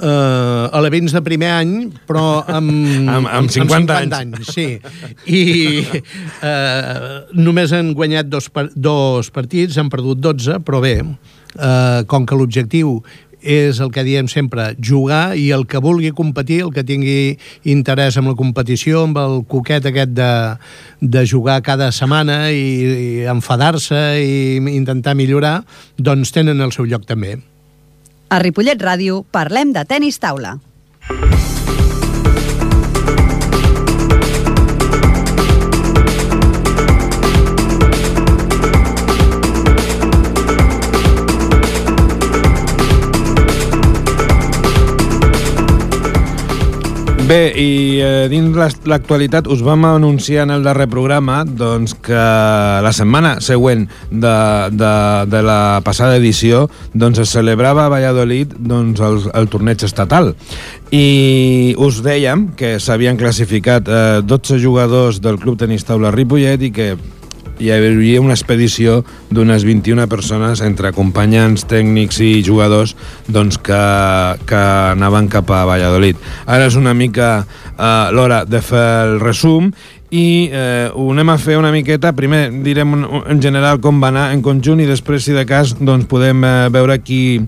Uh, 0.00 0.70
alevins 0.72 1.12
de 1.12 1.20
primer 1.20 1.50
any, 1.58 1.74
però 2.08 2.40
amb, 2.48 2.72
Amb- 3.18 3.28
amb 3.28 3.50
50 3.52 3.98
anys. 3.98 4.16
anys. 4.16 4.54
Sí. 4.56 4.80
I 5.28 5.42
uh, 6.40 7.26
només 7.36 7.72
han 7.76 7.92
guanyat 7.92 8.30
dos, 8.32 8.48
dos 8.74 9.28
partits, 9.34 9.76
han 9.76 9.92
perdut 9.92 10.22
12, 10.24 10.56
però 10.64 10.80
bé, 10.80 10.94
uh, 11.56 12.06
com 12.06 12.26
que 12.26 12.38
l'objectiu 12.38 13.00
és 13.40 13.80
el 13.80 13.90
que 13.90 14.04
diem 14.04 14.28
sempre, 14.28 14.74
jugar 14.84 15.34
i 15.36 15.50
el 15.56 15.66
que 15.66 15.80
vulgui 15.80 16.12
competir, 16.12 16.60
el 16.66 16.72
que 16.74 16.84
tingui 16.84 17.38
interès 17.64 18.18
en 18.20 18.28
la 18.28 18.36
competició, 18.36 19.06
amb 19.08 19.18
el 19.20 19.38
coquet 19.48 19.86
aquest 19.88 20.12
de, 20.12 20.32
de 21.00 21.24
jugar 21.26 21.60
cada 21.64 21.90
setmana 21.92 22.50
i, 22.52 22.60
i 22.60 23.10
enfadar-se 23.32 24.00
i 24.20 24.58
intentar 24.76 25.16
millorar, 25.16 25.62
doncs 25.96 26.34
tenen 26.36 26.60
el 26.60 26.76
seu 26.76 26.84
lloc 26.84 27.08
també. 27.08 27.38
A 28.30 28.38
Ripollet 28.38 28.78
Ràdio 28.78 29.24
parlem 29.32 29.72
de 29.74 29.88
tennis 29.88 30.20
taula. 30.22 30.58
Bé, 47.30 47.52
i 47.54 48.00
eh, 48.02 48.24
dins 48.26 48.56
l'actualitat 48.90 49.46
us 49.54 49.60
vam 49.62 49.84
anunciar 49.86 50.48
en 50.48 50.50
el 50.50 50.64
darrer 50.66 50.88
programa 50.90 51.44
doncs, 51.46 51.92
que 52.02 52.22
la 52.82 52.90
setmana 52.90 53.36
següent 53.38 53.84
de, 54.10 54.32
de, 54.74 54.90
de 55.30 55.42
la 55.46 55.60
passada 55.86 56.16
edició 56.18 56.64
doncs, 56.90 57.20
es 57.22 57.30
celebrava 57.30 57.84
a 57.84 57.92
Valladolid 57.92 58.56
doncs, 58.58 58.98
el, 58.98 59.22
el 59.30 59.46
torneig 59.52 59.86
estatal. 59.86 60.32
I 60.90 61.76
us 61.78 62.02
dèiem 62.02 62.48
que 62.58 62.80
s'havien 62.82 63.20
classificat 63.20 63.86
eh, 63.86 64.02
12 64.26 64.58
jugadors 64.58 65.22
del 65.22 65.38
Club 65.38 65.62
Tenis 65.62 65.86
Taula 65.86 66.10
Ripollet 66.10 66.66
i 66.66 66.74
que 66.74 66.96
hi 67.60 67.70
havia 67.74 68.22
una 68.22 68.34
expedició 68.34 69.00
d'unes 69.30 69.66
21 69.68 70.06
persones 70.10 70.62
entre 70.64 70.88
acompanyants 70.90 71.66
tècnics 71.68 72.20
i 72.24 72.30
jugadors 72.46 72.96
doncs, 73.28 73.60
que, 73.60 73.80
que 74.48 74.60
anaven 74.96 75.28
cap 75.32 75.50
a 75.52 75.66
Valladolid. 75.68 76.16
Ara 76.46 76.70
és 76.70 76.78
una 76.80 76.94
mica 76.96 77.30
eh, 77.44 78.06
l'hora 78.16 78.44
de 78.48 78.62
fer 78.64 78.86
el 79.04 79.18
resum 79.20 79.70
i 80.10 80.50
eh, 80.50 80.90
ho 80.90 81.06
anem 81.14 81.30
a 81.30 81.38
fer 81.38 81.56
una 81.58 81.70
miqueta. 81.70 82.10
Primer 82.16 82.48
direm 82.64 82.96
en 82.98 83.42
general 83.42 83.78
com 83.82 84.00
va 84.02 84.10
anar 84.10 84.30
en 84.34 84.42
conjunt 84.42 84.82
i 84.82 84.88
després, 84.88 85.22
si 85.24 85.34
de 85.36 85.44
cas, 85.46 85.76
doncs, 85.78 86.08
podem 86.10 86.42
eh, 86.44 86.54
veure 86.74 86.98
qui, 87.02 87.38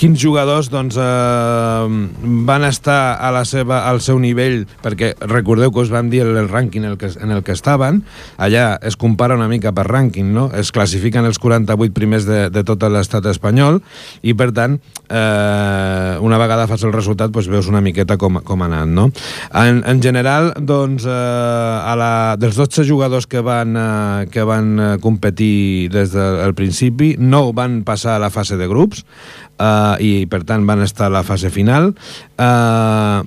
quins 0.00 0.18
jugadors 0.18 0.70
doncs, 0.72 0.98
eh, 0.98 2.32
van 2.50 2.66
estar 2.66 3.00
a 3.22 3.30
la 3.34 3.44
seva, 3.46 3.84
al 3.88 4.02
seu 4.02 4.18
nivell, 4.22 4.64
perquè 4.82 5.12
recordeu 5.30 5.70
que 5.70 5.84
us 5.84 5.92
vam 5.94 6.10
dir 6.10 6.24
el, 6.26 6.34
el 6.42 6.50
rànquing 6.50 6.84
en 6.84 6.92
el, 6.92 6.98
que, 6.98 7.12
en 7.14 7.30
el 7.30 7.44
que 7.46 7.54
estaven, 7.54 8.02
allà 8.38 8.74
es 8.82 8.98
compara 8.98 9.38
una 9.38 9.48
mica 9.50 9.72
per 9.76 9.86
rànquing, 9.86 10.34
no? 10.34 10.48
es 10.56 10.74
classifiquen 10.74 11.28
els 11.28 11.38
48 11.38 11.94
primers 11.94 12.26
de, 12.26 12.42
de 12.50 12.64
tot 12.66 12.82
l'estat 12.90 13.26
espanyol 13.30 13.78
i, 14.22 14.34
per 14.34 14.50
tant, 14.56 14.80
eh, 15.06 16.18
una 16.20 16.38
vegada 16.40 16.66
fas 16.70 16.82
el 16.86 16.94
resultat 16.96 17.30
doncs 17.30 17.50
veus 17.52 17.68
una 17.70 17.82
miqueta 17.84 18.16
com, 18.18 18.40
com 18.42 18.62
ha 18.64 18.70
anat. 18.70 18.90
No? 18.90 19.10
En, 19.54 19.82
en 19.86 20.02
general, 20.02 20.54
doncs, 20.58 21.06
eh, 21.06 21.12
a 21.12 21.94
la, 22.00 22.36
dels 22.40 22.56
12 22.56 22.86
jugadors 22.88 23.28
que 23.30 23.42
van, 23.44 23.76
eh, 23.76 24.28
que 24.32 24.46
van 24.48 24.70
eh, 24.78 24.92
competir 25.02 25.90
des 25.92 26.14
del 26.16 26.54
principi, 26.58 27.14
9 27.18 27.52
van 27.56 27.82
passar 27.84 28.16
a 28.16 28.22
la 28.22 28.32
fase 28.32 28.56
de 28.60 28.70
grups 28.70 29.04
eh, 29.04 29.96
i, 30.00 30.14
per 30.30 30.42
tant, 30.48 30.64
van 30.66 30.82
estar 30.86 31.10
a 31.10 31.14
la 31.20 31.26
fase 31.26 31.52
final. 31.52 31.92
Eh, 32.40 33.20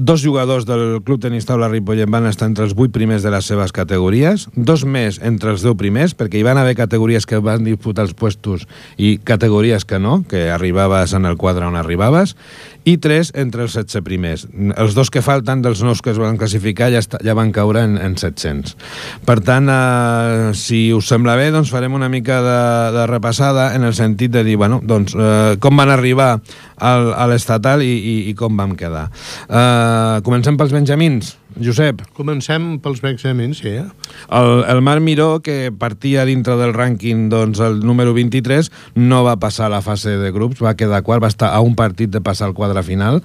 Dos 0.00 0.22
jugadors 0.22 0.64
del 0.64 1.02
Club 1.02 1.18
Tenis 1.18 1.42
Taula 1.42 1.66
Ripollet 1.66 2.06
van 2.06 2.28
estar 2.30 2.46
entre 2.46 2.62
els 2.62 2.76
8 2.76 2.92
primers 2.94 3.24
de 3.26 3.32
les 3.34 3.48
seves 3.50 3.72
categories, 3.74 4.44
dos 4.54 4.84
més 4.86 5.16
entre 5.26 5.50
els 5.50 5.64
10 5.66 5.74
primers, 5.74 6.12
perquè 6.14 6.38
hi 6.38 6.44
van 6.46 6.60
haver 6.60 6.76
categories 6.78 7.26
que 7.26 7.40
van 7.42 7.66
disputar 7.66 8.04
els 8.06 8.14
puestos 8.14 8.68
i 8.94 9.16
categories 9.18 9.82
que 9.82 9.98
no, 9.98 10.20
que 10.22 10.52
arribaves 10.54 11.16
en 11.18 11.26
el 11.26 11.34
quadre 11.34 11.66
on 11.66 11.74
arribaves, 11.74 12.36
i 12.88 12.96
tres 13.02 13.30
entre 13.36 13.64
els 13.66 13.74
16 13.76 14.04
primers. 14.06 14.46
Els 14.80 14.94
dos 14.96 15.10
que 15.12 15.22
falten 15.24 15.62
dels 15.64 15.82
nous 15.84 16.00
que 16.04 16.12
es 16.14 16.20
van 16.20 16.38
classificar 16.40 16.88
ja, 16.94 17.02
està, 17.02 17.20
ja 17.24 17.36
van 17.36 17.52
caure 17.52 17.82
en, 17.84 17.98
en 18.00 18.16
700. 18.16 18.76
Per 19.28 19.38
tant, 19.44 19.68
eh, 19.72 20.54
si 20.58 20.86
us 20.96 21.10
sembla 21.10 21.36
bé, 21.38 21.50
doncs 21.54 21.72
farem 21.74 21.96
una 21.98 22.10
mica 22.12 22.40
de, 22.44 22.60
de 22.96 23.06
repassada 23.10 23.70
en 23.76 23.84
el 23.88 23.96
sentit 23.98 24.32
de 24.34 24.44
dir, 24.46 24.56
bueno, 24.60 24.80
doncs, 24.84 25.16
eh, 25.18 25.58
com 25.60 25.76
van 25.78 25.92
arribar 25.92 26.30
al, 26.78 27.12
a 27.12 27.28
l'estatal 27.30 27.84
i, 27.84 27.92
i, 27.92 28.16
i 28.30 28.36
com 28.38 28.56
vam 28.56 28.76
quedar. 28.78 29.08
Eh, 29.48 30.24
comencem 30.26 30.58
pels 30.60 30.74
benjamins. 30.74 31.36
Josep. 31.56 32.02
Comencem 32.16 32.76
pels 32.82 33.00
exàmens, 33.08 33.62
sí. 33.62 33.70
Eh? 33.80 33.84
El, 34.34 34.50
el 34.68 34.80
Marc 34.84 35.02
Miró, 35.02 35.40
que 35.42 35.72
partia 35.72 36.26
dintre 36.28 36.58
del 36.60 36.74
rànquing 36.76 37.28
doncs, 37.32 37.60
el 37.64 37.80
número 37.80 38.12
23, 38.14 38.68
no 39.00 39.22
va 39.24 39.38
passar 39.40 39.66
a 39.66 39.72
la 39.72 39.80
fase 39.82 40.18
de 40.20 40.30
grups, 40.34 40.60
va 40.62 40.76
quedar 40.78 41.00
quart, 41.06 41.22
va 41.24 41.30
estar 41.32 41.50
a 41.54 41.62
un 41.64 41.74
partit 41.78 42.12
de 42.12 42.20
passar 42.24 42.50
al 42.50 42.54
quadre 42.58 42.84
final, 42.86 43.22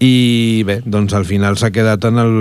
i 0.00 0.64
bé, 0.66 0.80
doncs 0.86 1.14
al 1.14 1.28
final 1.28 1.58
s'ha 1.60 1.70
quedat 1.74 2.08
en 2.08 2.22
el 2.22 2.34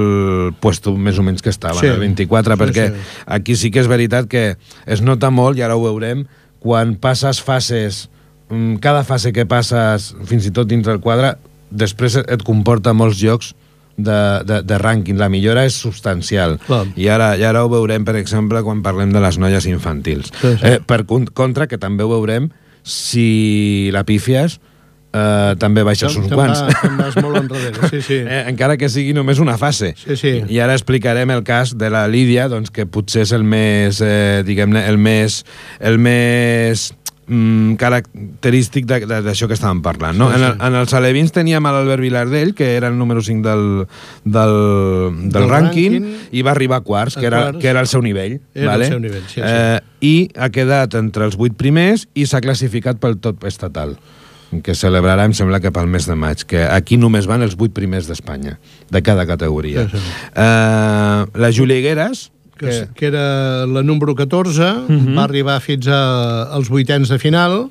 puesto 0.63 0.95
més 0.95 1.19
o 1.19 1.25
menys 1.27 1.43
que 1.43 1.53
estava, 1.53 1.81
sí. 1.83 1.91
el 1.91 1.99
24, 2.01 2.55
sí, 2.55 2.61
perquè 2.63 2.87
sí. 2.89 3.05
aquí 3.37 3.59
sí 3.59 3.73
que 3.75 3.83
és 3.83 3.91
veritat 3.91 4.31
que 4.31 4.45
es 4.87 5.03
nota 5.03 5.29
molt, 5.33 5.59
i 5.59 5.65
ara 5.67 5.75
ho 5.75 5.83
veurem, 5.83 6.25
quan 6.63 6.95
passes 7.01 7.43
fases, 7.43 8.05
mm, 8.49 8.79
cada 8.81 9.03
fase 9.03 9.35
que 9.35 9.45
passes, 9.45 10.13
fins 10.25 10.47
i 10.47 10.55
tot 10.55 10.71
dintre 10.71 10.95
del 10.95 11.03
quadre, 11.03 11.35
després 11.69 12.17
et 12.23 12.43
comporta 12.47 12.95
molts 12.95 13.19
jocs 13.19 13.53
de, 13.97 14.19
de, 14.45 14.61
de 14.67 14.77
rànquing. 14.81 15.17
La 15.19 15.29
millora 15.31 15.65
és 15.67 15.77
substancial. 15.79 16.57
Clar. 16.67 16.83
I 16.99 17.09
ara, 17.11 17.33
I 17.39 17.47
ara 17.47 17.63
ho 17.65 17.71
veurem, 17.71 18.05
per 18.07 18.17
exemple, 18.19 18.61
quan 18.65 18.83
parlem 18.85 19.13
de 19.15 19.23
les 19.23 19.39
noies 19.41 19.67
infantils. 19.71 20.31
Sí, 20.41 20.55
sí. 20.59 20.75
Eh, 20.75 20.77
per 20.85 21.03
contra, 21.07 21.67
que 21.71 21.79
també 21.81 22.05
ho 22.05 22.11
veurem, 22.11 22.49
si 22.85 23.89
la 23.93 24.05
pífies, 24.05 24.59
eh, 25.15 25.55
també 25.61 25.83
baixes 25.87 26.15
uns 26.19 26.29
quants. 26.31 26.65
Te'n 26.81 26.99
vas 26.99 27.17
molt 27.23 27.39
enrere, 27.43 27.89
sí, 27.89 28.01
sí. 28.05 28.19
Eh, 28.35 28.43
encara 28.51 28.77
que 28.77 28.89
sigui 28.91 29.15
només 29.17 29.39
una 29.43 29.57
fase. 29.61 29.93
Sí, 29.97 30.17
sí. 30.19 30.35
I 30.51 30.61
ara 30.63 30.75
explicarem 30.77 31.31
el 31.33 31.45
cas 31.47 31.75
de 31.79 31.89
la 31.93 32.05
Lídia, 32.11 32.49
doncs, 32.51 32.73
que 32.73 32.85
potser 32.85 33.25
és 33.25 33.33
el 33.35 33.47
més, 33.47 34.01
eh, 34.03 34.43
diguem-ne, 34.45 34.85
el 34.89 34.99
més, 35.01 35.43
el 35.79 35.99
més 36.01 36.91
mm, 37.27 37.75
característic 37.81 38.87
d'això 38.87 39.49
que 39.49 39.57
estàvem 39.57 39.81
parlant. 39.85 40.17
No? 40.17 40.29
Sí, 40.31 40.39
sí. 40.39 40.41
En, 40.41 40.47
el, 40.49 40.57
en 40.67 40.79
els 40.81 40.95
alevins 40.97 41.33
teníem 41.35 41.69
l'Albert 41.69 42.03
Vilardell, 42.03 42.53
que 42.57 42.73
era 42.75 42.89
el 42.91 42.97
número 42.97 43.23
5 43.25 43.45
del, 43.45 43.65
del, 44.23 44.57
del, 45.21 45.31
del 45.37 45.47
rànquing, 45.51 46.09
i 46.31 46.45
va 46.45 46.53
arribar 46.55 46.81
a 46.81 46.85
quarts, 46.87 47.19
que, 47.19 47.25
era, 47.29 47.47
quarts. 47.47 47.61
que 47.61 47.71
era 47.71 47.85
el 47.85 47.91
seu 47.91 48.03
nivell. 48.05 48.39
Era 48.53 48.73
vale? 48.73 48.89
el 48.89 48.97
seu 48.97 49.01
nivell, 49.03 49.23
sí, 49.27 49.39
sí. 49.39 49.47
Eh, 49.47 49.79
I 50.05 50.15
ha 50.37 50.51
quedat 50.53 50.99
entre 50.99 51.25
els 51.29 51.39
8 51.39 51.57
primers 51.57 52.07
i 52.13 52.27
s'ha 52.29 52.43
classificat 52.45 53.01
pel 53.01 53.19
tot 53.23 53.43
estatal 53.47 53.97
que 54.63 54.75
celebrarà, 54.77 55.25
em 55.27 55.33
sembla 55.35 55.59
que 55.59 55.71
pel 55.73 55.89
mes 55.91 56.05
de 56.07 56.15
maig, 56.15 56.45
que 56.47 56.61
aquí 56.63 56.95
només 57.01 57.27
van 57.27 57.43
els 57.43 57.57
8 57.57 57.73
primers 57.75 58.07
d'Espanya, 58.07 58.57
de 58.93 59.01
cada 59.03 59.25
categoria. 59.27 59.87
Sí, 59.89 59.99
sí. 59.99 60.13
Eh, 60.31 61.25
la 61.41 61.51
Júlia 61.51 61.81
Higueres, 61.81 62.29
que, 62.57 62.67
que... 62.67 62.87
que 62.95 63.05
era 63.07 63.65
la 63.65 63.83
número 63.83 64.15
14, 64.15 64.61
uh 64.61 64.87
-huh. 64.87 65.17
va 65.17 65.23
arribar 65.23 65.59
fins 65.61 65.87
a, 65.87 66.43
als 66.51 66.69
vuitens 66.69 67.09
de 67.09 67.19
final 67.19 67.69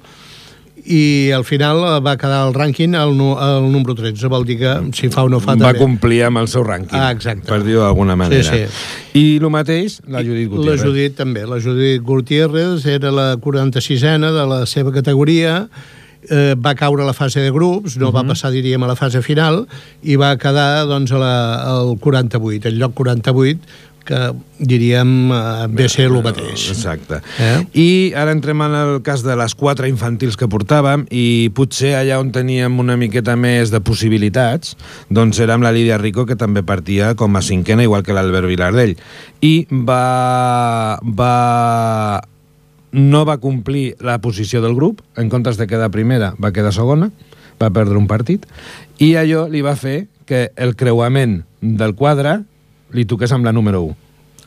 i 0.84 1.32
al 1.32 1.44
final 1.48 1.80
va 2.04 2.14
quedar 2.20 2.42
el 2.46 2.52
rànquing 2.54 2.94
al, 2.98 3.14
al 3.40 3.72
número 3.72 3.94
13, 3.96 4.28
vol 4.28 4.44
dir 4.44 4.58
que 4.60 4.72
si 4.92 5.08
fa 5.08 5.24
o 5.24 5.30
no 5.32 5.40
fa 5.40 5.54
va 5.54 5.72
també. 5.72 5.80
complir 5.80 6.22
amb 6.26 6.42
el 6.42 6.48
seu 6.52 6.64
rànquing, 6.64 7.00
ah, 7.00 7.10
exacte. 7.14 7.48
per 7.48 7.62
dir-ho 7.64 7.80
d'alguna 7.80 8.16
manera. 8.16 8.44
Sí, 8.44 8.66
sí. 8.68 9.18
I 9.18 9.24
el 9.40 9.50
mateix, 9.50 10.00
la 10.06 10.22
Judit 10.22 10.50
Gutiérrez. 10.50 10.80
La 10.80 10.86
Judit 10.86 11.16
també, 11.16 11.46
la 11.48 11.60
Judit 11.64 12.02
Gutiérrez 12.04 12.84
era 12.86 13.12
la 13.14 13.28
46a 13.40 14.32
de 14.34 14.46
la 14.50 14.64
seva 14.66 14.92
categoria, 14.92 15.68
eh, 16.28 16.54
va 16.60 16.74
caure 16.74 17.02
a 17.02 17.06
la 17.06 17.16
fase 17.16 17.40
de 17.40 17.50
grups, 17.50 17.96
no 17.96 18.08
uh 18.08 18.10
-huh. 18.10 18.14
va 18.14 18.22
mhm. 18.22 18.28
passar, 18.28 18.50
diríem, 18.50 18.82
a 18.82 18.86
la 18.86 18.96
fase 18.96 19.22
final, 19.22 19.66
i 20.02 20.16
va 20.16 20.36
quedar 20.36 20.86
doncs, 20.86 21.12
a 21.12 21.18
la, 21.18 21.54
al 21.64 21.98
48, 21.98 22.68
el 22.68 22.78
lloc 22.78 22.92
48, 22.94 23.58
que 24.04 24.18
diríem 24.58 25.32
eh, 25.32 25.66
ve 25.70 25.86
a 25.88 25.92
ser 25.92 26.06
el 26.10 26.18
mateix. 26.22 26.68
Exacte. 26.74 27.20
Eh? 27.40 27.56
I 27.72 27.88
ara 28.20 28.34
entrem 28.36 28.62
en 28.64 28.76
el 28.78 29.00
cas 29.06 29.24
de 29.24 29.36
les 29.36 29.56
quatre 29.58 29.88
infantils 29.90 30.38
que 30.40 30.48
portàvem 30.50 31.06
i 31.10 31.50
potser 31.56 31.94
allà 31.98 32.20
on 32.22 32.30
teníem 32.34 32.78
una 32.80 32.98
miqueta 33.00 33.36
més 33.40 33.72
de 33.74 33.80
possibilitats, 33.84 34.76
doncs 35.08 35.40
era 35.40 35.56
amb 35.56 35.66
la 35.66 35.72
Lídia 35.74 35.98
Rico, 35.98 36.26
que 36.28 36.38
també 36.38 36.62
partia 36.62 37.14
com 37.18 37.36
a 37.36 37.42
cinquena, 37.42 37.84
igual 37.84 38.04
que 38.04 38.14
l'Albert 38.16 38.48
Vilardell. 38.50 38.94
I 39.44 39.54
va, 39.70 41.00
va 41.02 42.22
no 42.94 43.24
va 43.26 43.40
complir 43.42 43.96
la 44.00 44.20
posició 44.22 44.62
del 44.62 44.76
grup, 44.78 45.02
en 45.18 45.28
comptes 45.28 45.58
de 45.58 45.66
quedar 45.66 45.90
primera, 45.90 46.34
va 46.38 46.52
quedar 46.54 46.72
segona, 46.72 47.10
va 47.60 47.72
perdre 47.74 47.98
un 47.98 48.06
partit, 48.06 48.46
i 49.02 49.14
allò 49.18 49.48
li 49.50 49.62
va 49.66 49.74
fer 49.74 50.06
que 50.28 50.48
el 50.56 50.76
creuament 50.78 51.42
del 51.60 51.94
quadre 51.98 52.42
li 52.94 53.04
toqués 53.04 53.32
amb 53.34 53.44
la 53.44 53.52
número 53.52 53.82
1. 53.90 54.00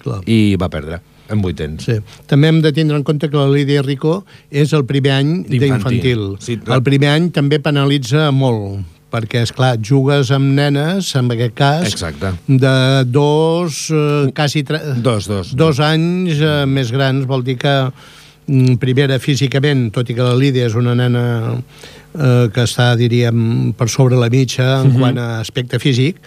Clar. 0.04 0.20
I 0.30 0.56
va 0.60 0.72
perdre 0.74 1.02
en 1.30 1.42
vuitens. 1.44 1.84
Sí. 1.88 1.98
També 2.30 2.52
hem 2.52 2.62
de 2.64 2.72
tindre 2.76 2.98
en 2.98 3.04
compte 3.08 3.30
que 3.30 3.38
la 3.38 3.50
Lídia 3.52 3.84
Rico 3.84 4.22
és 4.50 4.74
el 4.74 4.86
primer 4.88 5.16
any 5.18 5.34
d'infantil. 5.50 6.30
Sí, 6.44 6.60
el 6.64 6.84
primer 6.86 7.12
any 7.16 7.32
també 7.36 7.60
penalitza 7.64 8.30
molt, 8.36 8.86
perquè, 9.14 9.44
és 9.48 9.54
clar 9.56 9.76
jugues 9.84 10.32
amb 10.36 10.54
nenes, 10.58 11.14
en 11.20 11.32
aquest 11.34 11.56
cas, 11.58 11.88
Exacte. 11.90 12.34
de 12.48 12.76
dos, 13.12 13.88
eh, 13.92 14.30
quasi... 14.36 14.64
Dos, 14.64 15.28
dos. 15.28 15.56
Dos 15.56 15.82
anys 15.84 16.42
eh, 16.42 16.66
més 16.68 16.92
grans, 16.96 17.28
vol 17.28 17.46
dir 17.48 17.58
que 17.62 17.76
mm, 17.88 18.78
primera 18.84 19.20
físicament, 19.24 19.88
tot 19.96 20.10
i 20.12 20.18
que 20.18 20.28
la 20.28 20.36
Lídia 20.38 20.68
és 20.68 20.76
una 20.80 20.96
nena 20.96 21.26
eh, 21.56 22.48
que 22.54 22.68
està, 22.68 22.94
diríem, 23.00 23.74
per 23.78 23.90
sobre 23.92 24.20
la 24.20 24.32
mitja 24.32 24.82
en 24.82 24.88
mhm. 24.88 24.96
-huh. 24.96 25.00
quant 25.00 25.18
a 25.18 25.40
aspecte 25.40 25.80
físic, 25.80 26.20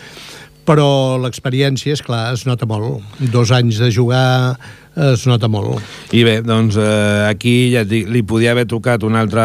però 0.70 1.18
l'experiència, 1.18 1.96
és 1.96 2.02
clar, 2.06 2.28
es 2.37 2.46
nota 2.46 2.68
molt. 2.70 3.02
Dos 3.33 3.50
anys 3.50 3.80
de 3.83 3.90
jugar 3.90 4.54
es 5.00 5.24
nota 5.26 5.48
molt. 5.50 5.83
I 6.14 6.22
bé, 6.26 6.37
doncs 6.46 6.78
eh, 6.78 7.26
aquí 7.26 7.72
ja 7.74 7.83
dic, 7.88 8.06
li 8.11 8.22
podia 8.26 8.52
haver 8.54 8.68
tocat 8.70 9.02
un 9.06 9.18
altre 9.18 9.42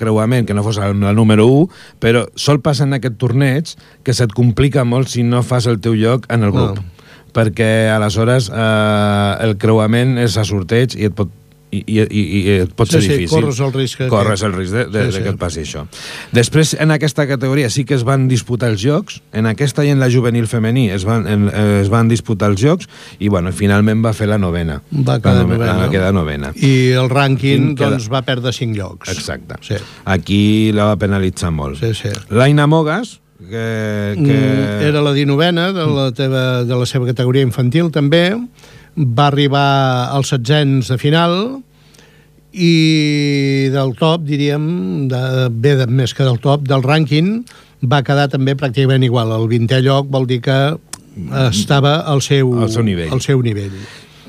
creuament 0.00 0.48
que 0.48 0.56
no 0.56 0.64
fos 0.66 0.80
el, 0.82 0.96
el 1.00 1.16
número 1.16 1.48
1, 1.48 1.80
però 2.04 2.26
sol 2.36 2.60
passar 2.64 2.88
en 2.88 2.98
aquest 2.98 3.16
torneig 3.20 3.74
que 4.04 4.16
se't 4.16 4.36
complica 4.36 4.84
molt 4.84 5.08
si 5.12 5.24
no 5.24 5.44
fas 5.46 5.68
el 5.70 5.80
teu 5.84 5.96
lloc 5.96 6.28
en 6.32 6.44
el 6.44 6.54
grup. 6.54 6.80
No 6.82 6.94
perquè 7.38 7.90
aleshores 7.92 8.48
eh, 8.50 9.44
el 9.44 9.52
creuament 9.60 10.16
és 10.18 10.34
a 10.40 10.46
sorteig 10.48 10.96
i 10.98 11.06
et 11.06 11.14
pot 11.14 11.30
i, 11.70 11.82
i, 11.84 11.98
i, 12.00 12.22
i 12.54 12.56
pot 12.76 12.90
ser 12.90 13.02
sí, 13.04 13.10
difícil. 13.12 13.42
Corres 13.42 13.60
el 13.60 13.72
risc. 13.74 13.98
Que... 14.00 14.08
Corres 14.12 14.42
el 14.46 14.54
risc 14.56 14.74
de, 14.74 14.84
de, 14.86 15.04
sí, 15.04 15.12
sí. 15.12 15.18
de 15.18 15.24
que 15.24 15.32
et 15.34 15.40
passi 15.40 15.62
això. 15.64 15.84
Després, 16.36 16.74
en 16.80 16.94
aquesta 16.94 17.26
categoria 17.28 17.68
sí 17.72 17.84
que 17.88 17.96
es 17.98 18.04
van 18.08 18.28
disputar 18.30 18.72
els 18.72 18.82
jocs, 18.82 19.20
en 19.36 19.48
aquesta 19.50 19.84
i 19.84 19.92
en 19.92 20.00
la 20.00 20.10
juvenil 20.12 20.48
femení 20.50 20.88
es 20.94 21.04
van, 21.08 21.28
en, 21.28 21.46
eh, 21.52 21.80
es 21.82 21.92
van 21.92 22.10
disputar 22.10 22.52
els 22.52 22.62
jocs, 22.62 22.88
i 23.18 23.28
bueno, 23.32 23.52
finalment 23.52 24.02
va 24.04 24.14
fer 24.16 24.30
la 24.30 24.40
novena. 24.40 24.80
Va 24.92 25.18
quedar 25.20 25.42
la 25.42 25.46
novena. 25.52 25.78
Va 25.82 25.92
quedar 25.92 26.12
novena. 26.16 26.52
I 26.56 26.74
el 26.98 27.12
rànquing, 27.12 27.72
doncs, 27.78 28.08
va 28.12 28.24
perdre 28.26 28.52
5 28.54 28.76
llocs. 28.78 29.12
Exacte. 29.12 29.60
Sí. 29.64 29.80
Aquí 30.08 30.42
la 30.76 30.90
va 30.92 31.00
penalitzar 31.00 31.52
molt. 31.54 31.80
Sí, 31.82 31.94
sí. 31.96 32.14
L'Aina 32.32 32.66
Mogas, 32.70 33.18
que, 33.38 34.14
que... 34.16 34.38
Mm, 34.38 34.88
era 34.88 35.02
la 35.02 35.12
dinovena 35.12 35.72
de 35.72 35.86
la, 35.86 36.10
teva, 36.12 36.64
de 36.64 36.76
la 36.76 36.86
seva 36.86 37.06
categoria 37.06 37.46
infantil, 37.46 37.92
també, 37.94 38.32
va 38.98 39.28
arribar 39.28 40.10
als 40.14 40.32
setzents 40.34 40.90
de 40.90 40.98
final 40.98 41.34
i 42.52 43.68
del 43.70 43.94
top, 43.98 44.24
diríem, 44.26 45.08
de, 45.10 45.22
bé 45.52 45.76
de, 45.78 45.86
més 45.86 46.14
que 46.16 46.26
del 46.26 46.40
top, 46.42 46.66
del 46.66 46.82
rànquing, 46.82 47.44
va 47.86 48.02
quedar 48.02 48.26
també 48.32 48.56
pràcticament 48.58 49.04
igual. 49.06 49.30
El 49.36 49.46
20è 49.50 49.80
lloc 49.84 50.08
vol 50.10 50.26
dir 50.26 50.40
que 50.42 50.58
estava 51.50 52.00
al 52.06 52.22
seu, 52.22 52.52
Al 52.58 52.70
seu 52.70 52.82
nivell. 52.86 53.12
Al 53.14 53.22
seu 53.22 53.42
nivell. 53.42 53.74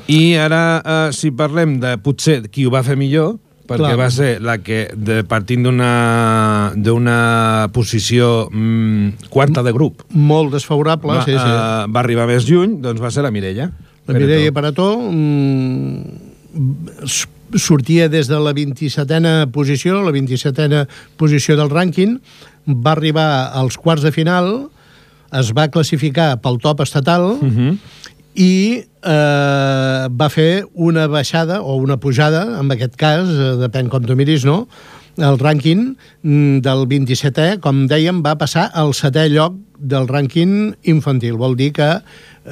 I 0.09 0.35
ara, 0.41 0.81
eh, 0.81 1.11
si 1.13 1.31
parlem 1.31 1.79
de 1.81 1.97
potser 2.01 2.41
qui 2.49 2.65
ho 2.65 2.71
va 2.73 2.83
fer 2.85 2.97
millor, 2.97 3.37
perquè 3.69 3.91
Clar. 3.91 3.97
va 3.99 4.09
ser 4.09 4.29
la 4.41 4.57
que, 4.65 4.87
de, 4.97 5.21
partint 5.29 5.67
d'una 5.69 7.67
posició 7.73 8.49
mm, 8.49 9.29
quarta 9.29 9.61
de 9.65 9.73
grup, 9.75 10.01
Molt 10.09 10.53
desfavorable, 10.57 11.19
va, 11.19 11.25
sí, 11.27 11.35
sí. 11.35 11.37
eh, 11.37 11.85
va 11.93 12.01
arribar 12.01 12.25
més 12.29 12.49
lluny, 12.49 12.79
doncs 12.81 13.01
va 13.01 13.11
ser 13.13 13.25
la 13.25 13.31
Mireia. 13.33 13.69
La 14.09 14.17
Mireia 14.17 14.51
Parató 14.51 14.97
mm, 14.97 16.01
sortia 17.61 18.09
des 18.09 18.27
de 18.27 18.39
la 18.41 18.53
27a 18.57 19.45
posició, 19.53 20.01
la 20.01 20.13
27a 20.15 20.87
posició 21.17 21.57
del 21.59 21.69
rànquing, 21.69 22.17
va 22.69 22.95
arribar 22.95 23.29
als 23.53 23.77
quarts 23.77 24.05
de 24.05 24.11
final, 24.13 24.69
es 25.29 25.53
va 25.53 25.69
classificar 25.69 26.39
pel 26.41 26.57
top 26.57 26.81
estatal 26.81 27.37
Uh 27.37 27.45
-huh. 27.45 27.77
i 28.33 28.83
eh, 29.03 30.07
va 30.09 30.29
fer 30.29 30.65
una 30.73 31.07
baixada 31.07 31.61
o 31.61 31.75
una 31.75 31.97
pujada, 31.97 32.59
en 32.59 32.71
aquest 32.71 32.95
cas, 32.95 33.27
eh, 33.27 33.57
depèn 33.61 33.89
com 33.89 34.03
tu 34.03 34.15
miris, 34.15 34.45
no?, 34.45 34.67
el 35.17 35.37
rànquing 35.37 35.97
mm, 36.23 36.59
del 36.63 36.87
27è, 36.87 37.59
com 37.59 37.87
dèiem, 37.87 38.21
va 38.23 38.37
passar 38.39 38.69
al 38.73 38.93
setè 38.93 39.27
lloc 39.29 39.53
del 39.79 40.07
rànquing 40.07 40.75
infantil. 40.83 41.37
Vol 41.39 41.55
dir 41.59 41.71
que 41.73 41.89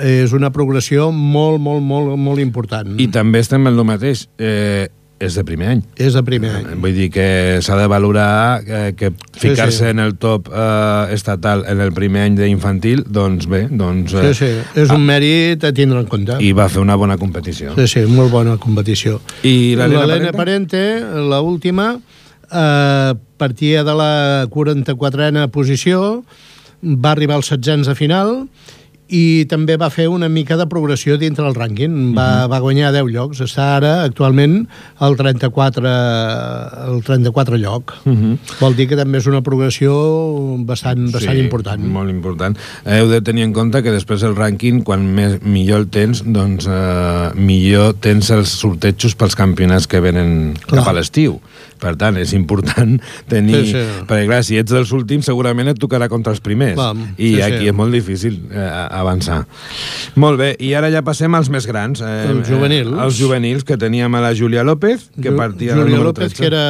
és 0.03 0.33
una 0.33 0.51
progressió 0.53 1.11
molt, 1.11 1.59
molt, 1.61 1.81
molt, 1.83 2.17
molt 2.17 2.39
important. 2.43 2.95
I 3.01 3.07
també 3.13 3.39
estem 3.43 3.65
en 3.67 3.73
el 3.77 3.83
mateix. 3.87 4.27
Eh, 4.37 4.87
és 5.17 5.33
de 5.33 5.41
primer 5.41 5.67
any. 5.71 5.79
És 5.97 6.13
de 6.13 6.21
primer 6.21 6.51
any. 6.53 6.65
Vull 6.77 6.93
dir 6.93 7.07
que 7.09 7.23
s'ha 7.65 7.73
de 7.79 7.87
valorar 7.89 8.61
eh, 8.61 8.91
que 8.93 9.09
ficar-se 9.33 9.71
Sí, 9.79 9.83
sí. 9.85 9.89
en 9.89 9.97
el 10.03 10.11
top 10.21 10.51
eh, 10.53 11.07
estatal 11.15 11.63
en 11.67 11.81
el 11.81 11.89
primer 11.91 12.27
any 12.27 12.35
d'infantil, 12.37 13.01
doncs 13.09 13.47
bé, 13.49 13.63
doncs... 13.71 14.11
Sí, 14.13 14.21
Eh, 14.27 14.33
sí, 14.37 14.49
és 14.83 14.93
un 14.93 15.01
mèrit 15.07 15.65
a 15.65 15.71
tindre 15.73 16.03
en 16.03 16.05
compte. 16.05 16.37
I 16.37 16.51
va 16.53 16.69
fer 16.69 16.83
una 16.85 16.93
bona 16.95 17.17
competició. 17.17 17.73
Sí, 17.79 17.87
sí, 17.95 18.05
molt 18.05 18.29
bona 18.29 18.59
competició. 18.61 19.17
I 19.41 19.73
l'Helena 19.79 20.29
Parente? 20.37 20.37
Parente, 20.37 20.83
la 21.33 21.41
última, 21.41 21.95
eh, 22.51 23.13
partia 23.37 23.83
de 23.83 23.95
la 23.97 24.45
44a 24.53 25.47
posició, 25.49 26.23
va 26.83 27.11
arribar 27.17 27.39
als 27.41 27.49
setzents 27.49 27.87
de 27.89 27.95
final 27.97 28.43
i 29.07 29.45
també 29.49 29.77
va 29.79 29.89
fer 29.93 30.07
una 30.11 30.27
mica 30.29 30.57
de 30.59 30.67
progressió 30.69 31.17
dintre 31.19 31.45
el 31.47 31.55
rànquing. 31.55 32.13
Va, 32.17 32.47
va 32.51 32.59
guanyar 32.63 32.91
10 32.95 33.11
llocs. 33.13 33.41
Està 33.45 33.69
ara, 33.77 33.93
actualment, 34.07 34.59
al 35.03 35.17
34, 35.19 35.87
al 35.87 37.01
34 37.05 37.57
lloc. 37.61 37.93
Uh 38.05 38.13
-huh. 38.13 38.37
Vol 38.59 38.75
dir 38.75 38.87
que 38.87 38.95
també 38.95 39.17
és 39.17 39.27
una 39.27 39.41
progressió 39.41 39.93
bastant, 40.65 41.11
bastant 41.11 41.37
important. 41.37 41.83
molt 41.83 42.09
important. 42.09 42.57
Heu 42.85 43.07
de 43.07 43.21
tenir 43.21 43.43
en 43.43 43.53
compte 43.53 43.81
que 43.83 43.91
després 43.91 44.23
el 44.23 44.35
rànquing, 44.35 44.83
quan 44.83 45.05
més, 45.13 45.41
millor 45.41 45.79
el 45.79 45.87
tens, 45.87 46.23
doncs 46.25 46.67
eh, 46.67 47.31
millor 47.35 47.95
tens 47.99 48.29
els 48.29 48.49
sortejos 48.49 49.15
pels 49.15 49.35
campionats 49.35 49.87
que 49.87 49.99
venen 49.99 50.55
Clar. 50.67 50.83
cap 50.83 50.93
a 50.93 50.93
l'estiu. 50.93 51.41
Per 51.81 51.93
tant, 51.99 52.17
és 52.19 52.33
important 52.37 52.95
tenir... 53.33 53.61
Sí, 53.65 53.73
sí. 53.75 54.05
Perquè, 54.09 54.25
clar, 54.29 54.41
si 54.47 54.57
ets 54.59 54.73
dels 54.73 54.91
últims, 54.95 55.27
segurament 55.27 55.71
et 55.71 55.79
tocarà 55.81 56.09
contra 56.11 56.33
els 56.35 56.41
primers. 56.43 56.77
Clar, 56.77 56.93
I 57.17 57.33
sí, 57.35 57.43
aquí 57.45 57.65
sí. 57.65 57.71
és 57.71 57.77
molt 57.77 57.95
difícil 57.95 58.39
eh, 58.51 58.67
avançar. 59.01 59.43
Molt 60.19 60.41
bé, 60.41 60.53
i 60.63 60.73
ara 60.77 60.91
ja 60.93 61.03
passem 61.05 61.33
als 61.37 61.51
més 61.53 61.67
grans. 61.69 62.01
Eh, 62.01 62.15
Els 62.31 62.49
juvenils. 62.49 62.93
Eh, 62.93 63.03
els 63.05 63.19
juvenils, 63.19 63.67
que 63.67 63.77
teníem 63.79 64.17
a 64.17 64.23
la 64.23 64.33
Júlia 64.37 64.65
López, 64.67 65.09
que 65.21 65.31
partia 65.31 65.73
del 65.73 65.83
Júlia 65.83 65.97
número 65.97 66.11
López, 66.11 66.33
13. 66.33 66.41
que 66.41 66.49
era, 66.49 66.65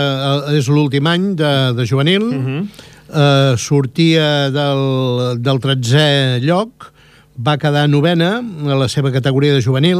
eh, 0.52 0.60
és 0.60 0.70
l'últim 0.72 1.08
any 1.08 1.32
de, 1.40 1.56
de 1.78 1.88
juvenil, 1.88 2.28
uh. 2.28 2.44
-huh. 2.44 2.62
eh, 3.08 3.58
sortia 3.58 4.50
del, 4.52 5.42
del 5.42 5.64
13è 5.64 6.40
lloc, 6.44 6.92
va 7.38 7.58
quedar 7.62 7.88
novena 7.90 8.40
a 8.42 8.76
la 8.76 8.88
seva 8.90 9.12
categoria 9.14 9.54
de 9.54 9.62
juvenil, 9.62 10.00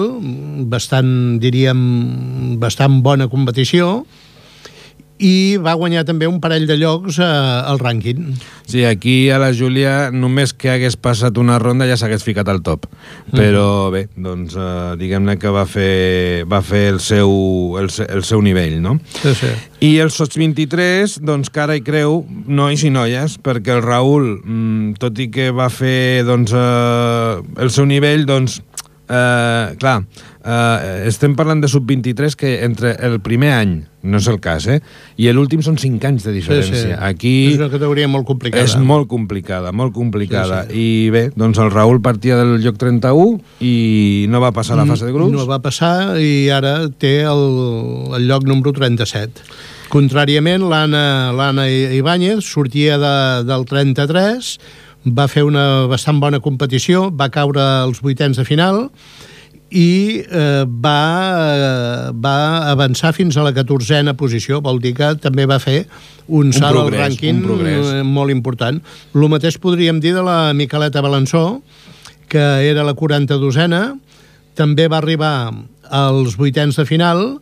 bastant, 0.66 1.38
diríem, 1.40 2.58
bastant 2.60 3.02
bona 3.06 3.28
competició, 3.30 4.06
i 5.24 5.58
va 5.62 5.76
guanyar 5.78 6.04
també 6.06 6.28
un 6.30 6.40
parell 6.42 6.68
de 6.70 6.78
llocs 6.78 7.18
eh, 7.20 7.26
al 7.26 7.80
rànquing. 7.82 8.36
Sí, 8.68 8.84
aquí 8.86 9.30
a 9.32 9.40
la 9.42 9.50
Júlia 9.56 10.12
només 10.14 10.54
que 10.54 10.70
hagués 10.74 10.98
passat 11.00 11.38
una 11.42 11.58
ronda 11.62 11.88
ja 11.90 11.98
s'hagués 11.98 12.26
ficat 12.26 12.50
al 12.52 12.62
top. 12.66 12.86
Però 13.34 13.90
bé, 13.94 14.06
doncs 14.14 14.58
eh, 14.58 14.96
diguem-ne 15.00 15.38
que 15.42 15.54
va 15.54 15.66
fer, 15.70 16.44
va 16.50 16.62
fer 16.66 16.84
el, 16.94 17.02
seu, 17.04 17.32
el, 17.82 17.90
el 18.08 18.24
seu 18.28 18.44
nivell, 18.46 18.78
no? 18.84 18.98
Sí, 19.22 19.34
sí. 19.38 19.52
I 19.88 19.92
els 20.02 20.18
Sots 20.18 20.38
23, 20.38 21.20
doncs 21.26 21.52
cara 21.54 21.78
i 21.78 21.84
creu, 21.86 22.24
nois 22.48 22.82
i 22.86 22.94
noies, 22.94 23.38
perquè 23.42 23.78
el 23.78 23.84
Raül, 23.86 24.32
mm, 24.42 24.98
tot 25.02 25.20
i 25.22 25.30
que 25.34 25.52
va 25.56 25.70
fer 25.74 26.24
doncs, 26.28 26.54
eh, 26.54 27.62
el 27.62 27.74
seu 27.74 27.86
nivell, 27.90 28.26
doncs, 28.30 28.62
eh, 29.08 29.76
clar, 29.80 30.02
eh, 30.48 31.04
estem 31.10 31.36
parlant 31.36 31.62
de 31.62 31.68
sub-23 31.72 32.36
que 32.40 32.54
entre 32.66 32.94
el 33.04 33.20
primer 33.24 33.52
any, 33.58 33.74
no 34.08 34.22
és 34.22 34.28
el 34.32 34.40
cas, 34.40 34.68
eh? 34.72 34.80
I 35.20 35.28
l'últim 35.36 35.62
són 35.66 35.76
5 35.82 36.08
anys 36.08 36.28
de 36.28 36.34
diferència. 36.36 36.96
Aquí 37.04 37.52
És 37.52 37.60
una 37.60 37.70
categoria 37.74 38.08
molt 38.08 38.26
complicada. 38.30 38.64
és 38.64 38.78
molt 38.80 39.10
complicada, 39.12 39.74
molt 39.76 39.94
complicada. 39.94 40.64
Sí, 40.70 40.80
I 40.80 41.10
bé, 41.12 41.24
doncs 41.36 41.60
el 41.60 41.72
Raül 41.74 42.00
partia 42.02 42.38
del 42.40 42.58
lloc 42.64 42.80
31 42.80 43.42
i 43.60 44.26
no 44.32 44.40
va 44.44 44.54
passar 44.56 44.80
la 44.80 44.88
fase 44.88 45.06
de 45.06 45.12
grups. 45.16 45.36
No 45.36 45.48
va 45.50 45.60
passar 45.60 46.18
i 46.22 46.48
ara 46.54 46.88
té 46.90 47.20
el, 47.28 47.44
el 48.16 48.28
lloc 48.30 48.48
número 48.48 48.72
37. 48.72 49.44
Contràriament, 49.92 50.66
l'Anna 50.68 51.68
Ibáñez 51.96 52.44
sortia 52.44 52.98
de, 53.00 53.16
del 53.48 53.64
33, 53.68 54.58
va 55.16 55.28
fer 55.32 55.46
una 55.48 55.88
bastant 55.88 56.20
bona 56.20 56.42
competició, 56.44 57.08
va 57.12 57.30
caure 57.32 57.62
als 57.62 58.02
vuitens 58.04 58.36
de 58.40 58.44
final 58.48 58.90
i 59.70 60.24
eh, 60.24 60.64
va, 60.68 61.00
eh, 61.52 62.12
va 62.16 62.38
avançar 62.72 63.12
fins 63.16 63.38
a 63.38 63.44
la 63.44 63.52
14a 63.56 64.14
posició, 64.20 64.62
vol 64.64 64.80
dir 64.84 64.94
que 64.96 65.14
també 65.20 65.46
va 65.50 65.60
fer 65.60 65.82
un, 66.28 66.48
Un 66.48 66.54
salt 66.56 66.78
progrés, 66.78 67.00
al 67.00 67.12
rànquing 67.12 67.42
eh, 67.68 68.04
molt 68.08 68.32
important. 68.32 68.80
El 69.16 69.28
mateix 69.32 69.60
podríem 69.60 70.00
dir 70.04 70.14
de 70.16 70.24
la 70.24 70.54
Miqueleta 70.56 71.04
Balançó, 71.04 71.62
que 72.28 72.44
era 72.68 72.84
la 72.84 72.96
42a, 72.96 73.84
també 74.56 74.88
va 74.88 74.98
arribar 75.00 75.52
als 75.88 76.36
vuitens 76.36 76.76
de 76.76 76.86
final 76.88 77.40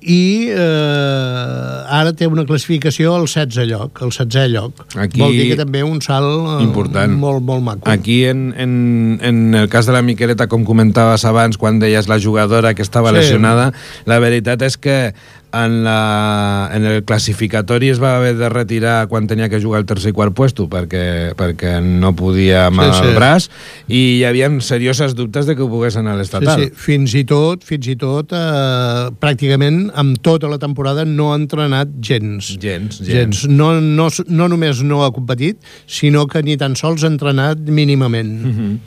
i 0.00 0.48
eh, 0.50 1.84
ara 1.98 2.12
té 2.16 2.26
una 2.30 2.44
classificació 2.46 3.14
al 3.16 3.26
16 3.26 3.66
lloc, 3.70 4.02
al 4.02 4.10
16è 4.12 4.46
lloc. 4.52 4.84
Aquí- 4.96 5.20
Vol 5.20 5.32
dir 5.32 5.48
que 5.52 5.56
també 5.62 5.82
un 5.84 6.00
salt 6.02 6.60
eh, 6.60 6.64
Important. 6.64 7.12
molt, 7.18 7.42
molt 7.42 7.62
maco. 7.64 7.90
Aquí, 7.90 8.24
en, 8.24 8.52
en, 8.56 9.18
en 9.22 9.54
el 9.54 9.68
cas 9.68 9.86
de 9.86 9.92
la 9.96 10.02
Miqueleta, 10.02 10.46
com 10.48 10.64
comentaves 10.64 11.24
abans, 11.24 11.56
quan 11.58 11.78
deies 11.78 12.08
la 12.08 12.20
jugadora 12.20 12.74
que 12.74 12.82
estava 12.82 13.10
Sí. 13.10 13.16
lesionada, 13.20 13.72
la 14.04 14.18
veritat 14.18 14.62
és 14.62 14.76
que 14.76 15.14
en, 15.52 15.84
la, 15.84 16.70
en 16.74 16.84
el 16.84 17.04
classificatori 17.04 17.88
es 17.90 18.00
va 18.02 18.16
haver 18.16 18.34
de 18.36 18.48
retirar 18.48 19.06
quan 19.08 19.26
tenia 19.26 19.48
que 19.48 19.60
jugar 19.62 19.80
el 19.80 19.86
tercer 19.86 20.10
i 20.10 20.16
quart 20.16 20.34
puesto 20.36 20.66
perquè, 20.68 21.32
perquè 21.38 21.76
no 21.82 22.14
podia 22.18 22.66
amb 22.66 22.82
Sí, 22.82 22.88
el 22.88 22.94
sí. 23.10 23.14
braç 23.16 23.46
i 23.88 24.00
hi 24.18 24.24
havia 24.28 24.50
serioses 24.60 25.14
dubtes 25.14 25.46
de 25.46 25.56
que 25.56 25.62
ho 25.62 25.68
pogués 25.70 25.96
anar 25.96 26.12
a 26.12 26.16
Sí, 26.16 26.18
l'estatal. 26.20 26.60
sí, 26.64 26.70
fins 26.74 27.14
i 27.14 27.24
tot, 27.24 27.64
fins 27.64 27.86
i 27.88 27.96
tot, 27.96 28.32
eh, 28.32 29.08
pràcticament 29.22 29.90
amb 29.94 30.18
tota 30.20 30.48
la 30.48 30.58
temporada 30.58 31.04
no 31.04 31.32
ha 31.32 31.36
entrenat 31.36 31.88
gens. 32.00 32.56
Gens, 32.60 32.98
gens. 33.00 33.08
gens. 33.08 33.48
No, 33.48 33.80
no, 33.80 34.08
no 34.28 34.48
només 34.48 34.82
no 34.82 35.04
ha 35.04 35.12
competit, 35.12 35.58
sinó 35.86 36.26
que 36.26 36.42
ni 36.42 36.56
tan 36.56 36.76
sols 36.76 37.04
ha 37.04 37.08
entrenat 37.08 37.58
mínimament. 37.58 38.40
Mm 38.42 38.52
-hmm. 38.52 38.78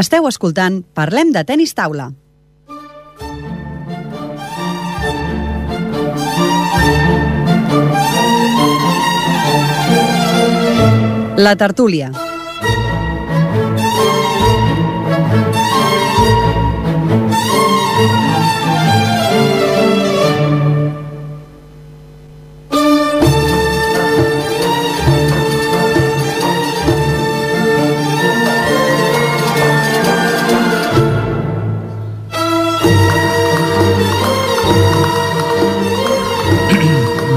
Esteu 0.00 0.26
escoltant 0.28 0.84
Parlem 0.94 1.32
de 1.32 1.42
tenis 1.44 1.74
taula. 1.74 2.12
La 11.40 11.56
tertúlia. 11.56 12.12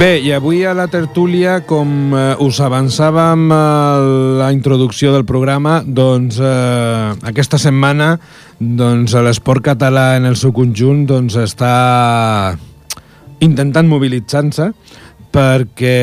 Bé, 0.03 0.17
i 0.19 0.33
avui 0.35 0.65
a 0.67 0.73
la 0.75 0.89
tertúlia, 0.91 1.61
com 1.63 2.11
eh, 2.11 2.23
us 2.43 2.57
avançàvem 2.59 3.43
a 3.55 3.67
la 4.41 4.49
introducció 4.51 5.13
del 5.13 5.23
programa, 5.23 5.77
doncs 5.87 6.41
eh, 6.43 7.13
aquesta 7.29 7.55
setmana 7.61 8.09
doncs, 8.59 9.13
l'esport 9.23 9.63
català 9.63 10.17
en 10.17 10.27
el 10.27 10.35
seu 10.35 10.51
conjunt 10.51 11.05
doncs, 11.07 11.37
està 11.39 12.57
intentant 13.47 13.87
mobilitzar-se 13.87 14.73
perquè, 15.31 15.95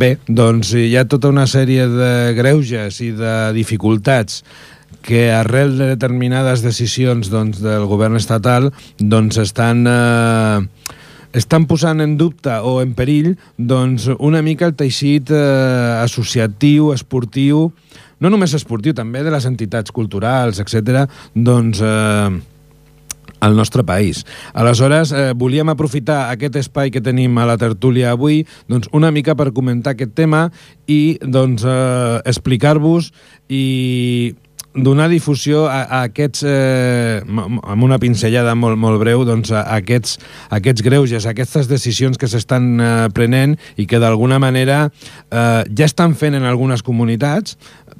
bé, 0.00 0.14
doncs 0.24 0.72
hi 0.80 0.96
ha 0.96 1.04
tota 1.04 1.28
una 1.34 1.44
sèrie 1.44 1.84
de 1.92 2.14
greuges 2.38 3.02
i 3.04 3.10
de 3.12 3.36
dificultats 3.58 4.40
que 5.04 5.26
arrel 5.36 5.76
de 5.76 5.92
determinades 5.98 6.64
decisions 6.64 7.28
doncs, 7.28 7.60
del 7.60 7.84
govern 7.92 8.16
estatal 8.16 8.72
doncs 8.96 9.42
estan... 9.44 9.84
Eh, 9.84 10.98
estan 11.32 11.66
posant 11.66 12.00
en 12.04 12.16
dubte 12.20 12.54
o 12.60 12.78
en 12.82 12.94
perill 12.94 13.34
doncs, 13.56 14.10
una 14.18 14.42
mica 14.44 14.68
el 14.68 14.76
teixit 14.78 15.32
eh, 15.32 15.98
associatiu, 16.02 16.92
esportiu, 16.92 17.70
no 18.22 18.30
només 18.30 18.54
esportiu, 18.54 18.94
també 18.94 19.24
de 19.24 19.32
les 19.34 19.48
entitats 19.48 19.94
culturals, 19.94 20.62
etc. 20.62 21.06
doncs... 21.34 21.82
Eh, 21.82 22.48
al 23.42 23.56
nostre 23.56 23.82
país. 23.82 24.22
Aleshores, 24.54 25.10
eh, 25.10 25.32
volíem 25.34 25.66
aprofitar 25.68 26.30
aquest 26.30 26.60
espai 26.60 26.92
que 26.94 27.02
tenim 27.02 27.34
a 27.42 27.46
la 27.48 27.56
tertúlia 27.58 28.12
avui 28.14 28.44
doncs, 28.70 28.86
una 28.94 29.10
mica 29.10 29.34
per 29.34 29.50
comentar 29.50 29.96
aquest 29.96 30.14
tema 30.14 30.44
i 30.86 31.18
doncs, 31.18 31.66
eh, 31.66 32.22
explicar-vos 32.24 33.10
i 33.50 34.36
donar 34.74 35.08
difusió 35.12 35.66
a, 35.68 35.82
a 35.84 36.02
aquests, 36.08 36.44
eh, 36.48 37.20
amb 37.26 37.84
una 37.84 37.98
pinzellada 38.02 38.54
molt, 38.58 38.78
molt 38.80 39.00
breu, 39.02 39.24
doncs 39.28 39.52
a, 39.52 39.64
aquests, 39.76 40.18
a 40.48 40.58
aquests 40.60 40.84
greuges, 40.84 41.26
a 41.26 41.32
aquestes 41.34 41.68
decisions 41.70 42.18
que 42.20 42.30
s'estan 42.30 42.72
eh, 42.80 42.90
prenent 43.14 43.58
i 43.76 43.86
que 43.86 44.00
d'alguna 44.02 44.40
manera 44.42 44.86
eh, 44.88 45.62
ja 45.68 45.88
estan 45.88 46.16
fent 46.18 46.38
en 46.38 46.48
algunes 46.48 46.84
comunitats, 46.86 47.58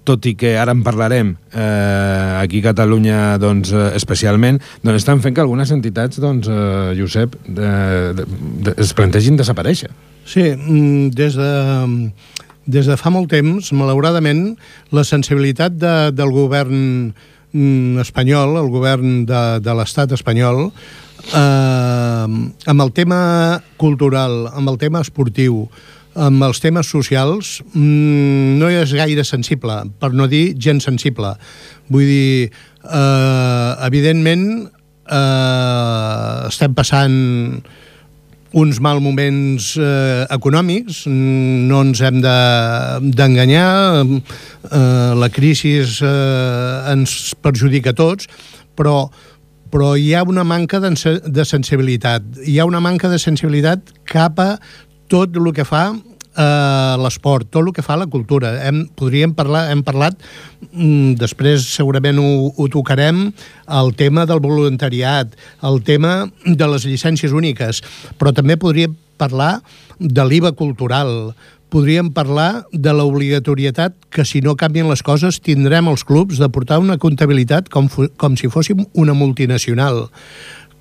tot 0.08 0.26
i 0.26 0.34
que 0.38 0.56
ara 0.58 0.74
en 0.74 0.82
parlarem 0.82 1.34
eh, 1.52 2.38
aquí 2.40 2.62
a 2.62 2.70
Catalunya 2.70 3.18
doncs, 3.42 3.72
eh, 3.72 3.90
especialment, 3.98 4.60
doncs 4.82 5.02
estan 5.02 5.22
fent 5.22 5.36
que 5.36 5.44
algunes 5.44 5.70
entitats, 5.74 6.18
doncs, 6.22 6.48
eh, 6.50 6.94
Josep, 6.98 7.36
de, 7.46 7.68
de, 8.18 8.26
de, 8.66 8.74
es 8.82 8.94
plantegin 8.98 9.38
desaparèixer. 9.38 9.92
Sí, 10.24 10.42
mm, 10.54 11.10
des 11.18 11.34
de 11.34 11.50
des 12.66 12.86
de 12.86 12.96
fa 12.96 13.10
molt 13.10 13.30
temps, 13.32 13.72
malauradament, 13.74 14.56
la 14.94 15.04
sensibilitat 15.04 15.74
de, 15.80 15.94
del 16.14 16.30
govern 16.34 17.12
mm, 17.52 18.02
espanyol, 18.02 18.56
el 18.60 18.70
govern 18.72 19.24
de, 19.26 19.42
de 19.62 19.74
l'estat 19.78 20.12
espanyol, 20.14 20.68
eh, 21.32 22.26
amb 22.72 22.84
el 22.86 22.92
tema 22.94 23.22
cultural, 23.82 24.46
amb 24.54 24.70
el 24.70 24.78
tema 24.78 25.02
esportiu, 25.02 25.66
amb 26.14 26.44
els 26.44 26.60
temes 26.60 26.90
socials, 26.92 27.62
mm, 27.72 28.58
no 28.60 28.68
és 28.68 28.92
gaire 28.94 29.24
sensible, 29.24 29.82
per 29.98 30.12
no 30.12 30.28
dir 30.28 30.52
gens 30.60 30.84
sensible. 30.84 31.34
Vull 31.88 32.06
dir, 32.06 32.50
eh, 32.84 33.70
evidentment, 33.88 34.70
eh, 35.08 36.48
estem 36.48 36.74
passant 36.74 37.62
uns 38.52 38.80
mal 38.80 39.00
moments 39.00 39.72
eh, 39.80 40.24
econòmics, 40.32 41.06
no 41.08 41.82
ens 41.86 42.02
hem 42.04 42.20
d'enganyar, 42.22 44.04
de, 44.04 44.20
eh, 44.68 45.12
la 45.18 45.28
crisi 45.32 45.78
eh, 45.80 46.92
ens 46.92 47.34
perjudica 47.40 47.92
a 47.92 47.98
tots, 47.98 48.28
però, 48.76 49.06
però 49.72 49.94
hi 49.96 50.12
ha 50.14 50.24
una 50.28 50.44
manca 50.44 50.80
de, 50.84 50.92
de 51.24 51.44
sensibilitat, 51.48 52.26
hi 52.44 52.58
ha 52.58 52.68
una 52.68 52.80
manca 52.84 53.08
de 53.08 53.20
sensibilitat 53.20 53.94
cap 54.04 54.40
a 54.40 54.50
tot 55.12 55.36
el 55.36 55.52
que 55.56 55.64
fa 55.68 55.90
eh, 56.36 56.96
l'esport, 57.02 57.48
tot 57.50 57.66
el 57.66 57.72
que 57.76 57.84
fa 57.84 57.96
la 58.00 58.08
cultura. 58.10 58.54
Hem, 58.66 58.86
podríem 58.98 59.34
parlar, 59.34 59.68
hem 59.72 59.82
parlat, 59.84 60.18
mm, 60.72 61.14
després 61.20 61.64
segurament 61.74 62.18
ho, 62.18 62.52
ho 62.56 62.68
tocarem, 62.68 63.32
el 63.68 63.94
tema 63.94 64.26
del 64.26 64.40
voluntariat, 64.40 65.32
el 65.62 65.82
tema 65.82 66.30
de 66.44 66.68
les 66.68 66.86
llicències 66.88 67.32
úniques, 67.32 67.82
però 68.18 68.32
també 68.34 68.56
podríem 68.56 68.96
parlar 69.16 69.62
de 69.98 70.24
l'IVA 70.26 70.52
cultural, 70.52 71.34
podríem 71.72 72.10
parlar 72.12 72.66
de 72.72 72.92
l'obligatorietat 72.92 73.94
que 74.12 74.26
si 74.28 74.42
no 74.44 74.58
canvien 74.60 74.90
les 74.90 75.02
coses 75.02 75.40
tindrem 75.40 75.88
els 75.88 76.04
clubs 76.04 76.40
de 76.42 76.48
portar 76.52 76.82
una 76.82 76.98
comptabilitat 77.00 77.70
com, 77.72 77.88
com 78.20 78.36
si 78.36 78.50
fóssim 78.52 78.84
una 78.92 79.16
multinacional. 79.16 80.04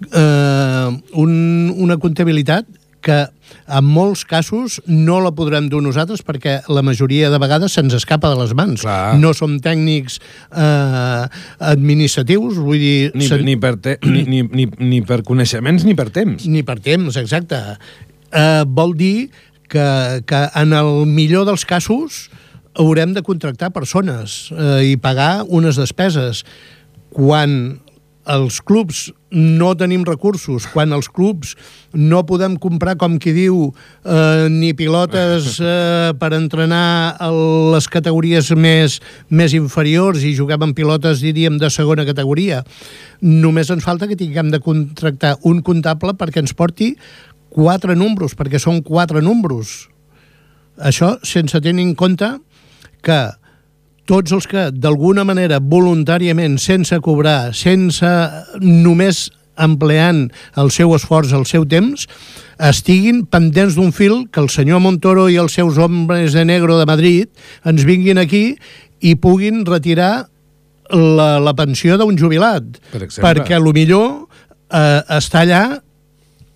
Eh, 0.01 0.89
un, 1.21 1.33
una 1.77 1.97
comptabilitat 2.01 2.67
que 3.01 3.25
en 3.67 3.87
molts 3.87 4.23
casos 4.27 4.79
no 4.87 5.19
la 5.23 5.33
podrem 5.35 5.67
dur 5.71 5.81
nosaltres 5.83 6.23
perquè 6.25 6.59
la 6.71 6.83
majoria 6.85 7.31
de 7.33 7.39
vegades 7.41 7.75
se'ns 7.75 7.95
escapa 7.97 8.31
de 8.31 8.39
les 8.39 8.53
mans. 8.57 8.85
Clar. 8.85 9.17
No 9.19 9.33
som 9.37 9.57
tècnics 9.63 10.19
eh, 10.51 11.25
administratius, 11.71 12.59
vull 12.61 12.79
dir... 12.79 13.11
Ni, 13.17 13.27
sen... 13.27 13.43
ni, 13.47 13.57
per 13.59 13.75
te, 13.83 13.97
ni, 14.05 14.23
ni, 14.29 14.43
ni, 14.47 14.67
ni 14.79 15.01
per 15.05 15.21
coneixements 15.27 15.85
ni 15.87 15.97
per 15.97 16.09
temps. 16.13 16.47
Ni 16.47 16.63
per 16.67 16.79
temps, 16.83 17.17
exacte. 17.19 17.61
Eh, 18.31 18.63
vol 18.67 18.95
dir 18.99 19.31
que, 19.71 19.87
que 20.27 20.45
en 20.61 20.75
el 20.77 21.05
millor 21.09 21.47
dels 21.49 21.65
casos 21.67 22.27
haurem 22.79 23.15
de 23.15 23.23
contractar 23.25 23.71
persones 23.75 24.51
eh, 24.55 24.93
i 24.93 24.97
pagar 24.99 25.43
unes 25.47 25.79
despeses 25.79 26.45
quan 27.11 27.81
els 28.29 28.59
clubs 28.61 29.09
no 29.31 29.71
tenim 29.79 30.03
recursos, 30.05 30.67
quan 30.69 30.91
els 30.93 31.07
clubs 31.09 31.55
no 31.93 32.21
podem 32.27 32.57
comprar, 32.61 32.97
com 32.99 33.17
qui 33.19 33.33
diu, 33.33 33.71
eh, 34.05 34.47
ni 34.51 34.73
pilotes 34.77 35.57
eh, 35.63 36.11
per 36.19 36.33
entrenar 36.37 37.17
a 37.17 37.31
les 37.31 37.87
categories 37.89 38.51
més, 38.53 38.99
més 39.29 39.55
inferiors 39.57 40.25
i 40.27 40.35
juguem 40.37 40.67
amb 40.67 40.77
pilotes, 40.77 41.23
diríem, 41.23 41.57
de 41.57 41.71
segona 41.73 42.05
categoria. 42.05 42.61
Només 43.21 43.71
ens 43.73 43.85
falta 43.85 44.09
que 44.09 44.19
tinguem 44.19 44.51
de 44.51 44.61
contractar 44.61 45.37
un 45.47 45.61
comptable 45.65 46.13
perquè 46.19 46.43
ens 46.43 46.53
porti 46.53 46.93
quatre 47.51 47.95
números, 47.95 48.35
perquè 48.37 48.61
són 48.61 48.83
quatre 48.85 49.21
números. 49.21 49.87
Això 50.77 51.17
sense 51.27 51.59
tenir 51.61 51.83
en 51.89 51.95
compte 51.99 52.37
que 53.01 53.19
tots 54.11 54.33
els 54.35 54.47
que 54.49 54.65
d'alguna 54.75 55.23
manera 55.23 55.61
voluntàriament, 55.63 56.57
sense 56.59 56.97
cobrar, 57.03 57.53
sense 57.55 58.09
només 58.59 59.29
empleant 59.61 60.25
el 60.59 60.71
seu 60.73 60.91
esforç, 60.97 61.31
el 61.37 61.45
seu 61.47 61.63
temps, 61.69 62.07
estiguin 62.59 63.23
pendents 63.31 63.77
d'un 63.77 63.93
fil 63.95 64.25
que 64.31 64.41
el 64.43 64.49
senyor 64.51 64.81
Montoro 64.83 65.29
i 65.31 65.37
els 65.39 65.55
seus 65.55 65.79
homes 65.79 66.35
de 66.35 66.43
negro 66.47 66.79
de 66.79 66.87
Madrid 66.89 67.29
ens 67.67 67.85
vinguin 67.87 68.19
aquí 68.19 68.57
i 68.99 69.15
puguin 69.15 69.63
retirar 69.65 70.27
la, 70.91 71.29
la 71.39 71.55
pensió 71.55 71.95
d'un 71.97 72.17
jubilat. 72.19 72.67
Per 72.91 73.05
exemple. 73.05 73.23
perquè 73.23 73.55
a 73.55 73.63
lo 73.63 73.71
millor 73.75 74.27
eh, 74.67 75.01
està 75.21 75.45
allà 75.45 75.63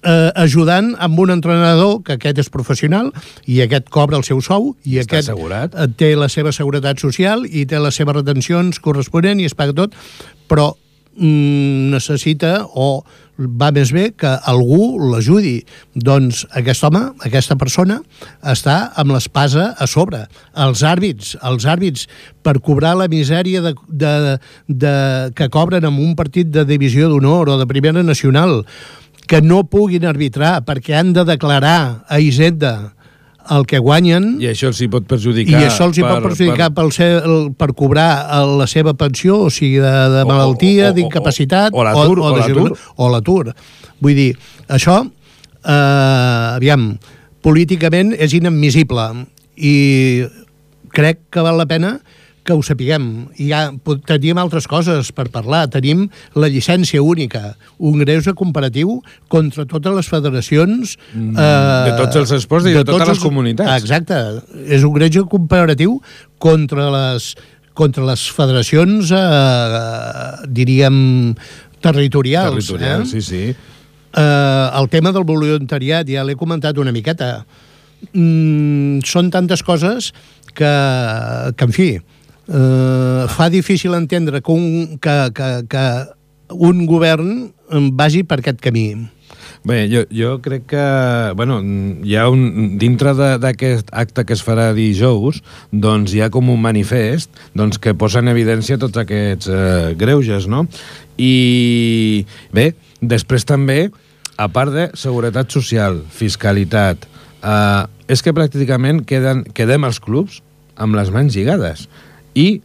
eh, 0.05 0.31
ajudant 0.35 0.93
amb 1.01 1.19
un 1.19 1.33
entrenador 1.33 1.99
que 2.05 2.15
aquest 2.19 2.39
és 2.45 2.49
professional 2.53 3.11
i 3.49 3.59
aquest 3.65 3.89
cobra 3.89 4.19
el 4.21 4.23
seu 4.27 4.41
sou 4.45 4.75
i 4.85 4.99
Està 5.01 5.17
aquest 5.17 5.29
assegurat. 5.33 5.75
eh, 5.75 5.89
té 5.97 6.13
la 6.15 6.29
seva 6.29 6.53
seguretat 6.55 7.01
social 7.01 7.45
i 7.49 7.65
té 7.65 7.79
les 7.81 7.95
seves 7.95 8.15
retencions 8.21 8.79
corresponents 8.79 9.41
i 9.41 9.49
es 9.51 9.57
paga 9.57 9.73
tot, 9.73 9.95
però 10.47 10.71
mm, 11.17 11.91
necessita 11.95 12.59
o 12.73 13.03
va 13.35 13.67
més 13.75 13.91
bé 13.91 14.13
que 14.15 14.29
algú 14.47 14.95
l'ajudi. 15.11 15.57
Doncs 15.93 16.45
aquest 16.55 16.85
home, 16.87 17.01
aquesta 17.27 17.57
persona, 17.59 17.97
està 18.47 18.93
amb 18.95 19.11
l'espasa 19.11 19.73
a 19.75 19.87
sobre. 19.91 20.21
Els 20.55 20.83
àrbits, 20.87 21.33
els 21.43 21.65
àrbits 21.67 22.07
per 22.45 22.61
cobrar 22.63 22.93
la 22.95 23.09
misèria 23.11 23.59
de, 23.65 23.73
de, 23.89 24.13
de, 24.69 24.95
que 25.35 25.49
cobren 25.51 25.83
en 25.83 25.99
un 25.99 26.15
partit 26.15 26.47
de 26.47 26.63
divisió 26.63 27.09
d'honor 27.11 27.51
o 27.51 27.57
de 27.59 27.67
primera 27.67 28.03
nacional, 28.07 28.61
que 29.27 29.41
no 29.41 29.63
puguin 29.69 30.05
arbitrar 30.05 30.59
perquè 30.65 30.95
han 30.99 31.13
de 31.13 31.23
declarar 31.25 32.03
a 32.07 32.19
Hisenda 32.19 32.93
el 33.49 33.65
que 33.69 33.77
guanyen 33.77 34.39
I 34.41 34.47
això 34.51 34.71
els 34.71 34.79
hi 34.81 34.87
pot 34.89 35.05
perjudicar. 35.05 35.59
i 35.61 35.65
això 35.67 35.85
els 35.85 35.97
hi 35.99 36.01
pot 36.01 36.23
perjudicar 36.23 36.71
per, 36.73 36.85
per, 36.89 37.09
el, 37.29 37.51
per 37.53 37.67
cobrar 37.77 38.07
el- 38.39 38.55
la 38.57 38.65
seva 38.67 38.95
pensió, 38.97 39.37
o 39.45 39.49
sigui, 39.53 39.77
de, 39.83 39.91
de 40.15 40.23
malaltia, 40.25 40.87
o- 40.87 40.89
o- 40.89 40.95
d'incapacitat 40.97 41.73
o 41.73 41.83
o, 42.25 43.05
o 43.05 43.09
l'atur. 43.13 43.53
Vull 44.01 44.15
dir, 44.17 44.31
això, 44.67 44.97
eh, 45.05 46.55
aviam, 46.57 46.95
políticament 47.45 48.15
és 48.17 48.33
inadmissible 48.33 49.05
i 49.57 50.25
crec 50.95 51.19
que 51.29 51.43
val 51.45 51.57
la 51.61 51.67
pena 51.69 51.99
que 52.45 52.53
ho 52.53 52.61
sapiguem. 52.63 53.25
I 53.41 53.49
ja 53.49 53.61
tenim 54.05 54.37
altres 54.39 54.67
coses 54.69 55.09
per 55.15 55.27
parlar. 55.33 55.65
Tenim 55.73 56.05
la 56.37 56.49
llicència 56.51 57.01
única, 57.01 57.55
un 57.81 57.97
greuge 58.03 58.35
comparatiu 58.37 58.99
contra 59.33 59.65
totes 59.69 59.97
les 59.97 60.11
federacions... 60.11 60.95
Mm, 61.15 61.33
de 61.89 61.97
tots 61.97 62.21
els 62.21 62.35
esports 62.37 62.69
i 62.69 62.77
de 62.77 62.85
totes 62.85 63.15
les 63.15 63.23
comunitats. 63.23 63.81
Exacte. 63.81 64.21
És 64.69 64.85
un 64.85 64.93
greuge 64.95 65.25
comparatiu 65.31 65.97
contra 66.37 66.87
les, 66.93 67.33
contra 67.73 68.05
les 68.07 68.29
federacions, 68.37 69.11
eh, 69.11 70.47
diríem, 70.47 70.97
territorials. 71.81 72.61
Territorial, 72.61 73.03
eh? 73.03 73.09
sí, 73.09 73.21
sí. 73.25 73.43
Eh, 74.15 74.69
el 74.79 74.89
tema 74.93 75.11
del 75.11 75.25
voluntariat, 75.27 76.07
ja 76.07 76.23
l'he 76.23 76.37
comentat 76.39 76.77
una 76.77 76.93
miqueta. 76.95 77.39
Mm, 78.13 79.01
són 79.07 79.33
tantes 79.33 79.65
coses 79.65 80.13
que, 80.53 80.73
que 81.57 81.67
en 81.67 81.73
fi, 81.75 81.89
eh, 82.47 83.25
fa 83.29 83.49
difícil 83.49 83.93
entendre 83.93 84.41
que 84.41 84.51
un, 84.51 84.97
que, 85.01 85.17
que, 85.33 85.49
que 85.69 85.85
un 86.49 86.85
govern 86.85 87.51
vagi 87.97 88.23
per 88.23 88.39
aquest 88.39 88.61
camí. 88.61 88.89
Bé, 89.65 89.87
jo, 89.89 90.03
jo 90.13 90.35
crec 90.45 90.67
que, 90.69 90.85
bueno, 91.33 91.57
hi 92.05 92.13
ha 92.17 92.27
un, 92.29 92.77
dintre 92.77 93.15
d'aquest 93.41 93.89
acte 93.97 94.25
que 94.27 94.35
es 94.37 94.43
farà 94.45 94.67
dijous, 94.77 95.41
doncs 95.73 96.13
hi 96.13 96.21
ha 96.21 96.29
com 96.33 96.51
un 96.53 96.61
manifest 96.61 97.33
doncs, 97.57 97.79
que 97.81 97.95
posa 97.97 98.21
en 98.21 98.29
evidència 98.29 98.77
tots 98.81 99.01
aquests 99.01 99.49
eh, 99.49 99.95
greuges, 99.97 100.45
no? 100.45 100.67
I 101.17 102.25
bé, 102.53 102.73
després 103.01 103.47
també, 103.49 103.89
a 104.37 104.49
part 104.53 104.73
de 104.75 104.89
seguretat 104.93 105.49
social, 105.49 106.03
fiscalitat, 106.13 107.09
eh, 107.41 107.83
és 108.05 108.21
que 108.21 108.35
pràcticament 108.37 109.01
queden, 109.09 109.47
quedem 109.57 109.89
els 109.89 109.97
clubs 109.97 110.43
amb 110.77 110.93
les 110.93 111.09
mans 111.09 111.33
lligades 111.33 111.87
i 112.35 112.61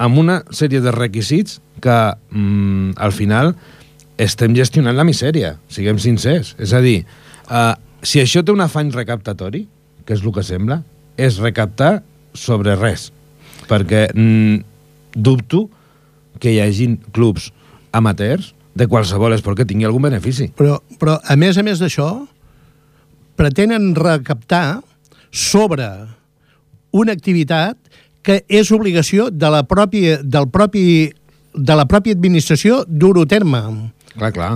amb 0.00 0.18
una 0.22 0.40
sèrie 0.54 0.80
de 0.80 0.94
requisits 0.94 1.58
que 1.82 1.98
mm, 2.30 2.96
al 2.96 3.12
final 3.12 3.52
estem 4.20 4.54
gestionant 4.56 4.96
la 4.96 5.06
misèria, 5.08 5.54
siguem 5.72 5.98
sincers. 6.00 6.54
És 6.60 6.72
a 6.76 6.80
dir, 6.84 7.02
uh, 7.48 7.74
si 8.04 8.20
això 8.20 8.44
té 8.44 8.52
un 8.52 8.62
afany 8.64 8.92
recaptatori, 8.94 9.66
que 10.04 10.16
és 10.16 10.24
el 10.24 10.32
que 10.36 10.44
sembla, 10.44 10.80
és 11.20 11.40
recaptar 11.40 12.00
sobre 12.36 12.76
res. 12.78 13.10
Perquè 13.68 14.08
mm, 14.12 14.60
dubto 15.16 15.66
que 16.40 16.52
hi 16.52 16.60
hagi 16.62 16.94
clubs 17.12 17.50
amateurs 17.96 18.54
de 18.76 18.86
qualsevol 18.88 19.34
esport 19.34 19.58
que 19.58 19.68
tingui 19.68 19.88
algun 19.88 20.06
benefici. 20.08 20.50
Però, 20.56 20.78
però 21.00 21.18
a 21.20 21.36
més 21.40 21.58
a 21.58 21.64
més 21.66 21.80
d'això, 21.82 22.08
pretenen 23.40 23.92
recaptar 23.96 24.80
sobre 25.30 25.88
una 26.92 27.14
activitat 27.14 27.78
que 28.22 28.42
és 28.48 28.70
obligació 28.74 29.28
de 29.32 29.50
la 29.52 29.62
pròpia, 29.68 30.18
del 30.22 30.48
propi, 30.52 31.10
de 31.54 31.76
la 31.76 31.86
pròpia 31.88 32.16
administració 32.16 32.82
dur-ho 32.86 33.26
terme. 33.26 33.62
Clar, 34.16 34.32
clar. 34.36 34.50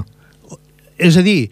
És 1.01 1.17
a 1.19 1.25
dir, 1.27 1.51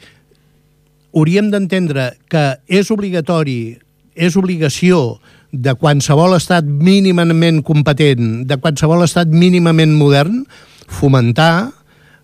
hauríem 1.13 1.51
d'entendre 1.53 2.13
que 2.31 2.45
és 2.69 2.91
obligatori, 2.93 3.77
és 4.15 4.37
obligació 4.37 5.21
de 5.53 5.75
qualsevol 5.77 6.37
estat 6.37 6.65
mínimament 6.65 7.61
competent, 7.65 8.43
de 8.49 8.57
qualsevol 8.57 9.05
estat 9.05 9.29
mínimament 9.29 9.93
modern, 9.97 10.43
fomentar 10.89 11.73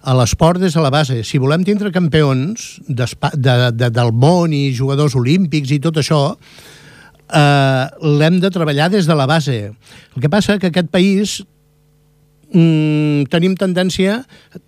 a 0.08 0.14
l'esport 0.16 0.60
des 0.62 0.72
de 0.72 0.80
la 0.80 0.92
base. 0.92 1.20
Si 1.26 1.40
volem 1.40 1.64
tindre 1.66 1.92
campions 1.92 2.78
de, 2.88 3.06
de, 3.36 3.90
del 3.92 4.12
món 4.16 4.54
i 4.56 4.70
jugadors 4.72 5.16
olímpics 5.18 5.74
i 5.74 5.80
tot 5.84 6.00
això, 6.00 6.38
eh, 7.28 7.84
l'hem 8.18 8.40
de 8.40 8.50
treballar 8.50 8.90
des 8.90 9.06
de 9.06 9.14
la 9.14 9.26
base. 9.26 9.72
El 10.16 10.22
que 10.22 10.30
passa 10.32 10.58
que 10.58 10.70
aquest 10.72 10.90
país 10.90 11.38
mm, 12.52 13.28
tenim 13.32 13.56
tendència, 13.58 14.22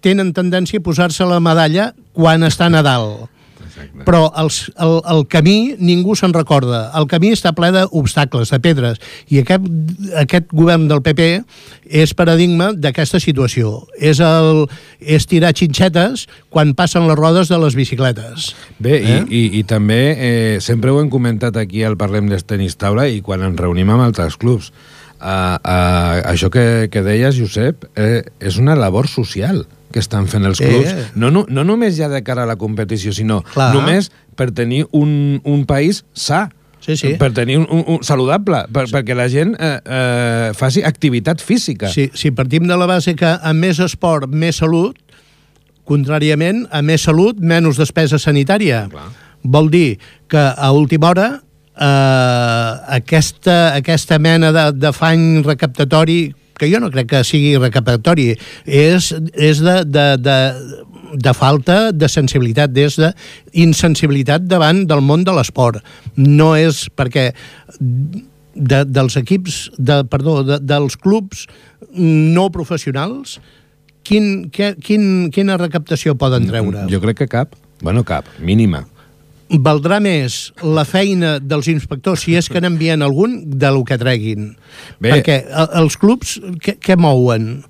tenen 0.05 0.35
tendència 0.37 0.81
a 0.81 0.85
posar-se 0.85 1.27
la 1.29 1.41
medalla 1.41 1.93
quan 2.13 2.45
estan 2.47 2.77
a 2.77 2.85
dalt. 2.87 3.29
Exacte. 3.81 4.05
Però 4.07 4.23
els, 4.41 4.61
el, 4.81 4.97
el 5.13 5.25
camí 5.31 5.75
ningú 5.79 6.17
se'n 6.19 6.35
recorda. 6.37 6.87
El 6.99 7.09
camí 7.11 7.33
està 7.35 7.53
ple 7.57 7.73
d'obstacles, 7.75 8.53
de 8.53 8.61
pedres. 8.63 9.01
I 9.33 9.43
aquest, 9.43 9.67
aquest 10.23 10.53
govern 10.57 10.87
del 10.91 11.03
PP 11.05 11.29
és 12.03 12.15
paradigma 12.17 12.71
d'aquesta 12.77 13.21
situació. 13.23 13.73
És, 13.99 14.23
el, 14.25 14.67
és 15.01 15.27
tirar 15.31 15.55
xinxetes 15.57 16.27
quan 16.53 16.75
passen 16.79 17.09
les 17.09 17.19
rodes 17.19 17.51
de 17.51 17.59
les 17.63 17.77
bicicletes. 17.79 18.53
Bé, 18.79 19.01
eh? 19.01 19.19
i, 19.29 19.43
i, 19.43 19.45
i 19.61 19.67
també 19.69 20.01
eh, 20.15 20.57
sempre 20.65 20.93
ho 20.93 21.01
hem 21.03 21.11
comentat 21.13 21.59
aquí 21.61 21.85
al 21.85 21.99
Parlem 22.01 22.31
de 22.31 22.41
Tenis 22.41 22.79
Taula 22.81 23.09
i 23.11 23.21
quan 23.25 23.45
ens 23.47 23.61
reunim 23.61 23.91
amb 23.91 24.07
altres 24.07 24.39
clubs 24.41 24.71
uh, 25.21 25.59
uh, 25.59 26.21
això 26.31 26.51
que, 26.53 26.89
que 26.93 27.05
deies, 27.05 27.37
Josep, 27.39 27.87
eh, 27.97 28.23
és 28.41 28.59
una 28.61 28.77
labor 28.79 29.09
social 29.11 29.65
que 29.91 29.99
estan 29.99 30.29
fent 30.31 30.47
els 30.47 30.61
clubs, 30.63 30.93
eh. 30.93 31.09
no, 31.19 31.31
no, 31.35 31.45
no 31.51 31.65
només 31.67 31.97
ja 31.99 32.09
de 32.11 32.23
cara 32.27 32.45
a 32.47 32.49
la 32.49 32.57
competició, 32.61 33.13
sinó 33.15 33.41
Clar. 33.51 33.73
només 33.75 34.11
per 34.39 34.51
tenir 34.55 34.85
un, 34.97 35.41
un 35.45 35.65
país 35.67 36.05
sa, 36.15 36.49
sí, 36.81 36.97
sí. 36.97 37.15
per 37.21 37.33
tenir 37.37 37.59
un, 37.59 37.67
un, 37.71 37.85
un 37.97 38.07
saludable, 38.07 38.63
per, 38.73 38.87
perquè 38.93 39.17
la 39.19 39.29
gent 39.33 39.57
eh, 39.59 39.73
eh, 39.83 40.49
faci 40.57 40.85
activitat 40.87 41.43
física. 41.43 41.91
Sí, 41.91 42.09
si 42.15 42.31
partim 42.31 42.71
de 42.71 42.79
la 42.79 42.89
base 42.91 43.17
que 43.19 43.35
a 43.35 43.55
més 43.57 43.83
esport, 43.83 44.31
més 44.31 44.63
salut, 44.63 44.99
contràriament, 45.91 46.65
a 46.71 46.83
més 46.87 47.03
salut, 47.09 47.39
menys 47.43 47.81
despesa 47.81 48.21
sanitària. 48.23 48.87
Clar. 48.93 49.09
Vol 49.43 49.71
dir 49.73 49.99
que 50.31 50.41
a 50.41 50.71
última 50.77 51.11
hora 51.11 51.29
eh, 51.81 52.73
aquesta, 53.01 53.75
aquesta 53.75 54.21
mena 54.23 54.53
d'afany 54.71 55.43
recaptatori 55.47 56.23
que 56.61 56.69
jo 56.71 56.81
no 56.83 56.91
crec 56.93 57.09
que 57.15 57.23
sigui 57.27 57.57
recaptatori, 57.59 58.35
és, 58.67 59.11
és 59.33 59.63
de, 59.65 59.77
de, 59.89 60.07
de, 60.21 60.39
de 61.27 61.35
falta 61.37 61.79
de 61.93 62.11
sensibilitat, 62.13 62.75
des 62.77 62.99
de 63.01 63.13
insensibilitat 63.65 64.45
davant 64.51 64.85
del 64.91 65.03
món 65.05 65.25
de 65.27 65.35
l'esport. 65.37 65.81
No 66.21 66.53
és 66.59 66.85
perquè 66.97 67.31
de, 67.79 68.85
dels 68.85 69.17
equips, 69.21 69.63
de, 69.79 70.03
perdó, 70.13 70.41
de, 70.45 70.61
dels 70.61 70.99
clubs 71.01 71.47
no 71.97 72.51
professionals, 72.55 73.39
quin, 74.07 74.51
que, 74.53 74.75
quin, 74.85 75.29
quina 75.35 75.59
recaptació 75.61 76.17
poden 76.19 76.49
treure? 76.51 76.87
Jo 76.93 77.03
crec 77.03 77.25
que 77.25 77.31
cap. 77.31 77.59
Bueno, 77.81 78.05
cap, 78.05 78.29
mínima 78.45 78.85
valdrà 79.59 79.99
més 80.03 80.53
la 80.63 80.85
feina 80.87 81.39
dels 81.43 81.69
inspectors, 81.73 82.23
si 82.25 82.37
és 82.39 82.49
que 82.51 82.63
n'envien 82.63 83.03
algun, 83.03 83.41
de 83.51 83.71
lo 83.75 83.83
que 83.85 83.99
treguin. 83.99 84.53
Bé. 85.01 85.17
Perquè 85.17 85.43
els 85.81 85.99
clubs, 85.99 86.39
què, 86.63 86.77
què 86.79 86.97
mouen? 87.01 87.65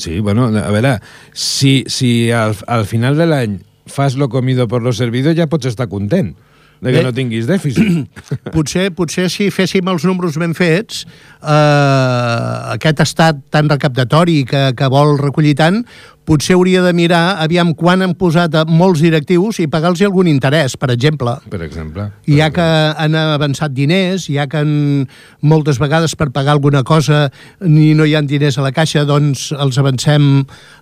Sí, 0.00 0.20
bueno, 0.24 0.48
a 0.48 0.70
veure, 0.72 0.98
si, 1.34 1.82
si 1.90 2.30
al, 2.32 2.54
al 2.70 2.86
final 2.86 3.18
de 3.18 3.26
l'any 3.26 3.58
fas 3.90 4.14
lo 4.16 4.28
comido 4.28 4.68
por 4.68 4.82
lo 4.82 4.92
servido, 4.92 5.34
ja 5.34 5.50
pots 5.50 5.66
estar 5.66 5.90
content 5.90 6.36
de 6.80 6.92
que 6.92 6.98
Bé, 6.98 7.04
no 7.04 7.12
tinguis 7.12 7.46
dèficit. 7.48 8.08
potser, 8.54 8.88
potser 8.96 9.28
si 9.32 9.50
féssim 9.52 9.88
els 9.92 10.06
números 10.08 10.38
ben 10.40 10.54
fets, 10.56 11.04
eh, 11.42 12.74
aquest 12.76 13.04
estat 13.04 13.42
tan 13.52 13.68
recaptatori 13.68 14.40
que, 14.48 14.70
que 14.76 14.88
vol 14.92 15.18
recollir 15.20 15.54
tant, 15.60 15.82
potser 16.30 16.54
hauria 16.54 16.78
de 16.84 16.92
mirar 16.94 17.40
aviam 17.42 17.72
quan 17.74 18.04
han 18.04 18.12
posat 18.14 18.54
a 18.54 18.62
molts 18.68 19.00
directius 19.02 19.58
i 19.58 19.66
pagar-los 19.70 20.02
algun 20.06 20.28
interès, 20.30 20.76
per 20.78 20.92
exemple. 20.94 21.32
Per 21.50 21.58
exemple. 21.64 22.04
Per 22.22 22.36
ja 22.36 22.46
que 22.54 22.66
han 23.02 23.16
avançat 23.18 23.74
diners, 23.74 24.28
ja 24.30 24.46
que 24.46 24.60
han, 24.62 25.08
moltes 25.42 25.80
vegades 25.82 26.14
per 26.14 26.28
pagar 26.30 26.54
alguna 26.54 26.84
cosa 26.86 27.24
ni 27.66 27.90
no 27.98 28.06
hi 28.06 28.14
han 28.14 28.28
diners 28.30 28.60
a 28.60 28.66
la 28.66 28.70
caixa, 28.76 29.02
doncs 29.08 29.48
els 29.56 29.80
avancem 29.82 30.28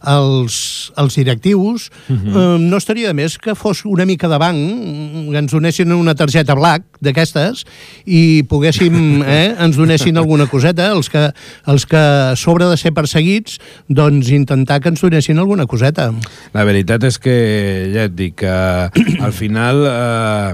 als, 0.02 0.58
als 1.00 1.16
directius. 1.16 1.88
Uh 2.08 2.12
mhm. 2.12 2.28
-huh. 2.28 2.56
eh, 2.56 2.58
no 2.68 2.76
estaria 2.76 3.08
de 3.08 3.14
més 3.14 3.38
que 3.38 3.54
fos 3.54 3.86
una 3.86 4.04
mica 4.04 4.28
de 4.28 4.38
banc, 4.38 4.58
que 5.32 5.38
ens 5.38 5.52
donessin 5.52 5.92
una 5.92 6.14
targeta 6.14 6.54
black 6.54 6.84
d'aquestes 7.00 7.64
i 8.04 8.42
poguéssim, 8.42 9.22
eh, 9.26 9.54
ens 9.58 9.76
donessin 9.76 10.16
alguna 10.18 10.46
coseta, 10.46 10.92
els 10.92 11.08
que, 11.08 11.32
els 11.66 11.86
que 11.86 12.36
sobre 12.36 12.66
de 12.66 12.76
ser 12.76 12.92
perseguits, 12.92 13.58
doncs 13.88 14.28
intentar 14.28 14.80
que 14.80 14.88
ens 14.90 15.00
donessin 15.00 15.37
fent 15.38 15.44
alguna 15.44 15.66
coseta. 15.70 16.10
La 16.54 16.66
veritat 16.66 17.04
és 17.06 17.18
que, 17.22 17.36
ja 17.94 18.08
et 18.08 18.16
dic, 18.16 18.42
que 18.42 19.22
al 19.26 19.32
final 19.32 19.86
eh, 19.86 20.52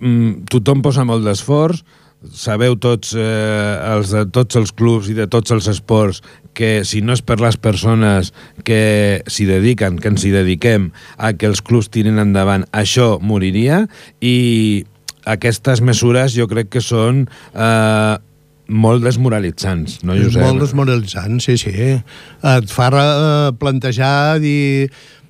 mm, 0.00 0.48
tothom 0.50 0.82
posa 0.82 1.04
molt 1.04 1.26
d'esforç, 1.26 1.84
sabeu 2.32 2.78
tots, 2.80 3.12
eh, 3.14 3.92
els 3.92 4.10
de 4.10 4.24
tots 4.32 4.56
els 4.56 4.72
clubs 4.72 5.10
i 5.12 5.14
de 5.14 5.28
tots 5.28 5.52
els 5.52 5.68
esports 5.68 6.22
que 6.56 6.86
si 6.88 7.02
no 7.04 7.12
és 7.12 7.20
per 7.20 7.36
les 7.42 7.58
persones 7.60 8.32
que 8.64 9.22
s'hi 9.28 9.44
dediquen, 9.46 10.00
que 10.00 10.08
ens 10.08 10.24
hi 10.24 10.32
dediquem 10.32 10.90
a 11.18 11.34
que 11.36 11.46
els 11.46 11.60
clubs 11.60 11.92
tirin 11.92 12.18
endavant, 12.18 12.64
això 12.72 13.18
moriria 13.20 13.84
i 14.24 14.86
aquestes 15.28 15.82
mesures 15.84 16.32
jo 16.32 16.46
crec 16.48 16.72
que 16.72 16.80
són 16.80 17.26
eh, 17.52 18.16
molt 18.68 19.04
desmoralitzants, 19.04 20.00
no, 20.06 20.16
Josep? 20.18 20.42
Molt 20.42 20.64
desmoralitzants, 20.64 21.46
sí, 21.46 21.58
sí. 21.60 21.74
Et 22.56 22.72
fa 22.72 22.88
eh, 22.90 23.52
plantejar, 23.60 24.40
dir 24.42 24.88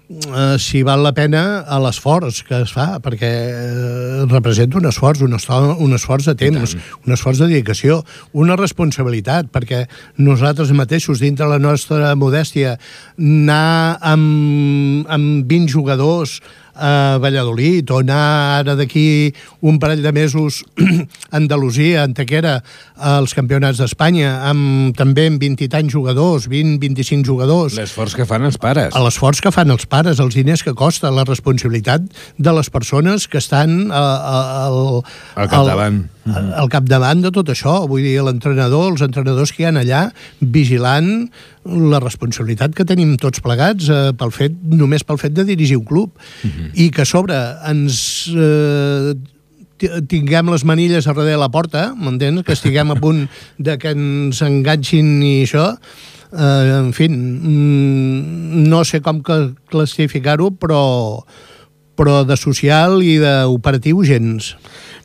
eh, 0.09 0.57
si 0.63 0.83
val 0.87 1.03
la 1.05 1.13
pena 1.17 1.43
a 1.67 1.79
l'esforç 1.83 2.43
que 2.47 2.63
es 2.65 2.73
fa, 2.73 3.01
perquè 3.05 3.31
eh, 3.31 4.27
representa 4.31 4.81
un 4.81 4.89
esforç, 4.89 5.25
un, 5.27 5.37
un 5.37 5.97
esforç 5.99 6.31
de 6.31 6.37
temps, 6.47 6.77
un 7.05 7.17
esforç 7.17 7.43
de 7.43 7.51
dedicació, 7.53 8.03
una 8.33 8.57
responsabilitat, 8.57 9.51
perquè 9.53 9.85
nosaltres 10.19 10.73
mateixos, 10.73 11.21
dintre 11.21 11.49
la 11.51 11.61
nostra 11.63 12.15
modèstia, 12.17 12.77
anar 13.19 13.99
amb, 14.01 15.11
amb 15.13 15.45
20 15.51 15.75
jugadors 15.77 16.41
a 16.77 17.19
Valladolid 17.23 17.91
o 17.91 18.01
anar 18.03 18.61
ara 18.61 18.77
d'aquí 18.79 19.33
un 19.67 19.79
parell 19.83 20.03
de 20.05 20.13
mesos 20.13 20.63
a 21.31 21.37
Andalusia, 21.37 22.03
a 22.03 22.07
Antequera, 22.09 22.61
als 22.97 23.35
campionats 23.37 23.81
d'Espanya, 23.83 24.33
amb 24.51 24.97
també 24.97 25.27
amb 25.31 25.43
20 25.43 25.67
i 25.67 25.71
tants 25.73 25.93
jugadors, 25.93 26.49
20-25 26.53 27.27
jugadors. 27.27 27.77
L'esforç 27.81 28.17
que 28.19 28.29
fan 28.29 28.47
els 28.49 28.61
pares. 28.61 28.95
A 28.95 29.03
l'esforç 29.05 29.43
que 29.45 29.53
fan 29.55 29.73
els 29.75 29.89
pares, 29.91 30.21
els 30.23 30.37
diners 30.37 30.65
que 30.67 30.77
costa, 30.77 31.13
la 31.13 31.27
responsabilitat 31.29 32.05
de 32.39 32.57
les 32.57 32.71
persones 32.71 33.27
que 33.29 33.41
estan 33.43 33.91
a, 33.91 34.03
a, 34.03 34.39
al, 34.67 34.81
al 35.35 35.51
capdavant. 35.53 36.05
Al, 36.27 36.53
al 36.63 36.71
capdavant 36.73 37.23
de 37.23 37.33
tot 37.35 37.53
això. 37.53 37.79
Vull 37.91 38.05
dir, 38.05 38.17
l'entrenador, 38.27 38.91
els 38.93 39.05
entrenadors 39.07 39.53
que 39.55 39.65
hi 39.65 39.69
han 39.71 39.81
allà 39.83 40.09
vigilant 40.41 41.29
la 41.67 42.01
responsabilitat 42.03 42.75
que 42.77 42.87
tenim 42.89 43.17
tots 43.21 43.43
plegats 43.45 43.91
eh, 43.91 44.11
pel 44.19 44.33
fet, 44.35 44.57
només 44.71 45.05
pel 45.07 45.19
fet 45.21 45.35
de 45.37 45.45
dirigir 45.49 45.79
un 45.81 45.85
club 45.85 46.11
uh 46.17 46.49
-huh. 46.49 46.71
i 46.75 46.91
que 46.91 47.03
a 47.03 47.05
sobre 47.05 47.37
ens 47.67 48.31
eh, 48.35 49.15
tinguem 50.09 50.51
les 50.51 50.65
manilles 50.65 51.07
a 51.07 51.13
darrere 51.13 51.33
de 51.33 51.41
la 51.41 51.51
porta, 51.51 51.95
m'entens? 51.95 52.43
Que 52.45 52.53
estiguem 52.53 52.91
a 52.91 53.01
punt 53.05 53.29
de 53.59 53.77
que 53.79 53.93
ens 53.95 54.43
enganxin 54.43 55.23
i 55.23 55.43
això, 55.45 55.77
eh, 56.33 56.79
en 56.79 56.93
fi, 56.93 57.09
mm, 57.09 58.67
no 58.69 58.85
sé 58.85 59.01
com 59.01 59.23
classificar-ho, 59.23 60.51
però, 60.53 61.25
però 61.97 62.25
de 62.25 62.37
social 62.37 63.03
i 63.03 63.19
d'operatiu 63.19 64.03
gens. 64.05 64.57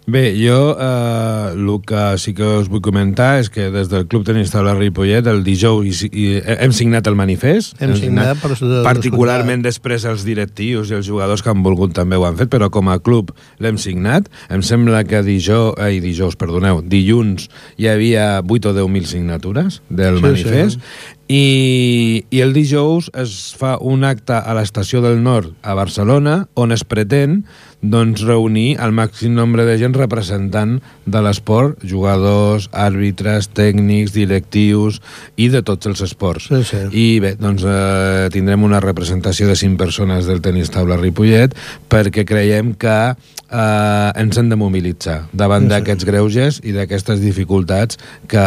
Bé, 0.08 0.34
jo 0.34 0.76
eh, 0.80 1.54
el 1.54 1.70
que 1.86 2.18
sí 2.18 2.34
que 2.34 2.46
us 2.58 2.70
vull 2.72 2.82
comentar 2.82 3.36
és 3.40 3.52
que 3.54 3.68
des 3.70 3.90
del 3.92 4.08
Club 4.10 4.26
Tenis 4.26 4.50
Taula 4.50 4.74
Ripollet 4.74 5.28
el 5.30 5.44
dijous 5.46 6.02
i, 6.08 6.10
i, 6.10 6.26
hem 6.42 6.74
signat 6.74 7.06
el 7.08 7.16
manifest. 7.20 7.78
Hem, 7.78 7.94
hem 7.94 8.00
signat, 8.00 8.34
signat 8.42 8.42
però 8.42 8.82
particularment 8.88 9.62
després 9.62 10.08
els 10.10 10.26
directius 10.26 10.90
i 10.90 10.98
els 10.98 11.06
jugadors 11.06 11.46
que 11.46 11.54
han 11.54 11.62
volgut 11.62 11.94
també 11.94 12.18
ho 12.18 12.26
han 12.26 12.40
fet, 12.40 12.50
però 12.50 12.72
com 12.74 12.90
a 12.90 12.98
club 13.00 13.30
l'hem 13.62 13.78
signat. 13.78 14.28
Em 14.50 14.66
sembla 14.66 15.04
que 15.06 15.22
dijous, 15.26 15.78
ai, 15.78 16.02
dijous, 16.04 16.36
perdoneu, 16.40 16.82
dilluns 16.82 17.52
hi 17.78 17.92
havia 17.92 18.42
8 18.42 18.74
o 18.74 18.78
10.000 18.82 19.12
signatures 19.14 19.82
del 19.90 20.18
sí, 20.18 20.26
manifest 20.26 20.82
sí. 20.82 21.18
I, 21.32 22.26
i 22.28 22.42
el 22.44 22.52
dijous 22.52 23.08
es 23.16 23.54
fa 23.56 23.78
un 23.80 24.04
acte 24.04 24.36
a 24.36 24.56
l'estació 24.58 25.00
del 25.06 25.22
Nord 25.24 25.54
a 25.64 25.78
Barcelona 25.78 26.42
on 26.60 26.76
es 26.76 26.84
pretén 26.84 27.44
doncs, 27.82 28.22
reunir 28.22 28.78
el 28.82 28.94
màxim 28.94 29.34
nombre 29.34 29.66
de 29.66 29.76
gent 29.82 29.96
representant 29.98 30.78
de 31.10 31.22
l'esport, 31.26 31.82
jugadors, 31.82 32.70
àrbitres, 32.72 33.50
tècnics, 33.58 34.14
directius 34.14 35.02
i 35.36 35.50
de 35.50 35.64
tots 35.66 35.90
els 35.90 36.04
esports. 36.06 36.48
Sí, 36.52 36.62
sí. 36.68 36.82
I 36.94 37.06
bé, 37.24 37.34
doncs 37.42 37.66
eh, 37.66 38.30
tindrem 38.34 38.64
una 38.68 38.82
representació 38.84 39.50
de 39.50 39.58
cinc 39.58 39.80
persones 39.82 40.30
del 40.30 40.44
tenis 40.46 40.72
taula 40.74 41.00
Ripollet 41.02 41.56
perquè 41.92 42.26
creiem 42.28 42.76
que 42.80 42.98
eh, 43.12 44.10
ens 44.22 44.38
hem 44.38 44.52
de 44.52 44.60
mobilitzar 44.60 45.24
davant 45.34 45.66
sí, 45.66 45.74
d'aquests 45.74 46.08
greuges 46.08 46.62
i 46.64 46.76
d'aquestes 46.78 47.22
dificultats 47.24 47.98
que 48.30 48.46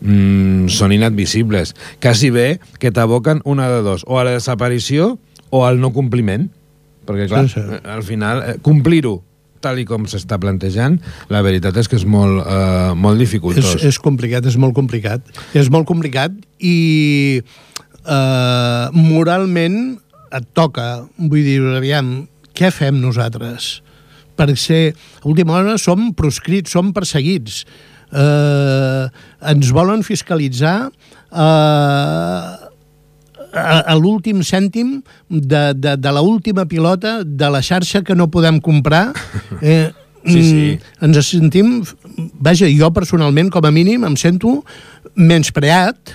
mm, 0.00 0.72
són 0.72 0.96
inadmissibles. 0.96 1.76
Quasi 2.02 2.32
bé 2.32 2.48
que 2.80 2.94
t'aboquen 2.94 3.44
una 3.44 3.68
de 3.72 3.84
dos, 3.84 4.06
o 4.08 4.18
a 4.18 4.24
la 4.24 4.38
desaparició 4.38 5.18
o 5.52 5.66
al 5.68 5.80
no 5.84 5.92
compliment 5.92 6.48
perquè, 7.08 7.28
clar, 7.30 7.44
sí, 7.50 7.60
sí. 7.60 7.82
al 7.96 8.02
final, 8.06 8.42
eh, 8.46 8.56
complir-ho 8.64 9.18
tal 9.62 9.78
i 9.78 9.86
com 9.86 10.08
s'està 10.10 10.38
plantejant, 10.42 10.98
la 11.30 11.42
veritat 11.46 11.76
és 11.78 11.88
que 11.88 11.98
és 12.00 12.06
molt, 12.08 12.42
eh, 12.42 12.92
molt 12.98 13.22
dificultós. 13.22 13.76
És, 13.78 13.92
és 13.92 14.00
complicat, 14.02 14.46
és 14.50 14.58
molt 14.58 14.74
complicat. 14.74 15.22
És 15.54 15.70
molt 15.70 15.86
complicat 15.86 16.34
i 16.58 17.38
eh, 17.38 18.86
moralment 18.96 19.78
et 20.32 20.50
toca, 20.56 21.04
vull 21.20 21.44
dir, 21.44 21.60
aviam, 21.76 22.12
què 22.56 22.72
fem 22.74 22.98
nosaltres? 23.00 23.80
Per 24.36 24.48
ser, 24.56 24.94
a 25.20 25.28
última 25.28 25.58
hora, 25.58 25.76
som 25.78 26.10
proscrits, 26.16 26.72
som 26.72 26.92
perseguits. 26.96 27.62
Eh, 28.12 29.04
ens 29.52 29.70
volen 29.72 30.02
fiscalitzar 30.04 30.76
eh, 30.88 32.61
a, 33.52 33.80
a 33.80 33.94
l'últim 33.98 34.42
cèntim 34.46 35.00
de, 35.28 35.62
de, 35.76 35.96
de 35.96 36.12
l'última 36.16 36.66
pilota 36.68 37.20
de 37.24 37.50
la 37.52 37.62
xarxa 37.62 38.02
que 38.02 38.16
no 38.16 38.30
podem 38.32 38.60
comprar 38.60 39.10
eh, 39.62 39.90
Sí, 40.22 40.42
sí. 40.42 40.78
Mm, 40.78 41.08
ens 41.08 41.28
sentim... 41.28 41.70
Vaja, 42.38 42.68
jo 42.70 42.90
personalment, 42.94 43.50
com 43.50 43.64
a 43.66 43.72
mínim, 43.74 44.04
em 44.06 44.14
sento 44.14 44.60
menyspreat 45.18 46.12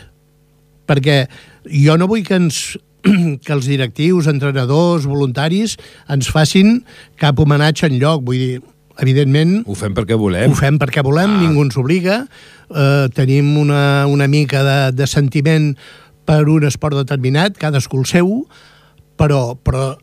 perquè 0.87 1.25
jo 1.67 1.97
no 1.99 2.07
vull 2.07 2.23
que 2.23 2.37
ens 2.39 2.77
que 3.43 3.53
els 3.53 3.67
directius, 3.67 4.29
entrenadors, 4.31 5.07
voluntaris 5.07 5.75
ens 6.13 6.31
facin 6.31 6.81
cap 7.19 7.39
homenatge 7.39 7.89
en 7.89 7.99
lloc. 8.01 8.23
Vull 8.27 8.39
dir, 8.39 8.61
evidentment... 9.03 9.59
Ho 9.67 9.75
fem 9.77 9.95
perquè 9.97 10.17
volem. 10.19 10.51
Ho 10.51 10.57
fem 10.57 10.79
perquè 10.81 11.03
volem, 11.05 11.35
ah. 11.35 11.41
ningú 11.43 11.67
ens 11.67 11.77
obliga. 11.79 12.23
Eh, 12.67 13.07
tenim 13.15 13.53
una, 13.59 14.07
una 14.07 14.27
mica 14.31 14.63
de, 14.65 14.79
de 14.97 15.07
sentiment 15.07 15.73
per 16.27 16.43
un 16.51 16.67
esport 16.67 16.97
determinat, 16.99 17.57
cadascú 17.59 18.01
el 18.01 18.09
seu, 18.09 18.33
però, 19.17 19.55
però 19.55 19.93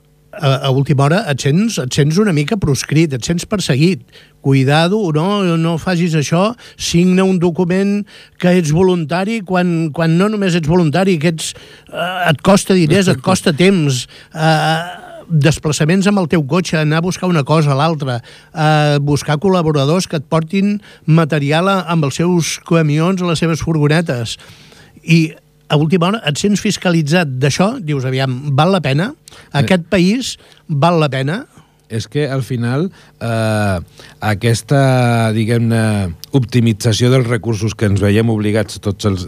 a, 0.40 0.66
a 0.66 0.70
última 0.70 1.04
hora 1.04 1.22
et 1.30 1.44
sents, 1.44 1.78
et 1.82 1.94
sents 1.94 2.18
una 2.20 2.34
mica 2.34 2.58
proscrit, 2.60 3.12
et 3.14 3.24
sents 3.24 3.46
perseguit. 3.46 4.02
Cuidado, 4.44 4.98
no, 5.16 5.56
no 5.60 5.76
facis 5.80 6.16
això, 6.18 6.50
signa 6.76 7.24
un 7.24 7.38
document 7.40 8.02
que 8.40 8.52
ets 8.58 8.74
voluntari 8.76 9.40
quan, 9.46 9.90
quan 9.94 10.18
no 10.18 10.28
només 10.32 10.56
ets 10.58 10.68
voluntari, 10.68 11.16
que 11.20 11.32
ets, 11.32 11.54
eh, 11.88 12.10
et 12.28 12.44
costa 12.44 12.76
diners, 12.76 13.08
et 13.08 13.22
costa 13.24 13.54
temps, 13.56 14.04
eh, 14.34 14.82
desplaçaments 15.24 16.06
amb 16.10 16.20
el 16.20 16.28
teu 16.28 16.44
cotxe, 16.44 16.76
anar 16.76 17.00
a 17.00 17.06
buscar 17.06 17.30
una 17.30 17.44
cosa 17.48 17.72
a 17.72 17.78
l'altra, 17.78 18.18
eh, 18.52 18.98
buscar 19.00 19.38
col·laboradors 19.40 20.08
que 20.10 20.20
et 20.20 20.28
portin 20.28 20.76
material 21.06 21.70
amb 21.70 22.04
els 22.04 22.20
seus 22.20 22.58
camions, 22.68 23.24
les 23.24 23.40
seves 23.40 23.64
furgonetes. 23.64 24.36
I 25.04 25.34
a 25.74 25.80
última 25.80 26.06
hora 26.08 26.22
et 26.30 26.38
sents 26.38 26.62
fiscalitzat 26.62 27.34
d'això, 27.42 27.74
dius, 27.82 28.06
aviam, 28.06 28.38
val 28.54 28.70
la 28.74 28.82
pena? 28.84 29.10
Aquest 29.58 29.90
país 29.90 30.36
val 30.68 31.02
la 31.02 31.10
pena? 31.10 31.42
és 31.94 32.06
que 32.08 32.24
al 32.30 32.42
final 32.42 32.88
eh, 33.20 33.78
aquesta, 34.24 34.80
diguem-ne, 35.36 35.82
optimització 36.34 37.10
dels 37.12 37.28
recursos 37.28 37.76
que 37.78 37.88
ens 37.90 38.02
veiem 38.02 38.32
obligats 38.32 38.80
tots 38.82 39.08
els... 39.10 39.26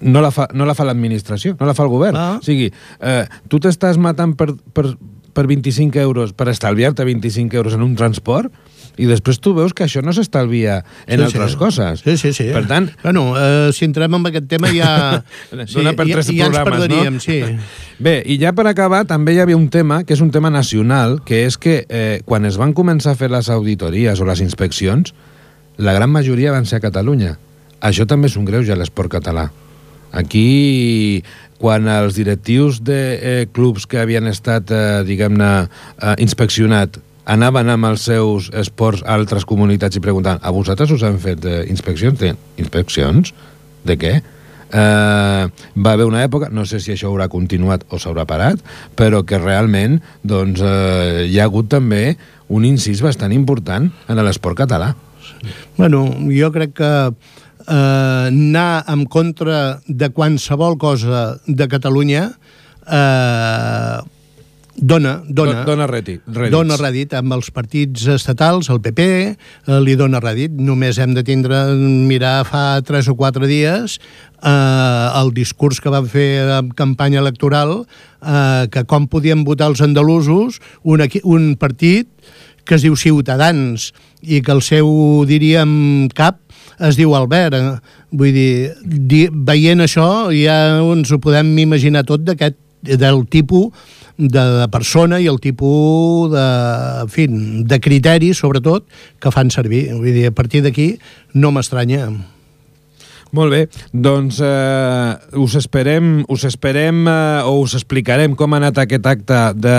no 0.00 0.22
la 0.24 0.32
fa, 0.34 0.48
no 0.56 0.66
la 0.66 0.74
fa 0.74 0.88
l'administració, 0.88 1.54
no 1.60 1.68
la 1.68 1.76
fa 1.76 1.84
el 1.86 1.92
govern. 1.92 2.18
Ah. 2.18 2.38
O 2.40 2.44
sigui, 2.44 2.70
eh, 2.72 3.24
tu 3.52 3.60
t'estàs 3.62 4.00
matant 4.00 4.34
per, 4.38 4.50
per, 4.74 4.88
per 5.32 5.46
25 5.50 6.00
euros, 6.00 6.34
per 6.34 6.48
estalviar-te 6.52 7.04
25 7.04 7.56
euros 7.56 7.74
en 7.76 7.82
un 7.86 7.96
transport, 7.96 8.52
i 9.00 9.06
després 9.08 9.38
tu 9.40 9.52
veus 9.56 9.72
que 9.76 9.86
això 9.86 10.02
no 10.04 10.12
s'estalvia 10.12 10.80
en 11.06 11.20
sí, 11.20 11.24
altres 11.24 11.54
sí. 11.54 11.58
coses. 11.60 12.02
Sí, 12.04 12.16
sí, 12.20 12.32
sí. 12.36 12.48
Per 12.52 12.64
tant... 12.68 12.90
Bueno, 13.02 13.32
eh, 13.38 13.70
si 13.76 13.86
entrem 13.86 14.18
en 14.18 14.26
aquest 14.28 14.48
tema 14.50 14.72
ja... 14.74 15.22
sí, 15.70 15.84
per 15.96 16.06
tres 16.08 16.30
ja, 16.32 16.50
ja 16.50 16.64
programes, 16.66 17.14
no? 17.14 17.24
sí. 17.24 17.40
Bé, 18.04 18.18
i 18.26 18.36
ja 18.40 18.52
per 18.56 18.66
acabar, 18.70 19.04
també 19.08 19.36
hi 19.36 19.42
havia 19.44 19.58
un 19.58 19.68
tema, 19.72 20.02
que 20.04 20.16
és 20.16 20.24
un 20.24 20.32
tema 20.34 20.50
nacional, 20.52 21.20
que 21.24 21.44
és 21.46 21.56
que 21.60 21.84
eh, 21.88 22.20
quan 22.26 22.48
es 22.48 22.58
van 22.60 22.74
començar 22.76 23.14
a 23.14 23.20
fer 23.20 23.30
les 23.32 23.50
auditories 23.52 24.20
o 24.20 24.28
les 24.28 24.44
inspeccions, 24.44 25.14
la 25.80 25.96
gran 25.96 26.12
majoria 26.12 26.52
van 26.52 26.68
ser 26.68 26.80
a 26.80 26.84
Catalunya. 26.84 27.36
Això 27.80 28.04
també 28.08 28.28
és 28.28 28.36
un 28.36 28.44
greu 28.48 28.64
ja 28.66 28.76
l'esport 28.76 29.12
català. 29.12 29.48
Aquí, 30.12 31.22
quan 31.60 31.86
els 31.92 32.16
directius 32.16 32.80
de 32.82 33.00
eh, 33.14 33.46
clubs 33.52 33.86
que 33.86 34.00
havien 34.00 34.26
estat, 34.30 34.72
eh, 34.72 35.04
diguem-ne, 35.06 35.52
eh, 36.00 36.16
inspeccionat 36.24 36.98
anaven 37.30 37.68
amb 37.70 37.90
els 37.92 38.04
seus 38.08 38.48
esports 38.56 39.04
a 39.04 39.14
altres 39.14 39.46
comunitats 39.46 39.98
i 39.98 40.02
preguntant 40.02 40.40
a 40.42 40.52
vosaltres 40.54 40.90
us 40.96 41.04
han 41.06 41.20
fet 41.22 41.44
eh, 41.46 41.62
inspeccions? 41.70 42.18
De, 42.18 42.34
inspeccions? 42.58 43.34
De 43.86 43.96
què? 44.00 44.14
Eh, 44.70 45.44
va 45.82 45.92
haver 45.92 46.06
una 46.06 46.22
època, 46.22 46.48
no 46.50 46.64
sé 46.66 46.80
si 46.80 46.94
això 46.94 47.10
haurà 47.10 47.28
continuat 47.30 47.84
o 47.90 47.98
s'haurà 47.98 48.26
parat, 48.26 48.62
però 48.98 49.24
que 49.26 49.38
realment 49.38 49.98
doncs, 50.22 50.62
eh, 50.62 51.26
hi 51.30 51.38
ha 51.38 51.48
hagut 51.50 51.70
també 51.70 52.16
un 52.50 52.66
incís 52.66 53.02
bastant 53.02 53.34
important 53.34 53.90
en 54.08 54.24
l'esport 54.24 54.58
català. 54.58 54.94
Bueno, 55.76 56.04
jo 56.30 56.50
crec 56.54 56.74
que 56.76 56.90
eh, 57.70 58.28
anar 58.28 58.84
en 58.90 59.06
contra 59.06 59.80
de 59.86 60.10
qualsevol 60.10 60.78
cosa 60.78 61.38
de 61.46 61.68
Catalunya 61.68 62.30
eh, 62.90 64.00
Dona, 64.80 65.18
dona, 65.28 65.64
dona 65.68 65.84
rèdit, 65.84 66.22
rèdits. 66.24 66.52
Dona 66.54 66.76
rèdit 66.80 67.12
amb 67.18 67.34
els 67.36 67.50
partits 67.52 68.06
estatals, 68.14 68.70
el 68.72 68.78
PP, 68.80 69.04
eh, 69.04 69.80
li 69.84 69.92
dona 69.98 70.22
rèdit. 70.24 70.54
Només 70.56 70.96
hem 70.96 71.12
de 71.12 71.20
tindre, 71.26 71.58
mirar 72.08 72.46
fa 72.48 72.80
tres 72.86 73.10
o 73.12 73.16
quatre 73.18 73.44
dies 73.50 73.98
eh, 74.40 75.20
el 75.20 75.34
discurs 75.36 75.82
que 75.84 75.92
van 75.92 76.08
fer 76.08 76.46
en 76.56 76.70
campanya 76.72 77.20
electoral 77.20 77.82
eh, 77.82 78.70
que 78.72 78.86
com 78.88 79.04
podien 79.10 79.44
votar 79.44 79.68
els 79.68 79.84
andalusos 79.84 80.62
un, 80.80 81.04
un 81.24 81.50
partit 81.60 82.08
que 82.64 82.78
es 82.78 82.86
diu 82.86 82.96
Ciutadans 82.96 83.90
i 84.22 84.40
que 84.40 84.52
el 84.54 84.62
seu, 84.64 84.88
diríem, 85.28 86.08
cap 86.16 86.40
es 86.88 86.98
diu 86.98 87.14
Albert. 87.16 87.56
Eh? 87.56 87.94
Vull 88.16 88.34
dir, 88.34 88.50
di, 88.82 89.26
veient 89.30 89.84
això 89.84 90.30
ja 90.34 90.80
ens 90.80 91.12
ho 91.12 91.20
podem 91.22 91.52
imaginar 91.62 92.06
tot 92.08 92.24
d'aquest 92.26 92.58
del 92.80 93.26
tipus 93.28 93.74
de, 94.16 94.66
persona 94.72 95.18
i 95.20 95.28
el 95.28 95.40
tipus 95.40 96.30
de, 96.32 96.46
en 97.04 97.12
fi, 97.12 97.26
de 97.68 97.80
criteris, 97.80 98.40
sobretot, 98.40 98.86
que 99.20 99.32
fan 99.32 99.52
servir. 99.52 99.88
Vull 99.94 100.12
dir, 100.12 100.28
a 100.30 100.36
partir 100.36 100.64
d'aquí 100.64 100.94
no 101.34 101.52
m'estranya. 101.52 102.08
Molt 103.36 103.54
bé, 103.54 103.60
doncs 103.94 104.40
eh, 104.42 105.38
us 105.38 105.54
esperem, 105.60 106.24
us 106.28 106.44
esperem 106.48 107.04
eh, 107.06 107.46
o 107.46 107.60
us 107.62 107.76
explicarem 107.78 108.34
com 108.34 108.54
ha 108.54 108.58
anat 108.58 108.80
aquest 108.82 109.06
acte 109.06 109.40
de, 109.54 109.76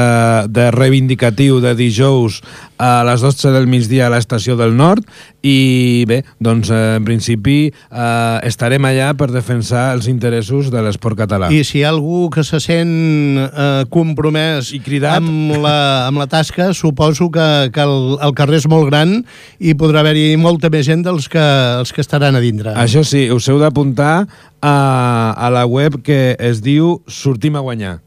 de 0.48 0.70
reivindicatiu 0.72 1.60
de 1.64 1.74
dijous 1.76 2.40
a 2.82 3.04
les 3.06 3.22
12 3.22 3.52
del 3.54 3.68
migdia 3.68 4.08
a 4.08 4.14
l'estació 4.14 4.56
del 4.58 4.72
Nord 4.78 5.04
i 5.46 6.06
bé, 6.08 6.22
doncs 6.40 6.72
eh, 6.72 6.80
en 7.02 7.06
principi 7.06 7.58
eh, 7.68 8.38
estarem 8.48 8.88
allà 8.88 9.12
per 9.20 9.30
defensar 9.34 9.90
els 9.98 10.08
interessos 10.08 10.72
de 10.72 10.82
l'esport 10.86 11.20
català. 11.20 11.52
I 11.52 11.66
si 11.68 11.82
hi 11.82 11.84
ha 11.86 11.92
algú 11.92 12.30
que 12.34 12.46
se 12.48 12.62
sent 12.64 13.38
eh, 13.42 13.84
compromès 13.92 14.72
I 14.78 14.82
cridat. 14.86 15.20
amb 15.20 15.58
la, 15.60 16.08
amb 16.08 16.22
la 16.24 16.30
tasca, 16.32 16.72
suposo 16.78 17.30
que, 17.34 17.50
que 17.74 17.84
el, 17.84 18.16
el 18.22 18.36
carrer 18.38 18.62
és 18.62 18.70
molt 18.72 18.88
gran 18.90 19.18
i 19.60 19.76
podrà 19.76 20.06
haver-hi 20.06 20.38
molta 20.40 20.72
més 20.72 20.88
gent 20.88 21.04
dels 21.06 21.28
que, 21.32 21.44
els 21.82 21.92
que 21.92 22.02
estaran 22.06 22.38
a 22.38 22.44
dintre. 22.44 22.78
Això 22.80 23.04
sí, 23.06 23.28
us 23.34 23.41
heu 23.50 23.60
d'apuntar 23.62 24.28
a, 24.62 24.76
a 25.34 25.50
la 25.54 25.66
web 25.66 26.02
que 26.06 26.36
es 26.40 26.62
diu 26.62 27.00
Sortim 27.08 27.58
a 27.58 27.66
guanyar. 27.66 28.00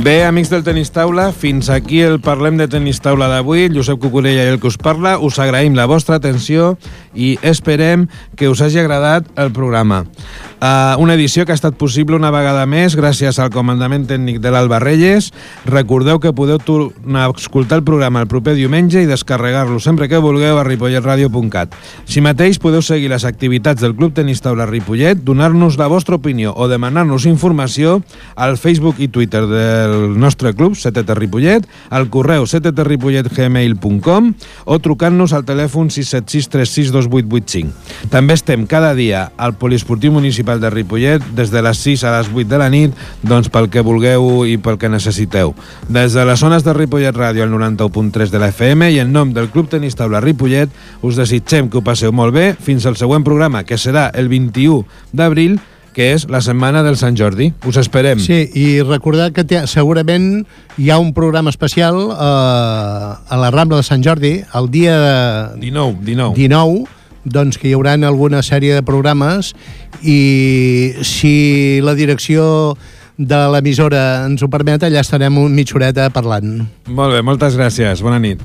Bé, 0.00 0.24
amics 0.24 0.48
del 0.48 0.62
Tenis 0.64 0.88
Taula, 0.94 1.26
fins 1.36 1.68
aquí 1.68 1.98
el 2.00 2.22
Parlem 2.24 2.56
de 2.56 2.64
Tenis 2.72 3.02
Taula 3.04 3.26
d'avui. 3.28 3.66
Josep 3.68 3.98
Cucurella 4.00 4.46
i 4.46 4.52
el 4.54 4.56
que 4.58 4.70
us 4.70 4.78
parla. 4.80 5.18
Us 5.20 5.36
agraïm 5.36 5.76
la 5.76 5.84
vostra 5.84 6.16
atenció 6.16 6.70
i 7.12 7.34
esperem 7.44 8.06
que 8.40 8.48
us 8.48 8.62
hagi 8.64 8.80
agradat 8.80 9.28
el 9.36 9.52
programa. 9.52 10.06
Uh, 10.60 10.92
una 11.00 11.14
edició 11.16 11.46
que 11.48 11.54
ha 11.54 11.56
estat 11.56 11.72
possible 11.80 12.18
una 12.18 12.28
vegada 12.28 12.66
més 12.68 12.92
gràcies 12.92 13.38
al 13.40 13.48
comandament 13.48 14.04
tècnic 14.04 14.42
de 14.44 14.50
l'Alba 14.52 14.76
Reyes. 14.82 15.30
Recordeu 15.64 16.20
que 16.20 16.34
podeu 16.36 16.58
tornar 16.60 17.22
a 17.24 17.30
escoltar 17.32 17.78
el 17.80 17.84
programa 17.86 18.20
el 18.20 18.28
proper 18.28 18.52
diumenge 18.58 19.00
i 19.00 19.08
descarregar-lo 19.08 19.80
sempre 19.80 20.04
que 20.10 20.20
vulgueu 20.20 20.60
a 20.60 20.64
ripolletradio.cat. 20.68 21.72
Si 22.04 22.20
mateix 22.20 22.60
podeu 22.60 22.84
seguir 22.84 23.08
les 23.08 23.24
activitats 23.24 23.80
del 23.80 23.96
Club 23.96 24.12
Tenis 24.18 24.44
Taula 24.44 24.66
Ripollet, 24.68 25.24
donar-nos 25.24 25.78
la 25.80 25.88
vostra 25.88 26.20
opinió 26.20 26.52
o 26.52 26.68
demanar-nos 26.68 27.24
informació 27.24 28.02
al 28.36 28.58
Facebook 28.60 29.00
i 29.00 29.08
Twitter 29.08 29.46
del 29.48 30.18
nostre 30.20 30.52
club, 30.52 30.76
CTT 30.76 31.16
Ripollet, 31.16 31.64
al 31.88 32.10
correu 32.12 32.44
cttripolletgmail.com 32.44 34.30
o 34.66 34.78
trucant-nos 34.84 35.32
al 35.32 35.48
telèfon 35.48 35.88
676 35.88 36.52
362885. 36.52 38.10
També 38.12 38.36
estem 38.36 38.68
cada 38.68 38.92
dia 38.98 39.30
al 39.40 39.56
Poliesportiu 39.56 40.12
Municipal 40.12 40.49
de 40.58 40.70
Ripollet 40.74 41.22
des 41.38 41.52
de 41.54 41.62
les 41.62 41.78
6 41.78 42.02
a 42.02 42.16
les 42.16 42.32
8 42.34 42.50
de 42.50 42.58
la 42.58 42.68
nit 42.72 42.96
doncs 43.22 43.46
pel 43.52 43.70
que 43.70 43.84
vulgueu 43.86 44.42
i 44.50 44.56
pel 44.58 44.78
que 44.80 44.90
necessiteu. 44.90 45.54
Des 45.86 46.16
de 46.18 46.26
les 46.26 46.42
zones 46.42 46.66
de 46.66 46.74
Ripollet 46.74 47.14
Ràdio 47.14 47.46
al 47.46 47.54
91.3 47.54 48.34
de 48.34 48.42
la 48.42 48.50
FM 48.50 48.90
i 48.90 48.98
en 48.98 49.12
nom 49.14 49.30
del 49.36 49.50
Club 49.54 49.70
Tenis 49.70 49.94
Taula 49.94 50.22
Ripollet 50.24 50.74
us 51.06 51.20
desitgem 51.20 51.70
que 51.70 51.78
ho 51.78 51.86
passeu 51.86 52.10
molt 52.10 52.34
bé 52.34 52.54
fins 52.58 52.86
al 52.86 52.98
següent 52.98 53.22
programa 53.22 53.62
que 53.62 53.78
serà 53.78 54.10
el 54.10 54.32
21 54.32 54.82
d'abril 55.12 55.60
que 55.94 56.12
és 56.14 56.26
la 56.30 56.40
setmana 56.40 56.84
del 56.86 56.96
Sant 56.96 57.16
Jordi. 57.18 57.50
Us 57.66 57.78
esperem. 57.80 58.20
Sí, 58.22 58.44
i 58.54 58.82
recordar 58.86 59.30
que 59.34 59.44
té, 59.44 59.64
segurament 59.70 60.44
hi 60.78 60.90
ha 60.90 61.00
un 61.02 61.12
programa 61.16 61.50
especial 61.50 61.98
eh, 61.98 62.14
a 62.14 63.40
la 63.40 63.50
Rambla 63.50 63.80
de 63.80 63.86
Sant 63.86 64.04
Jordi, 64.06 64.38
el 64.54 64.70
dia 64.70 64.96
19, 65.58 65.98
19. 66.06 66.34
19, 66.38 66.99
doncs 67.24 67.58
que 67.60 67.68
hi 67.68 67.74
haurà 67.76 67.96
alguna 67.98 68.42
sèrie 68.42 68.74
de 68.74 68.82
programes 68.86 69.52
i 70.02 70.94
si 71.04 71.80
la 71.84 71.94
direcció 71.94 72.76
de 73.20 73.40
l'emissora 73.52 74.24
ens 74.24 74.42
ho 74.42 74.48
permet, 74.48 74.82
allà 74.82 75.02
estarem 75.04 75.36
mitja 75.52 75.76
horeta 75.76 76.08
parlant. 76.10 76.64
Molt 76.88 77.12
bé, 77.12 77.20
moltes 77.22 77.58
gràcies. 77.58 78.00
Bona 78.00 78.18
nit. 78.18 78.40